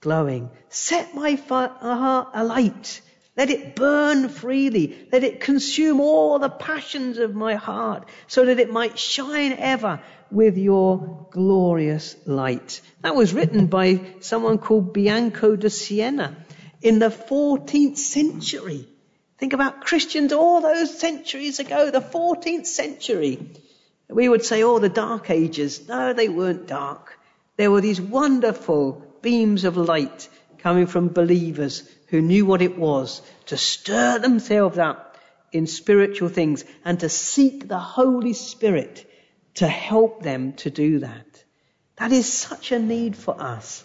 glowing. 0.04 0.51
Set 0.70 1.16
my 1.16 1.39
uh, 1.49 1.68
heart 1.70 2.30
alight. 2.34 3.01
Let 3.38 3.49
it 3.49 3.76
burn 3.76 4.28
freely. 4.30 5.08
Let 5.12 5.24
it 5.24 5.39
consume 5.39 6.01
all 6.01 6.38
the 6.38 6.49
passions 6.49 7.18
of 7.18 7.34
my 7.34 7.56
heart 7.56 8.08
so 8.28 8.45
that 8.45 8.60
it 8.60 8.70
might 8.70 8.99
shine 8.99 9.54
ever 9.54 10.01
with 10.30 10.58
your 10.58 11.28
glorious 11.32 12.16
light. 12.26 12.82
That 13.01 13.16
was 13.16 13.34
written 13.34 13.68
by 13.68 14.01
someone 14.20 14.58
called 14.58 14.93
Bianco 14.93 15.56
da 15.56 15.70
Siena. 15.70 16.36
in 16.82 16.99
the 16.99 17.10
14th 17.10 17.97
century. 17.97 18.86
Think 19.38 19.54
about 19.54 19.82
Christians 19.82 20.34
all 20.34 20.60
those 20.60 20.99
centuries 20.99 21.60
ago, 21.60 21.89
the 21.89 22.01
14th 22.01 22.66
century. 22.68 23.51
We 24.10 24.28
would 24.28 24.43
say, 24.43 24.64
oh, 24.64 24.80
the 24.80 24.89
dark 24.89 25.30
ages. 25.30 25.88
No, 25.88 26.12
they 26.14 26.28
weren't 26.28 26.68
dark. 26.68 27.18
There 27.56 27.72
were 27.72 27.82
these 27.82 28.01
wonderful 28.01 29.03
beams 29.24 29.63
of 29.63 29.76
light 29.76 30.30
coming 30.59 30.86
from 30.86 31.09
believers 31.09 31.89
who 32.09 32.21
knew 32.21 32.45
what 32.45 32.61
it 32.61 32.78
was 32.78 33.24
to 33.47 33.57
stir 33.57 34.19
themselves 34.19 34.78
up 34.78 35.17
in 35.51 35.65
spiritual 35.65 36.30
things 36.30 36.63
and 36.86 36.99
to 36.99 37.09
seek 37.09 37.67
the 37.67 37.80
Holy 37.80 38.34
Spirit 38.34 39.09
to 39.55 39.67
help 39.67 40.21
them 40.21 40.53
to 40.53 40.69
do 40.69 40.99
that. 40.99 41.43
That 41.97 42.11
is 42.11 42.32
such 42.32 42.71
a 42.71 42.80
need 42.80 43.15
for 43.15 43.39
us. 43.39 43.84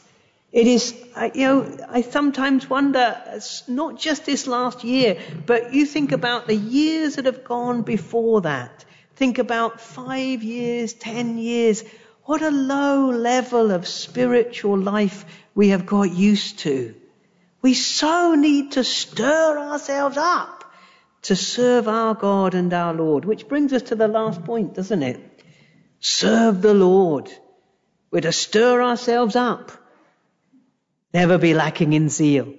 It 0.50 0.66
is, 0.66 0.94
you 1.34 1.46
know, 1.46 1.86
I 1.88 2.00
sometimes 2.00 2.70
wonder, 2.70 3.40
not 3.68 3.98
just 3.98 4.24
this 4.24 4.46
last 4.46 4.82
year, 4.82 5.18
but 5.44 5.74
you 5.74 5.84
think 5.84 6.12
about 6.12 6.46
the 6.46 6.56
years 6.56 7.16
that 7.16 7.26
have 7.26 7.44
gone 7.44 7.82
before 7.82 8.40
that. 8.42 8.84
Think 9.16 9.38
about 9.38 9.80
five 9.80 10.42
years, 10.42 10.94
ten 10.94 11.36
years. 11.36 11.84
What 12.28 12.42
a 12.42 12.50
low 12.50 13.08
level 13.08 13.70
of 13.70 13.88
spiritual 13.88 14.76
life 14.76 15.24
we 15.54 15.68
have 15.68 15.86
got 15.86 16.12
used 16.12 16.58
to. 16.58 16.94
We 17.62 17.72
so 17.72 18.34
need 18.34 18.72
to 18.72 18.84
stir 18.84 19.58
ourselves 19.58 20.18
up 20.18 20.70
to 21.22 21.34
serve 21.34 21.88
our 21.88 22.12
God 22.14 22.52
and 22.52 22.70
our 22.74 22.92
Lord, 22.92 23.24
which 23.24 23.48
brings 23.48 23.72
us 23.72 23.80
to 23.84 23.94
the 23.94 24.08
last 24.08 24.44
point, 24.44 24.74
doesn't 24.74 25.02
it? 25.02 25.42
Serve 26.00 26.60
the 26.60 26.74
Lord. 26.74 27.32
We're 28.10 28.20
to 28.20 28.32
stir 28.32 28.82
ourselves 28.82 29.34
up. 29.34 29.72
Never 31.14 31.38
be 31.38 31.54
lacking 31.54 31.94
in 31.94 32.10
zeal. 32.10 32.52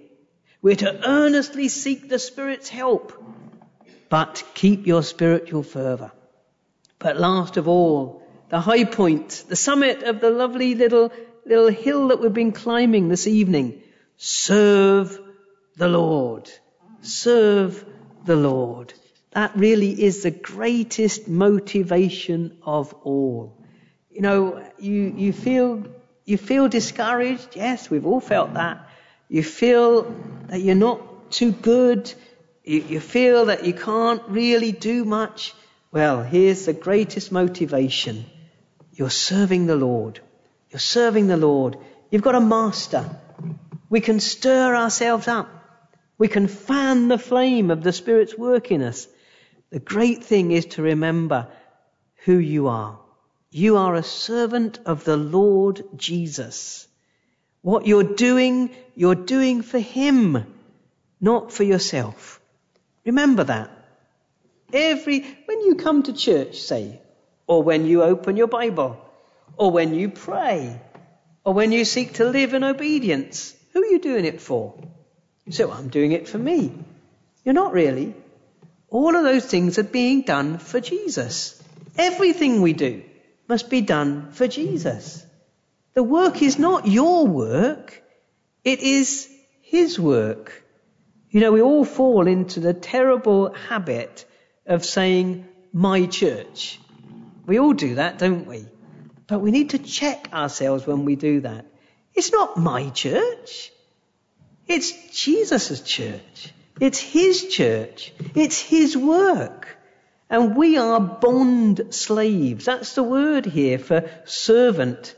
We're 0.64 0.78
to 0.78 1.08
earnestly 1.08 1.68
seek 1.68 2.10
the 2.10 2.18
Spirit's 2.18 2.70
help, 2.70 3.14
but 4.10 4.44
keep 4.56 4.88
your 4.88 5.04
spiritual 5.04 5.62
fervor. 5.62 6.12
But 6.98 7.20
last 7.20 7.58
of 7.58 7.68
all, 7.68 8.24
the 8.50 8.60
high 8.60 8.84
point, 8.84 9.46
the 9.48 9.56
summit 9.56 10.04
of 10.04 10.20
the 10.20 10.32
lovely 10.32 10.76
little, 10.76 11.12
little 11.46 11.70
hill 11.70 12.08
that 12.10 12.20
we've 12.20 12.34
been 12.34 12.52
climbing 12.52 13.08
this 13.08 13.28
evening. 13.28 13.82
Serve 14.18 15.20
the 15.78 15.88
Lord. 15.88 16.50
Serve 17.02 17.86
the 18.26 18.36
Lord. 18.36 18.94
That 19.32 19.56
really 19.56 20.02
is 20.02 20.24
the 20.24 20.32
greatest 20.32 21.28
motivation 21.28 22.58
of 22.64 22.94
all. 23.04 23.56
You 24.10 24.22
know, 24.22 24.68
you, 24.80 25.14
you 25.16 25.32
feel, 25.32 25.86
you 26.26 26.38
feel 26.38 26.68
discouraged. 26.68 27.56
Yes, 27.56 27.90
we've 27.90 28.08
all 28.08 28.20
felt 28.20 28.56
that. 28.56 28.90
You 29.28 29.44
feel 29.44 30.14
that 30.48 30.60
you're 30.60 30.74
not 30.74 31.32
too 31.32 31.52
good. 31.52 32.12
You, 32.64 32.82
you 32.82 33.00
feel 33.00 33.46
that 33.46 33.64
you 33.64 33.74
can't 33.74 34.24
really 34.28 34.72
do 34.72 35.06
much. 35.06 35.54
Well, 35.92 36.24
here's 36.24 36.66
the 36.66 36.74
greatest 36.74 37.32
motivation. 37.32 38.26
You're 39.00 39.10
serving 39.10 39.66
the 39.66 39.78
Lord. 39.78 40.20
You're 40.70 40.80
serving 40.82 41.28
the 41.28 41.38
Lord. 41.38 41.78
You've 42.12 42.22
got 42.22 42.36
a 42.36 42.42
master. 42.42 43.10
We 43.90 44.02
can 44.02 44.20
stir 44.20 44.76
ourselves 44.76 45.26
up. 45.26 45.48
We 46.18 46.28
can 46.28 46.50
fan 46.50 47.08
the 47.08 47.18
flame 47.18 47.72
of 47.72 47.82
the 47.82 47.94
Spirit's 47.94 48.38
work 48.38 48.72
in 48.72 48.82
us. 48.82 49.08
The 49.70 49.80
great 49.80 50.26
thing 50.26 50.52
is 50.52 50.66
to 50.74 50.82
remember 50.82 51.48
who 52.26 52.38
you 52.38 52.68
are. 52.68 53.00
You 53.52 53.78
are 53.78 53.96
a 53.96 54.04
servant 54.04 54.80
of 54.86 55.06
the 55.06 55.16
Lord 55.16 55.82
Jesus. 55.96 56.86
What 57.62 57.88
you're 57.88 58.16
doing, 58.16 58.76
you're 58.96 59.16
doing 59.16 59.62
for 59.62 59.80
Him, 59.80 60.46
not 61.22 61.54
for 61.54 61.64
yourself. 61.64 62.42
Remember 63.06 63.46
that. 63.46 63.72
Every, 64.74 65.22
when 65.46 65.62
you 65.62 65.76
come 65.76 66.04
to 66.04 66.12
church, 66.12 66.60
say, 66.60 67.00
or 67.50 67.64
when 67.64 67.88
you 67.88 68.04
open 68.04 68.38
your 68.38 68.48
Bible, 68.48 68.96
or 69.58 69.72
when 69.72 69.96
you 69.96 70.08
pray, 70.08 70.80
or 71.44 71.52
when 71.52 71.72
you 71.72 71.84
seek 71.84 72.14
to 72.14 72.26
live 72.26 72.54
in 72.54 72.64
obedience, 72.64 73.56
who 73.74 73.82
are 73.82 73.88
you 73.88 73.98
doing 73.98 74.26
it 74.26 74.40
for? 74.40 74.76
You 75.46 75.52
say, 75.52 75.66
well, 75.66 75.78
I'm 75.78 75.88
doing 75.88 76.12
it 76.12 76.28
for 76.30 76.38
me. 76.38 76.72
You're 77.44 77.56
not 77.56 77.74
really. 77.74 78.14
All 78.90 79.16
of 79.16 79.24
those 79.24 79.48
things 79.48 79.80
are 79.80 79.94
being 79.96 80.22
done 80.22 80.60
for 80.60 80.80
Jesus. 80.80 81.60
Everything 81.98 82.62
we 82.62 82.74
do 82.74 83.02
must 83.48 83.72
be 83.72 83.82
done 83.82 84.32
for 84.32 84.48
Jesus. 84.48 85.26
The 85.96 86.04
work 86.04 86.44
is 86.44 86.60
not 86.60 86.88
your 86.88 87.26
work. 87.26 88.00
It 88.64 88.82
is 88.82 89.28
His 89.62 90.00
work. 90.00 90.64
You 91.32 91.40
know, 91.40 91.52
we 91.52 91.64
all 91.64 91.84
fall 91.84 92.28
into 92.28 92.60
the 92.60 92.76
terrible 92.76 93.52
habit 93.54 94.24
of 94.68 94.86
saying, 94.86 95.48
my 95.74 96.06
church. 96.06 96.80
We 97.50 97.58
all 97.58 97.74
do 97.74 97.96
that, 97.96 98.20
don't 98.20 98.46
we? 98.46 98.64
But 99.26 99.40
we 99.40 99.50
need 99.50 99.72
to 99.72 99.80
check 99.80 100.30
ourselves 100.32 100.86
when 100.86 101.04
we 101.04 101.16
do 101.16 101.42
that. 101.42 101.66
It's 102.14 102.32
not 102.32 102.58
my 102.58 102.90
church. 102.92 103.72
It's 104.68 104.92
Jesus' 105.20 105.82
church. 105.82 106.54
It's 106.80 107.00
His 107.00 107.48
church. 107.48 108.14
It's 108.36 108.62
His 108.62 108.96
work. 108.96 109.80
And 110.30 110.56
we 110.56 110.78
are 110.78 111.00
bond 111.00 111.88
slaves. 111.90 112.66
That's 112.66 112.94
the 112.94 113.02
word 113.02 113.48
here 113.48 113.80
for 113.80 114.08
servant. 114.26 115.16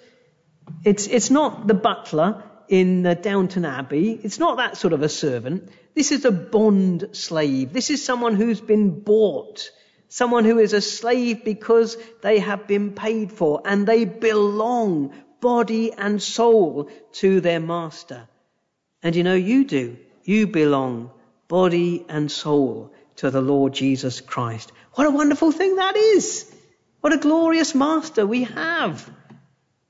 It's, 0.85 1.07
it's 1.07 1.31
not 1.31 1.67
the 1.67 1.73
butler 1.73 2.45
in 2.69 3.03
Downton 3.21 3.65
Abbey. 3.65 4.17
It's 4.23 4.39
not 4.39 4.55
that 4.55 4.77
sort 4.77 4.93
of 4.93 5.01
a 5.01 5.09
servant. 5.09 5.67
This 5.95 6.13
is 6.13 6.23
a 6.23 6.31
bond 6.31 7.09
slave. 7.11 7.73
This 7.73 7.89
is 7.89 8.05
someone 8.05 8.35
who's 8.35 8.61
been 8.61 9.01
bought. 9.01 9.69
Someone 10.13 10.43
who 10.43 10.59
is 10.59 10.73
a 10.73 10.81
slave 10.81 11.45
because 11.45 11.95
they 12.21 12.39
have 12.39 12.67
been 12.67 12.91
paid 12.91 13.31
for 13.31 13.61
and 13.63 13.87
they 13.87 14.03
belong 14.03 15.13
body 15.39 15.93
and 15.93 16.21
soul 16.21 16.89
to 17.13 17.39
their 17.39 17.61
master. 17.61 18.27
And 19.01 19.15
you 19.15 19.23
know, 19.23 19.35
you 19.35 19.63
do. 19.63 19.95
You 20.25 20.47
belong 20.47 21.11
body 21.47 22.05
and 22.09 22.29
soul 22.29 22.91
to 23.15 23.31
the 23.31 23.39
Lord 23.39 23.71
Jesus 23.73 24.19
Christ. 24.19 24.73
What 24.95 25.07
a 25.07 25.11
wonderful 25.11 25.53
thing 25.53 25.77
that 25.77 25.95
is. 25.95 26.53
What 26.99 27.13
a 27.13 27.17
glorious 27.17 27.73
master 27.73 28.27
we 28.27 28.43
have. 28.43 29.09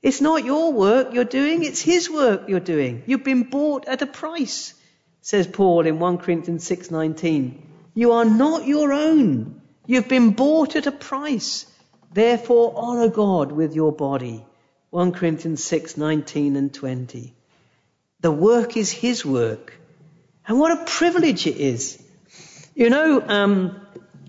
It's 0.02 0.20
not 0.20 0.44
your 0.44 0.72
work 0.72 1.12
you're 1.12 1.24
doing, 1.24 1.64
it's 1.64 1.82
his 1.82 2.08
work 2.08 2.48
you're 2.48 2.60
doing. 2.60 3.02
You've 3.06 3.24
been 3.24 3.50
bought 3.50 3.88
at 3.88 4.02
a 4.02 4.06
price, 4.06 4.72
says 5.20 5.48
Paul 5.48 5.84
in 5.84 5.98
1 5.98 6.18
Corinthians 6.18 6.64
6:19. 6.64 7.60
You 7.94 8.12
are 8.12 8.24
not 8.24 8.68
your 8.68 8.92
own. 8.92 9.61
You've 9.92 10.08
been 10.08 10.30
bought 10.30 10.74
at 10.74 10.86
a 10.86 10.90
price. 10.90 11.66
Therefore 12.14 12.72
honor 12.74 13.08
God 13.08 13.52
with 13.52 13.74
your 13.74 13.92
body. 13.92 14.42
1 14.88 15.12
Corinthians 15.12 15.62
6:19 15.64 16.56
and 16.56 16.72
20. 16.72 17.34
The 18.22 18.30
work 18.30 18.78
is 18.78 18.90
his 18.90 19.22
work. 19.22 19.74
And 20.48 20.58
what 20.58 20.72
a 20.72 20.86
privilege 20.86 21.46
it 21.46 21.58
is. 21.58 22.02
You 22.74 22.88
know, 22.88 23.20
um, 23.20 23.86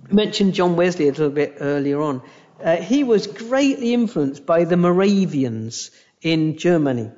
I 0.10 0.14
mentioned 0.14 0.54
John 0.54 0.76
Wesley 0.76 1.08
a 1.08 1.12
little 1.12 1.30
bit 1.30 1.56
earlier 1.62 2.02
on. 2.02 2.22
Uh, 2.62 2.76
he 2.76 3.06
was 3.06 3.28
greatly 3.28 3.94
influenced 3.94 4.46
by 4.46 4.66
the 4.66 4.76
Moravians 4.76 5.92
in 6.22 6.58
Germany. 6.58 7.10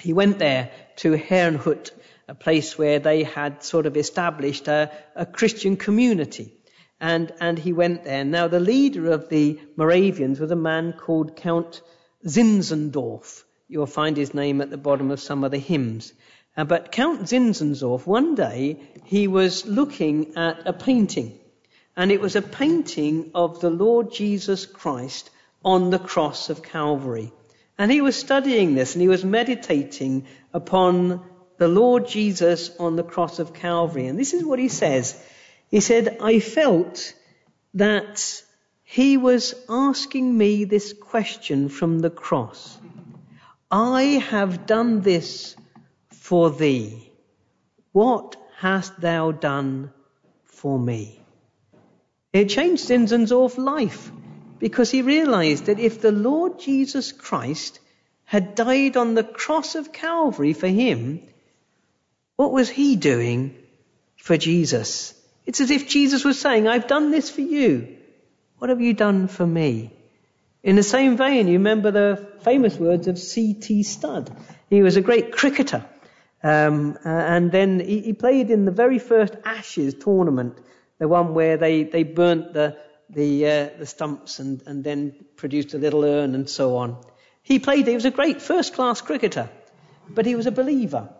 He 0.00 0.14
went 0.14 0.38
there 0.38 0.70
to 1.02 1.18
Herrnhut, 1.18 1.90
a 2.28 2.34
place 2.34 2.78
where 2.78 2.98
they 2.98 3.24
had 3.24 3.62
sort 3.62 3.84
of 3.84 3.98
established 3.98 4.68
a, 4.68 4.90
a 5.14 5.26
Christian 5.26 5.76
community. 5.76 6.54
And, 7.00 7.32
and 7.40 7.58
he 7.58 7.72
went 7.72 8.04
there. 8.04 8.24
Now, 8.24 8.48
the 8.48 8.60
leader 8.60 9.10
of 9.10 9.28
the 9.28 9.60
Moravians 9.76 10.40
was 10.40 10.50
a 10.50 10.56
man 10.56 10.92
called 10.92 11.36
Count 11.36 11.82
Zinzendorf. 12.26 13.44
You'll 13.68 13.86
find 13.86 14.16
his 14.16 14.34
name 14.34 14.60
at 14.60 14.70
the 14.70 14.76
bottom 14.76 15.10
of 15.10 15.20
some 15.20 15.44
of 15.44 15.50
the 15.50 15.58
hymns. 15.58 16.12
Uh, 16.56 16.64
but 16.64 16.92
Count 16.92 17.22
Zinzendorf, 17.22 18.06
one 18.06 18.34
day, 18.34 18.80
he 19.04 19.26
was 19.28 19.66
looking 19.66 20.36
at 20.36 20.66
a 20.66 20.72
painting 20.72 21.38
and 21.96 22.10
it 22.10 22.20
was 22.20 22.36
a 22.36 22.42
painting 22.42 23.30
of 23.34 23.60
the 23.60 23.70
Lord 23.70 24.12
Jesus 24.12 24.66
Christ 24.66 25.30
on 25.64 25.90
the 25.90 25.98
cross 25.98 26.50
of 26.50 26.62
Calvary. 26.62 27.32
And 27.78 27.90
he 27.90 28.00
was 28.00 28.16
studying 28.16 28.74
this 28.74 28.94
and 28.94 29.02
he 29.02 29.08
was 29.08 29.24
meditating 29.24 30.26
upon 30.52 31.22
the 31.58 31.68
Lord 31.68 32.08
Jesus 32.08 32.70
on 32.78 32.96
the 32.96 33.04
cross 33.04 33.38
of 33.38 33.54
Calvary. 33.54 34.06
And 34.06 34.18
this 34.18 34.34
is 34.34 34.44
what 34.44 34.58
he 34.58 34.68
says. 34.68 35.20
He 35.70 35.80
said, 35.80 36.18
I 36.20 36.40
felt 36.40 37.14
that 37.74 38.42
he 38.84 39.16
was 39.16 39.54
asking 39.68 40.36
me 40.36 40.64
this 40.64 40.92
question 40.92 41.68
from 41.68 41.98
the 41.98 42.10
cross. 42.10 42.78
I 43.70 44.02
have 44.30 44.66
done 44.66 45.00
this 45.00 45.56
for 46.10 46.50
thee. 46.50 47.10
What 47.92 48.36
hast 48.58 49.00
thou 49.00 49.32
done 49.32 49.92
for 50.44 50.78
me? 50.78 51.20
It 52.32 52.48
changed 52.48 52.86
Zinzendorf's 52.88 53.58
life 53.58 54.12
because 54.58 54.90
he 54.90 55.02
realized 55.02 55.66
that 55.66 55.80
if 55.80 56.00
the 56.00 56.12
Lord 56.12 56.60
Jesus 56.60 57.12
Christ 57.12 57.80
had 58.24 58.54
died 58.54 58.96
on 58.96 59.14
the 59.14 59.24
cross 59.24 59.74
of 59.74 59.92
Calvary 59.92 60.52
for 60.52 60.68
him, 60.68 61.20
What 62.36 62.52
was 62.52 62.68
he 62.68 62.96
doing 62.96 63.54
for 64.16 64.36
Jesus? 64.36 65.13
It's 65.46 65.60
as 65.60 65.70
if 65.70 65.88
Jesus 65.88 66.24
was 66.24 66.40
saying, 66.40 66.66
I've 66.66 66.86
done 66.86 67.10
this 67.10 67.30
for 67.30 67.42
you. 67.42 67.96
What 68.58 68.70
have 68.70 68.80
you 68.80 68.94
done 68.94 69.28
for 69.28 69.46
me? 69.46 69.92
In 70.62 70.76
the 70.76 70.82
same 70.82 71.18
vein, 71.18 71.46
you 71.46 71.54
remember 71.54 71.90
the 71.90 72.26
famous 72.40 72.76
words 72.76 73.06
of 73.06 73.18
C.T. 73.18 73.82
Studd. 73.82 74.34
He 74.70 74.82
was 74.82 74.96
a 74.96 75.02
great 75.02 75.32
cricketer. 75.32 75.84
Um, 76.42 76.98
and 77.04 77.52
then 77.52 77.80
he, 77.80 78.00
he, 78.00 78.12
played 78.12 78.50
in 78.50 78.64
the 78.64 78.70
very 78.70 78.98
first 78.98 79.34
Ashes 79.44 79.94
tournament, 79.94 80.58
the 80.98 81.08
one 81.08 81.34
where 81.34 81.56
they, 81.56 81.84
they 81.84 82.02
burnt 82.02 82.52
the, 82.52 82.76
the, 83.10 83.46
uh, 83.46 83.68
the 83.78 83.86
stumps 83.86 84.38
and, 84.38 84.62
and 84.66 84.84
then 84.84 85.14
produced 85.36 85.74
a 85.74 85.78
little 85.78 86.04
urn 86.04 86.34
and 86.34 86.48
so 86.48 86.76
on. 86.76 86.98
He 87.42 87.58
played, 87.58 87.86
he 87.86 87.94
was 87.94 88.04
a 88.04 88.10
great 88.10 88.40
first 88.40 88.74
class 88.74 89.00
cricketer, 89.00 89.50
but 90.08 90.26
he 90.26 90.34
was 90.34 90.46
a 90.46 90.52
believer. 90.52 91.10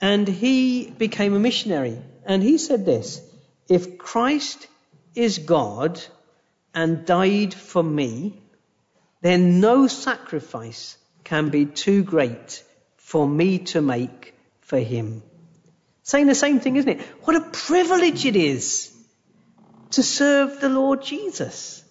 And 0.00 0.26
he 0.26 0.90
became 0.90 1.34
a 1.34 1.38
missionary. 1.38 1.98
And 2.26 2.42
he 2.42 2.58
said 2.58 2.84
this, 2.84 3.22
if 3.68 3.98
Christ 3.98 4.66
is 5.14 5.38
God 5.38 6.02
and 6.74 7.06
died 7.06 7.54
for 7.54 7.82
me, 7.82 8.40
then 9.20 9.60
no 9.60 9.86
sacrifice 9.86 10.98
can 11.22 11.48
be 11.48 11.64
too 11.66 12.02
great 12.02 12.62
for 12.96 13.26
me 13.26 13.58
to 13.60 13.80
make 13.80 14.34
for 14.60 14.78
him. 14.78 15.22
Saying 16.02 16.26
the 16.26 16.34
same 16.34 16.60
thing, 16.60 16.76
isn't 16.76 16.90
it? 16.90 17.00
What 17.22 17.36
a 17.36 17.40
privilege 17.40 18.26
it 18.26 18.36
is 18.36 18.92
to 19.92 20.02
serve 20.02 20.60
the 20.60 20.68
Lord 20.68 21.02
Jesus. 21.02 21.82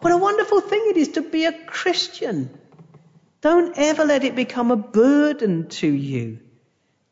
What 0.00 0.12
a 0.12 0.18
wonderful 0.18 0.60
thing 0.60 0.84
it 0.88 0.96
is 0.96 1.08
to 1.12 1.22
be 1.22 1.46
a 1.46 1.64
Christian. 1.64 2.50
Don't 3.40 3.78
ever 3.78 4.04
let 4.04 4.24
it 4.24 4.34
become 4.34 4.70
a 4.70 4.76
burden 4.76 5.68
to 5.68 5.86
you. 5.86 6.40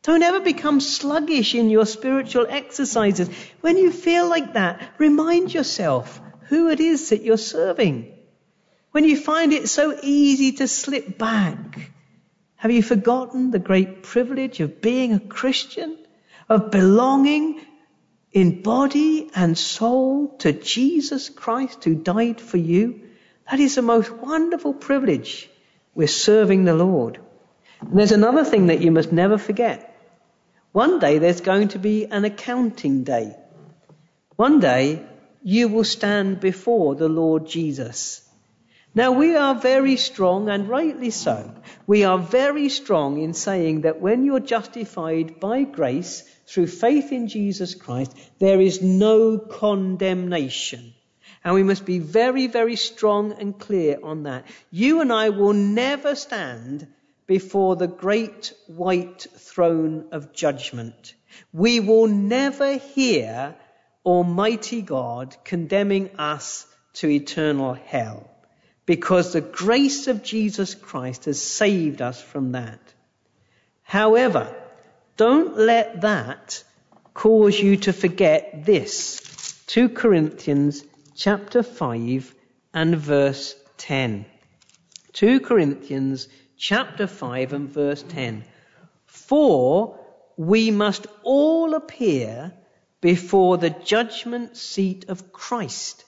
Don't 0.03 0.23
ever 0.23 0.39
become 0.39 0.79
sluggish 0.79 1.53
in 1.53 1.69
your 1.69 1.85
spiritual 1.85 2.47
exercises. 2.49 3.29
When 3.61 3.77
you 3.77 3.91
feel 3.91 4.27
like 4.27 4.53
that, 4.53 4.95
remind 4.97 5.53
yourself 5.53 6.19
who 6.47 6.69
it 6.69 6.79
is 6.79 7.09
that 7.09 7.21
you're 7.21 7.37
serving. 7.37 8.11
When 8.91 9.03
you 9.03 9.15
find 9.15 9.53
it 9.53 9.69
so 9.69 9.97
easy 10.01 10.53
to 10.53 10.67
slip 10.67 11.19
back, 11.19 11.91
have 12.55 12.71
you 12.71 12.81
forgotten 12.81 13.51
the 13.51 13.59
great 13.59 14.01
privilege 14.01 14.59
of 14.59 14.81
being 14.81 15.13
a 15.13 15.19
Christian? 15.19 15.97
Of 16.49 16.71
belonging 16.71 17.61
in 18.31 18.63
body 18.63 19.29
and 19.35 19.57
soul 19.57 20.35
to 20.39 20.51
Jesus 20.51 21.29
Christ 21.29 21.83
who 21.83 21.95
died 21.95 22.41
for 22.41 22.57
you? 22.57 23.01
That 23.49 23.59
is 23.59 23.75
the 23.75 23.81
most 23.81 24.11
wonderful 24.11 24.73
privilege. 24.73 25.49
We're 25.93 26.07
serving 26.07 26.65
the 26.65 26.73
Lord. 26.73 27.19
And 27.81 27.97
there's 27.97 28.11
another 28.11 28.43
thing 28.43 28.67
that 28.67 28.81
you 28.81 28.91
must 28.91 29.11
never 29.11 29.37
forget. 29.37 29.90
One 30.71 30.99
day 30.99 31.17
there's 31.17 31.41
going 31.41 31.69
to 31.69 31.79
be 31.79 32.05
an 32.05 32.23
accounting 32.23 33.03
day. 33.03 33.35
One 34.37 34.59
day 34.59 35.05
you 35.43 35.67
will 35.67 35.83
stand 35.83 36.39
before 36.39 36.95
the 36.95 37.09
Lord 37.09 37.45
Jesus. 37.45 38.27
Now 38.95 39.11
we 39.11 39.35
are 39.35 39.55
very 39.55 39.97
strong 39.97 40.49
and 40.49 40.69
rightly 40.69 41.09
so. 41.09 41.53
We 41.87 42.03
are 42.05 42.17
very 42.17 42.69
strong 42.69 43.21
in 43.21 43.33
saying 43.33 43.81
that 43.81 44.01
when 44.01 44.23
you're 44.23 44.39
justified 44.39 45.39
by 45.39 45.63
grace 45.63 46.23
through 46.45 46.67
faith 46.67 47.11
in 47.11 47.27
Jesus 47.27 47.75
Christ, 47.75 48.15
there 48.39 48.61
is 48.61 48.81
no 48.81 49.37
condemnation. 49.37 50.93
And 51.43 51.53
we 51.53 51.63
must 51.63 51.85
be 51.85 51.99
very, 51.99 52.47
very 52.47 52.75
strong 52.75 53.33
and 53.33 53.57
clear 53.57 53.97
on 54.03 54.23
that. 54.23 54.45
You 54.69 55.01
and 55.01 55.11
I 55.11 55.29
will 55.29 55.53
never 55.53 56.15
stand 56.15 56.87
before 57.31 57.77
the 57.77 57.87
great 57.87 58.51
white 58.67 59.25
throne 59.37 60.05
of 60.11 60.33
judgment. 60.33 61.13
We 61.53 61.79
will 61.79 62.07
never 62.07 62.73
hear 62.73 63.55
Almighty 64.05 64.81
God 64.81 65.37
condemning 65.45 66.09
us 66.17 66.65
to 66.95 67.09
eternal 67.09 67.73
hell 67.73 68.29
because 68.85 69.31
the 69.31 69.39
grace 69.39 70.09
of 70.09 70.23
Jesus 70.23 70.75
Christ 70.75 71.23
has 71.23 71.41
saved 71.41 72.01
us 72.01 72.19
from 72.21 72.51
that. 72.51 72.81
However, 73.81 74.53
don't 75.15 75.55
let 75.55 76.01
that 76.01 76.61
cause 77.13 77.57
you 77.57 77.77
to 77.77 77.93
forget 77.93 78.65
this. 78.65 79.63
2 79.67 79.87
Corinthians 79.87 80.83
chapter 81.15 81.63
5 81.63 82.35
and 82.73 82.97
verse 82.97 83.55
10. 83.77 84.25
2 85.13 85.39
Corinthians 85.39 86.27
chapter 86.61 87.07
5 87.07 87.53
and 87.53 87.69
verse 87.69 88.03
10. 88.03 88.43
For 89.07 89.99
we 90.37 90.69
must 90.69 91.07
all 91.23 91.73
appear 91.73 92.53
before 93.01 93.57
the 93.57 93.71
judgment 93.71 94.55
seat 94.55 95.05
of 95.09 95.33
Christ, 95.33 96.05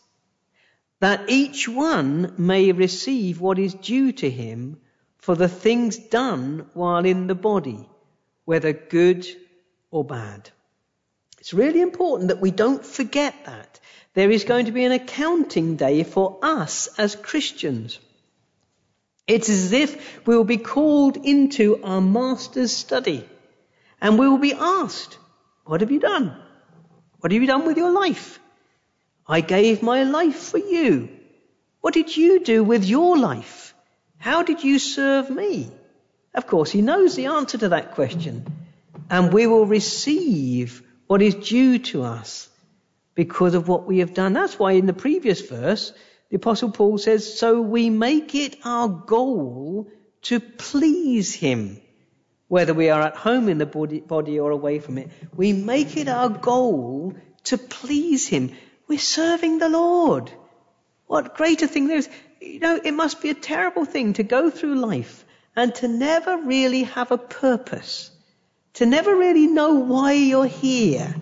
that 1.00 1.28
each 1.28 1.68
one 1.68 2.36
may 2.38 2.72
receive 2.72 3.42
what 3.42 3.58
is 3.58 3.74
due 3.74 4.12
to 4.12 4.30
him 4.30 4.80
for 5.18 5.34
the 5.34 5.50
things 5.50 5.98
done 5.98 6.70
while 6.76 7.04
in 7.04 7.26
the 7.26 7.36
body, 7.36 7.90
whether 8.46 8.74
good 8.74 9.26
or 9.90 10.06
bad. 10.06 10.52
It's 11.40 11.56
really 11.56 11.82
important 11.82 12.28
that 12.28 12.42
we 12.42 12.52
don't 12.52 12.86
forget 12.86 13.34
that. 13.46 13.80
There 14.14 14.30
is 14.30 14.44
going 14.44 14.68
to 14.68 14.72
be 14.72 14.86
an 14.86 14.92
accounting 14.92 15.78
day 15.78 16.04
for 16.04 16.38
us 16.44 16.90
as 17.00 17.16
Christians. 17.16 17.98
It's 19.28 19.50
as 19.50 19.72
if 19.72 20.28
we 20.28 20.36
will 20.36 20.44
be 20.44 20.58
called 20.58 21.18
into 21.18 21.82
our 21.84 22.02
master's 22.02 22.72
study 22.72 23.28
and 24.02 24.20
we 24.20 24.28
will 24.28 24.38
be 24.38 24.54
asked, 24.54 25.18
what 25.66 25.82
have 25.82 25.92
you 25.92 26.00
done? 26.00 26.36
What 27.20 27.32
have 27.32 27.42
you 27.42 27.48
done 27.48 27.66
with 27.66 27.78
your 27.78 27.92
life? 27.92 28.40
I 29.26 29.40
gave 29.40 29.82
my 29.82 30.04
life 30.04 30.36
for 30.36 30.58
you. 30.58 31.10
What 31.80 31.94
did 31.94 32.16
you 32.16 32.44
do 32.44 32.64
with 32.64 32.84
your 32.84 33.18
life? 33.18 33.74
How 34.18 34.44
did 34.44 34.64
you 34.64 34.78
serve 34.78 35.30
me? 35.30 35.72
Of 36.34 36.48
course, 36.48 36.72
he 36.72 36.82
knows 36.82 37.16
the 37.16 37.28
answer 37.28 37.58
to 37.60 37.70
that 37.70 37.92
question. 37.92 38.46
And 39.10 39.32
we 39.32 39.48
will 39.48 39.66
receive 39.66 40.82
what 41.08 41.22
is 41.22 41.36
due 41.36 41.80
to 41.80 42.04
us 42.04 42.50
because 43.16 43.54
of 43.54 43.68
what 43.68 43.86
we 43.86 44.00
have 44.00 44.14
done. 44.14 44.34
That's 44.34 44.60
why 44.60 44.74
in 44.74 44.86
the 44.86 44.94
previous 44.94 45.42
verse, 45.42 45.94
the 46.34 46.38
apostle 46.38 46.72
Paul 46.72 46.98
says, 46.98 47.38
so 47.38 47.62
we 47.62 47.92
make 47.92 48.34
it 48.34 48.58
our 48.66 48.90
goal 48.90 49.92
to 50.24 50.40
please 50.40 51.32
him. 51.32 51.80
Whether 52.48 52.74
we 52.74 52.90
are 52.90 53.04
at 53.04 53.16
home 53.16 53.50
in 53.50 53.60
the 53.60 53.68
body, 53.68 54.00
body 54.00 54.40
or 54.40 54.50
away 54.50 54.80
from 54.80 54.98
it, 54.98 55.12
we 55.36 55.54
make 55.54 55.96
it 55.96 56.08
our 56.08 56.30
goal 56.30 57.14
to 57.44 57.60
please 57.60 58.28
him. 58.28 58.50
We're 58.88 58.98
serving 58.98 59.60
the 59.60 59.70
Lord. 59.70 60.32
What 61.06 61.36
greater 61.36 61.68
thing 61.68 61.86
there 61.86 61.98
is. 61.98 62.10
You 62.42 62.60
know, 62.62 62.82
it 62.84 62.96
must 62.96 63.22
be 63.22 63.30
a 63.30 63.36
terrible 63.36 63.86
thing 63.86 64.14
to 64.14 64.24
go 64.24 64.50
through 64.50 64.80
life 64.80 65.24
and 65.56 65.76
to 65.76 65.88
never 65.88 66.38
really 66.38 66.86
have 66.86 67.12
a 67.12 67.20
purpose. 67.20 68.10
To 68.80 68.88
never 68.88 69.16
really 69.16 69.46
know 69.46 69.76
why 69.76 70.14
you're 70.14 70.48
here. 70.48 71.14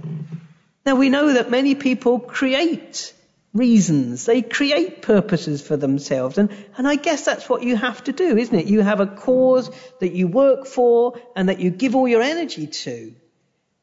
Now 0.86 0.96
we 0.96 1.10
know 1.10 1.34
that 1.34 1.52
many 1.52 1.76
people 1.76 2.18
create 2.18 3.14
reasons. 3.54 4.26
They 4.26 4.42
create 4.42 5.02
purposes 5.02 5.62
for 5.62 5.76
themselves. 5.78 6.38
And, 6.38 6.50
and 6.78 6.88
I 6.88 6.96
guess 6.96 7.26
that's 7.26 7.50
what 7.50 7.64
you 7.64 7.76
have 7.76 8.04
to 8.06 8.14
do, 8.14 8.38
isn't 8.38 8.58
it? 8.58 8.68
You 8.68 8.82
have 8.82 9.00
a 9.00 9.08
cause 9.08 9.70
that 10.00 10.14
you 10.14 10.28
work 10.28 10.66
for 10.66 11.20
and 11.36 11.50
that 11.50 11.60
you 11.60 11.70
give 11.70 11.96
all 11.96 12.08
your 12.08 12.22
energy 12.22 12.68
to. 12.68 13.14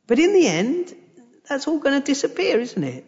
But 0.07 0.19
in 0.19 0.33
the 0.33 0.47
end, 0.47 0.95
that's 1.49 1.69
all 1.69 1.79
going 1.79 2.01
to 2.01 2.07
disappear, 2.07 2.61
isn't 2.61 2.83
it? 2.83 3.05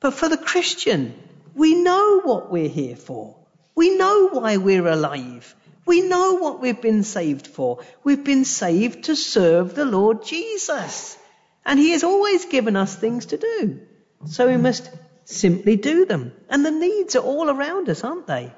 But 0.00 0.14
for 0.14 0.28
the 0.28 0.36
Christian, 0.36 1.14
we 1.54 1.76
know 1.76 2.20
what 2.22 2.50
we're 2.50 2.68
here 2.68 2.96
for. 2.96 3.36
We 3.74 3.96
know 3.96 4.28
why 4.28 4.56
we're 4.56 4.86
alive. 4.86 5.54
We 5.86 6.00
know 6.00 6.34
what 6.34 6.60
we've 6.60 6.80
been 6.80 7.02
saved 7.02 7.46
for. 7.46 7.80
We've 8.04 8.22
been 8.24 8.44
saved 8.44 9.04
to 9.04 9.16
serve 9.16 9.74
the 9.74 9.84
Lord 9.84 10.24
Jesus. 10.24 11.16
And 11.64 11.78
He 11.78 11.90
has 11.90 12.04
always 12.04 12.46
given 12.46 12.76
us 12.76 12.94
things 12.94 13.26
to 13.26 13.38
do. 13.38 13.80
So 14.26 14.48
we 14.48 14.56
must 14.56 14.90
simply 15.24 15.76
do 15.76 16.04
them. 16.04 16.32
And 16.48 16.64
the 16.64 16.70
needs 16.70 17.16
are 17.16 17.22
all 17.22 17.50
around 17.50 17.88
us, 17.88 18.04
aren't 18.04 18.26
they? 18.26 18.52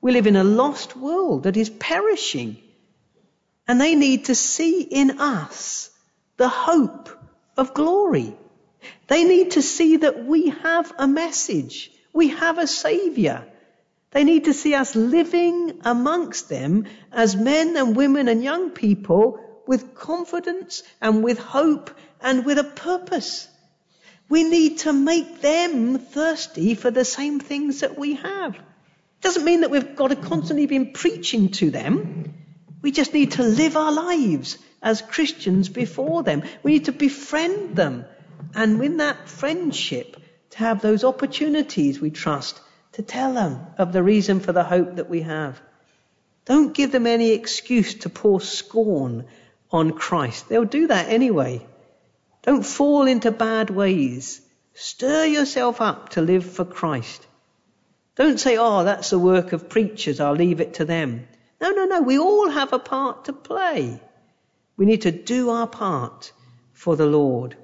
We 0.00 0.12
live 0.12 0.26
in 0.26 0.36
a 0.36 0.44
lost 0.44 0.96
world 0.96 1.44
that 1.44 1.56
is 1.56 1.70
perishing. 1.70 2.58
And 3.66 3.80
they 3.80 3.94
need 3.94 4.26
to 4.26 4.34
see 4.34 4.82
in 4.82 5.18
us 5.20 5.90
the 6.36 6.48
hope 6.48 7.08
of 7.56 7.74
glory. 7.74 8.36
They 9.06 9.24
need 9.24 9.52
to 9.52 9.62
see 9.62 9.98
that 9.98 10.24
we 10.24 10.50
have 10.50 10.92
a 10.98 11.06
message. 11.06 11.90
We 12.12 12.28
have 12.28 12.58
a 12.58 12.66
savior. 12.66 13.46
They 14.10 14.24
need 14.24 14.44
to 14.44 14.54
see 14.54 14.74
us 14.74 14.94
living 14.94 15.80
amongst 15.84 16.48
them 16.48 16.86
as 17.10 17.34
men 17.34 17.76
and 17.76 17.96
women 17.96 18.28
and 18.28 18.42
young 18.42 18.70
people 18.70 19.40
with 19.66 19.94
confidence 19.94 20.82
and 21.00 21.24
with 21.24 21.38
hope 21.38 21.90
and 22.20 22.44
with 22.44 22.58
a 22.58 22.64
purpose. 22.64 23.48
We 24.28 24.44
need 24.44 24.78
to 24.80 24.92
make 24.92 25.40
them 25.40 25.98
thirsty 25.98 26.74
for 26.74 26.90
the 26.90 27.04
same 27.04 27.40
things 27.40 27.80
that 27.80 27.98
we 27.98 28.14
have. 28.14 28.54
It 28.54 28.62
doesn't 29.20 29.44
mean 29.44 29.60
that 29.60 29.70
we've 29.70 29.96
got 29.96 30.08
to 30.08 30.16
constantly 30.16 30.66
be 30.66 30.84
preaching 30.86 31.50
to 31.52 31.70
them. 31.70 32.34
We 32.82 32.90
just 32.90 33.14
need 33.14 33.32
to 33.32 33.42
live 33.42 33.76
our 33.76 33.92
lives 33.92 34.58
as 34.82 35.02
Christians 35.02 35.68
before 35.68 36.22
them. 36.22 36.42
We 36.62 36.72
need 36.72 36.86
to 36.86 36.92
befriend 36.92 37.76
them. 37.76 38.04
And 38.54 38.82
in 38.82 38.98
that 38.98 39.28
friendship, 39.28 40.16
to 40.50 40.58
have 40.58 40.80
those 40.80 41.04
opportunities, 41.04 42.00
we 42.00 42.10
trust, 42.10 42.60
to 42.92 43.02
tell 43.02 43.34
them 43.34 43.66
of 43.78 43.92
the 43.92 44.02
reason 44.02 44.40
for 44.40 44.52
the 44.52 44.64
hope 44.64 44.96
that 44.96 45.10
we 45.10 45.22
have. 45.22 45.60
Don't 46.44 46.74
give 46.74 46.92
them 46.92 47.06
any 47.06 47.30
excuse 47.32 47.94
to 47.94 48.08
pour 48.08 48.40
scorn 48.40 49.26
on 49.70 49.92
Christ. 49.92 50.48
They'll 50.48 50.64
do 50.64 50.86
that 50.88 51.08
anyway. 51.08 51.66
Don't 52.44 52.64
fall 52.64 53.06
into 53.06 53.30
bad 53.30 53.70
ways. 53.70 54.42
Stir 54.74 55.24
yourself 55.24 55.80
up 55.80 56.10
to 56.10 56.20
live 56.20 56.44
for 56.44 56.64
Christ. 56.64 57.26
Don't 58.16 58.38
say, 58.38 58.58
oh, 58.58 58.84
that's 58.84 59.10
the 59.10 59.18
work 59.18 59.52
of 59.52 59.68
preachers, 59.68 60.20
I'll 60.20 60.34
leave 60.34 60.60
it 60.60 60.74
to 60.74 60.84
them. 60.84 61.26
No, 61.60 61.70
no, 61.70 61.86
no, 61.86 62.02
we 62.02 62.18
all 62.18 62.50
have 62.50 62.72
a 62.72 62.78
part 62.78 63.24
to 63.24 63.32
play. 63.32 63.98
We 64.76 64.84
need 64.84 65.02
to 65.02 65.10
do 65.10 65.50
our 65.50 65.66
part 65.66 66.32
for 66.72 66.96
the 66.96 67.06
Lord. 67.06 67.56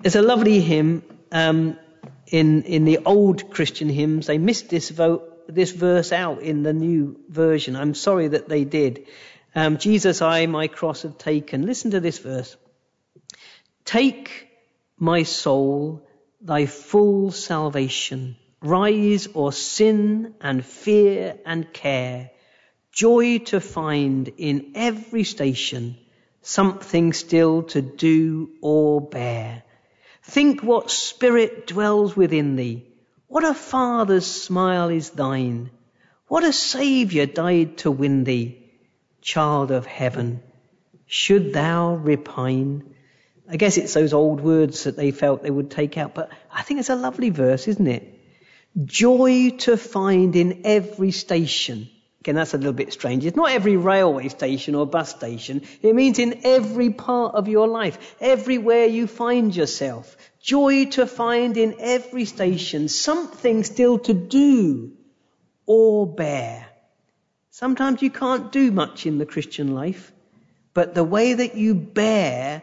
There's 0.00 0.16
a 0.16 0.22
lovely 0.22 0.60
hymn 0.60 1.02
um, 1.30 1.78
in, 2.26 2.62
in 2.62 2.84
the 2.84 3.00
old 3.04 3.50
Christian 3.50 3.88
hymns. 3.88 4.26
They 4.26 4.38
missed 4.38 4.70
this, 4.70 4.88
vote, 4.88 5.44
this 5.48 5.70
verse 5.70 6.12
out 6.12 6.40
in 6.40 6.62
the 6.62 6.72
new 6.72 7.20
version. 7.28 7.76
I'm 7.76 7.94
sorry 7.94 8.28
that 8.28 8.48
they 8.48 8.64
did. 8.64 9.06
Um, 9.54 9.76
Jesus, 9.76 10.22
I 10.22 10.46
my 10.46 10.68
cross 10.68 11.02
have 11.02 11.18
taken. 11.18 11.66
Listen 11.66 11.90
to 11.90 12.00
this 12.00 12.18
verse. 12.18 12.56
Take 13.84 14.48
my 14.98 15.22
soul, 15.22 16.06
thy 16.40 16.66
full 16.66 17.30
salvation 17.30 18.36
rise 18.62 19.26
or 19.34 19.52
sin 19.52 20.34
and 20.40 20.64
fear 20.64 21.36
and 21.44 21.72
care, 21.72 22.30
joy 22.92 23.38
to 23.38 23.60
find 23.60 24.28
in 24.38 24.72
every 24.74 25.24
station, 25.24 25.96
something 26.42 27.12
still 27.12 27.64
to 27.64 27.82
do 27.82 28.50
or 28.60 29.00
bear. 29.00 29.64
Think 30.22 30.62
what 30.62 30.90
spirit 30.90 31.66
dwells 31.66 32.16
within 32.16 32.54
thee. 32.54 32.86
What 33.26 33.44
a 33.44 33.54
father's 33.54 34.26
smile 34.26 34.90
is 34.90 35.10
thine. 35.10 35.70
What 36.28 36.44
a 36.44 36.52
saviour 36.52 37.26
died 37.26 37.78
to 37.78 37.90
win 37.90 38.24
thee. 38.24 38.58
Child 39.20 39.70
of 39.70 39.86
heaven, 39.86 40.42
should 41.06 41.52
thou 41.52 41.94
repine? 41.94 42.91
I 43.48 43.56
guess 43.56 43.76
it's 43.76 43.94
those 43.94 44.12
old 44.12 44.40
words 44.40 44.84
that 44.84 44.96
they 44.96 45.10
felt 45.10 45.42
they 45.42 45.50
would 45.50 45.70
take 45.70 45.98
out, 45.98 46.14
but 46.14 46.30
I 46.50 46.62
think 46.62 46.80
it's 46.80 46.90
a 46.90 46.96
lovely 46.96 47.30
verse, 47.30 47.68
isn't 47.68 47.86
it? 47.86 48.18
Joy 48.84 49.50
to 49.58 49.76
find 49.76 50.34
in 50.36 50.62
every 50.64 51.10
station. 51.10 51.88
Again, 52.20 52.36
that's 52.36 52.54
a 52.54 52.56
little 52.56 52.72
bit 52.72 52.92
strange. 52.92 53.26
It's 53.26 53.36
not 53.36 53.50
every 53.50 53.76
railway 53.76 54.28
station 54.28 54.76
or 54.76 54.86
bus 54.86 55.10
station. 55.10 55.62
It 55.82 55.94
means 55.94 56.20
in 56.20 56.42
every 56.44 56.90
part 56.90 57.34
of 57.34 57.48
your 57.48 57.66
life, 57.66 58.14
everywhere 58.20 58.86
you 58.86 59.08
find 59.08 59.54
yourself. 59.54 60.16
Joy 60.40 60.86
to 60.90 61.06
find 61.06 61.56
in 61.56 61.74
every 61.80 62.24
station 62.24 62.88
something 62.88 63.64
still 63.64 63.98
to 63.98 64.14
do 64.14 64.92
or 65.66 66.06
bear. 66.06 66.64
Sometimes 67.50 68.02
you 68.02 68.10
can't 68.10 68.52
do 68.52 68.70
much 68.70 69.04
in 69.04 69.18
the 69.18 69.26
Christian 69.26 69.74
life, 69.74 70.12
but 70.74 70.94
the 70.94 71.04
way 71.04 71.34
that 71.34 71.56
you 71.56 71.74
bear 71.74 72.62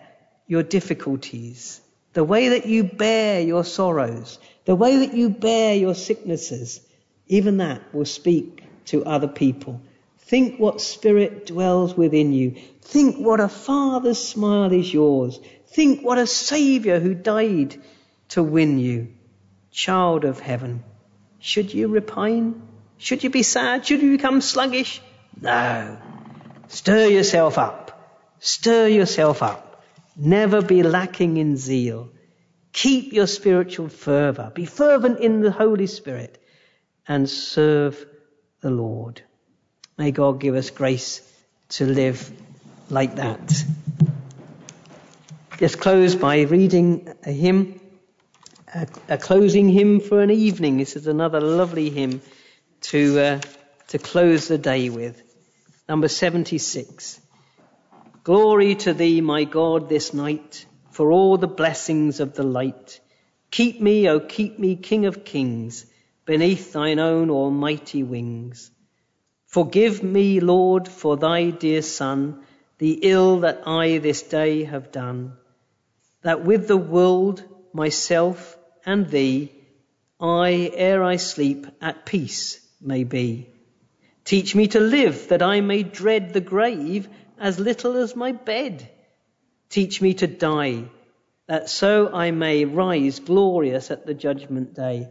your 0.50 0.64
difficulties, 0.64 1.80
the 2.14 2.24
way 2.24 2.50
that 2.50 2.66
you 2.66 2.84
bear 2.84 3.39
your 3.39 3.64
sorrows, 3.64 4.39
the 4.66 4.76
way 4.76 4.97
that 5.06 5.14
you 5.14 5.30
bear 5.30 5.76
your 5.76 5.93
sicknesses, 5.93 6.82
even 7.28 7.58
that 7.58 7.93
will 7.93 8.04
speak 8.04 8.64
to 8.86 9.06
other 9.06 9.28
people. 9.28 9.80
Think 10.18 10.60
what 10.60 10.82
spirit 10.82 11.45
dwells 11.45 11.95
within 11.95 12.34
you. 12.34 12.56
Think 12.82 13.18
what 13.18 13.39
a 13.39 13.47
father's 13.47 14.18
smile 14.18 14.74
is 14.74 14.91
yours. 14.91 15.39
Think 15.68 16.04
what 16.04 16.18
a 16.18 16.26
saviour 16.26 17.00
who 17.00 17.14
died 17.14 17.80
to 18.30 18.41
win 18.41 18.80
you. 18.80 19.10
Child 19.72 20.26
of 20.26 20.39
heaven, 20.39 20.84
should 21.38 21.72
you 21.72 21.89
repine? 21.89 22.60
Should 22.97 23.24
you 23.24 23.30
be 23.30 23.43
sad? 23.43 23.86
Should 23.86 24.02
you 24.02 24.18
become 24.18 24.41
sluggish? 24.41 25.00
No. 25.39 26.00
Stir 26.70 27.06
yourself 27.06 27.60
up. 27.60 27.86
Stir 28.39 28.88
yourself 28.88 29.43
up. 29.43 29.68
Never 30.20 30.61
be 30.61 30.84
lacking 30.84 31.38
in 31.38 31.55
zeal. 31.55 32.11
Keep 32.74 33.13
your 33.13 33.26
spiritual 33.26 33.88
fervor. 33.88 34.51
Be 34.53 34.65
fervent 34.65 35.22
in 35.22 35.39
the 35.39 35.51
Holy 35.51 35.88
Spirit 35.88 36.43
and 37.07 37.30
serve 37.30 38.05
the 38.59 38.70
Lord. 38.70 39.22
May 39.97 40.11
God 40.11 40.41
give 40.41 40.55
us 40.55 40.72
grace 40.72 41.22
to 41.70 41.86
live 41.86 42.30
like 42.89 43.15
that. 43.15 43.63
Just 45.57 45.80
close 45.80 46.15
by 46.15 46.41
reading 46.41 47.13
a 47.26 47.32
hymn, 47.32 47.80
a, 48.74 48.88
a 49.07 49.17
closing 49.17 49.70
hymn 49.70 50.01
for 50.01 50.22
an 50.22 50.32
evening. 50.32 50.78
This 50.78 50.97
is 50.97 51.07
another 51.07 51.39
lovely 51.39 51.89
hymn 51.89 52.22
to, 52.82 53.20
uh, 53.20 53.41
to 53.89 53.97
close 53.97 54.49
the 54.49 54.57
day 54.57 54.89
with. 54.89 55.22
Number 55.88 56.09
76. 56.09 57.22
Glory 58.24 58.76
to 58.76 58.93
thee, 58.93 59.22
my 59.22 59.45
God, 59.45 59.88
this 59.88 60.13
night 60.13 60.65
for 60.91 61.11
all 61.11 61.38
the 61.38 61.47
blessings 61.47 62.20
of 62.20 62.34
the 62.34 62.43
light. 62.43 62.99
Keep 63.49 63.82
me, 63.82 64.09
O 64.09 64.20
keep 64.20 64.59
me, 64.59 64.76
King 64.76 65.05
of 65.05 65.24
kings, 65.24 65.86
beneath 66.26 66.74
thine 66.74 66.99
own 66.99 67.30
almighty 67.30 68.03
wings. 68.03 68.72
Forgive 69.45 70.03
me, 70.03 70.41
Lord, 70.41 70.88
for 70.88 71.15
thy 71.15 71.49
dear 71.49 71.82
Son, 71.82 72.43
the 72.78 72.99
ill 73.03 73.39
that 73.39 73.63
I 73.65 73.99
this 73.99 74.22
day 74.22 74.65
have 74.65 74.91
done, 74.91 75.38
that 76.22 76.43
with 76.43 76.67
the 76.67 76.78
world, 76.78 77.43
myself, 77.74 78.57
and 78.86 79.09
thee, 79.09 79.51
I, 80.20 80.72
ere 80.74 81.03
I 81.03 81.15
sleep, 81.15 81.67
at 81.82 82.05
peace 82.05 82.59
may 82.82 83.05
be. 83.05 83.49
Teach 84.26 84.53
me 84.53 84.67
to 84.67 84.80
live, 84.80 85.30
that 85.30 85.41
I 85.41 85.61
may 85.61 85.84
dread 85.84 86.34
the 86.34 86.41
grave 86.41 87.07
as 87.40 87.60
little 87.60 87.98
as 87.98 88.16
my 88.16 88.32
bed 88.32 88.90
Teach 89.70 90.02
me 90.02 90.16
to 90.16 90.26
die, 90.26 90.86
that 91.48 91.70
so 91.70 92.12
I 92.12 92.32
may 92.32 92.66
rise 92.66 93.20
glorious 93.20 93.92
at 93.92 94.04
the 94.04 94.16
judgment 94.16 94.74
day. 94.74 95.10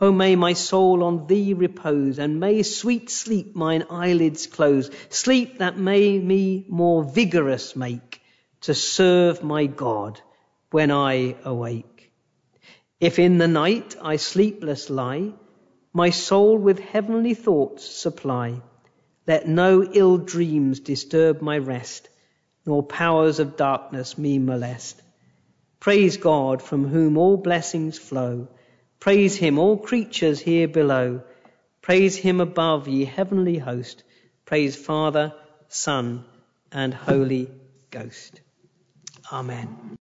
O 0.00 0.10
may 0.10 0.34
my 0.34 0.52
soul 0.54 1.04
on 1.04 1.28
thee 1.28 1.54
repose, 1.54 2.18
and 2.18 2.40
may 2.40 2.64
sweet 2.64 3.08
sleep 3.08 3.54
mine 3.54 3.84
eyelids 3.88 4.48
close, 4.48 4.90
sleep 5.10 5.58
that 5.58 5.78
may 5.78 6.18
me 6.18 6.66
more 6.68 7.04
vigorous 7.04 7.76
make 7.76 8.20
to 8.62 8.74
serve 8.74 9.44
my 9.44 9.66
God 9.66 10.20
when 10.72 10.90
I 10.90 11.36
awake. 11.44 12.12
If 12.98 13.20
in 13.20 13.38
the 13.38 13.46
night 13.46 13.94
I 14.02 14.16
sleepless 14.16 14.90
lie, 14.90 15.34
my 15.92 16.10
soul 16.10 16.58
with 16.58 16.80
heavenly 16.80 17.34
thoughts 17.34 17.84
supply. 17.84 18.60
Let 19.28 19.46
no 19.46 19.84
ill 19.84 20.18
dreams 20.18 20.80
disturb 20.80 21.42
my 21.42 21.58
rest 21.58 22.08
nor 22.68 22.82
powers 22.82 23.38
of 23.38 23.56
darkness 23.56 24.18
me 24.18 24.38
molest. 24.38 25.00
Praise 25.80 26.18
God 26.18 26.60
from 26.60 26.86
whom 26.86 27.16
all 27.16 27.38
blessings 27.38 27.98
flow. 27.98 28.48
Praise 29.00 29.36
him, 29.36 29.58
all 29.58 29.78
creatures 29.78 30.38
here 30.40 30.68
below. 30.68 31.22
Praise 31.80 32.16
him 32.16 32.40
above, 32.40 32.88
ye 32.88 33.06
heavenly 33.06 33.56
host. 33.56 34.02
Praise 34.44 34.76
Father, 34.76 35.32
Son, 35.68 36.24
and 36.72 36.92
Holy 36.92 37.50
Ghost. 37.90 38.40
Amen. 39.32 39.96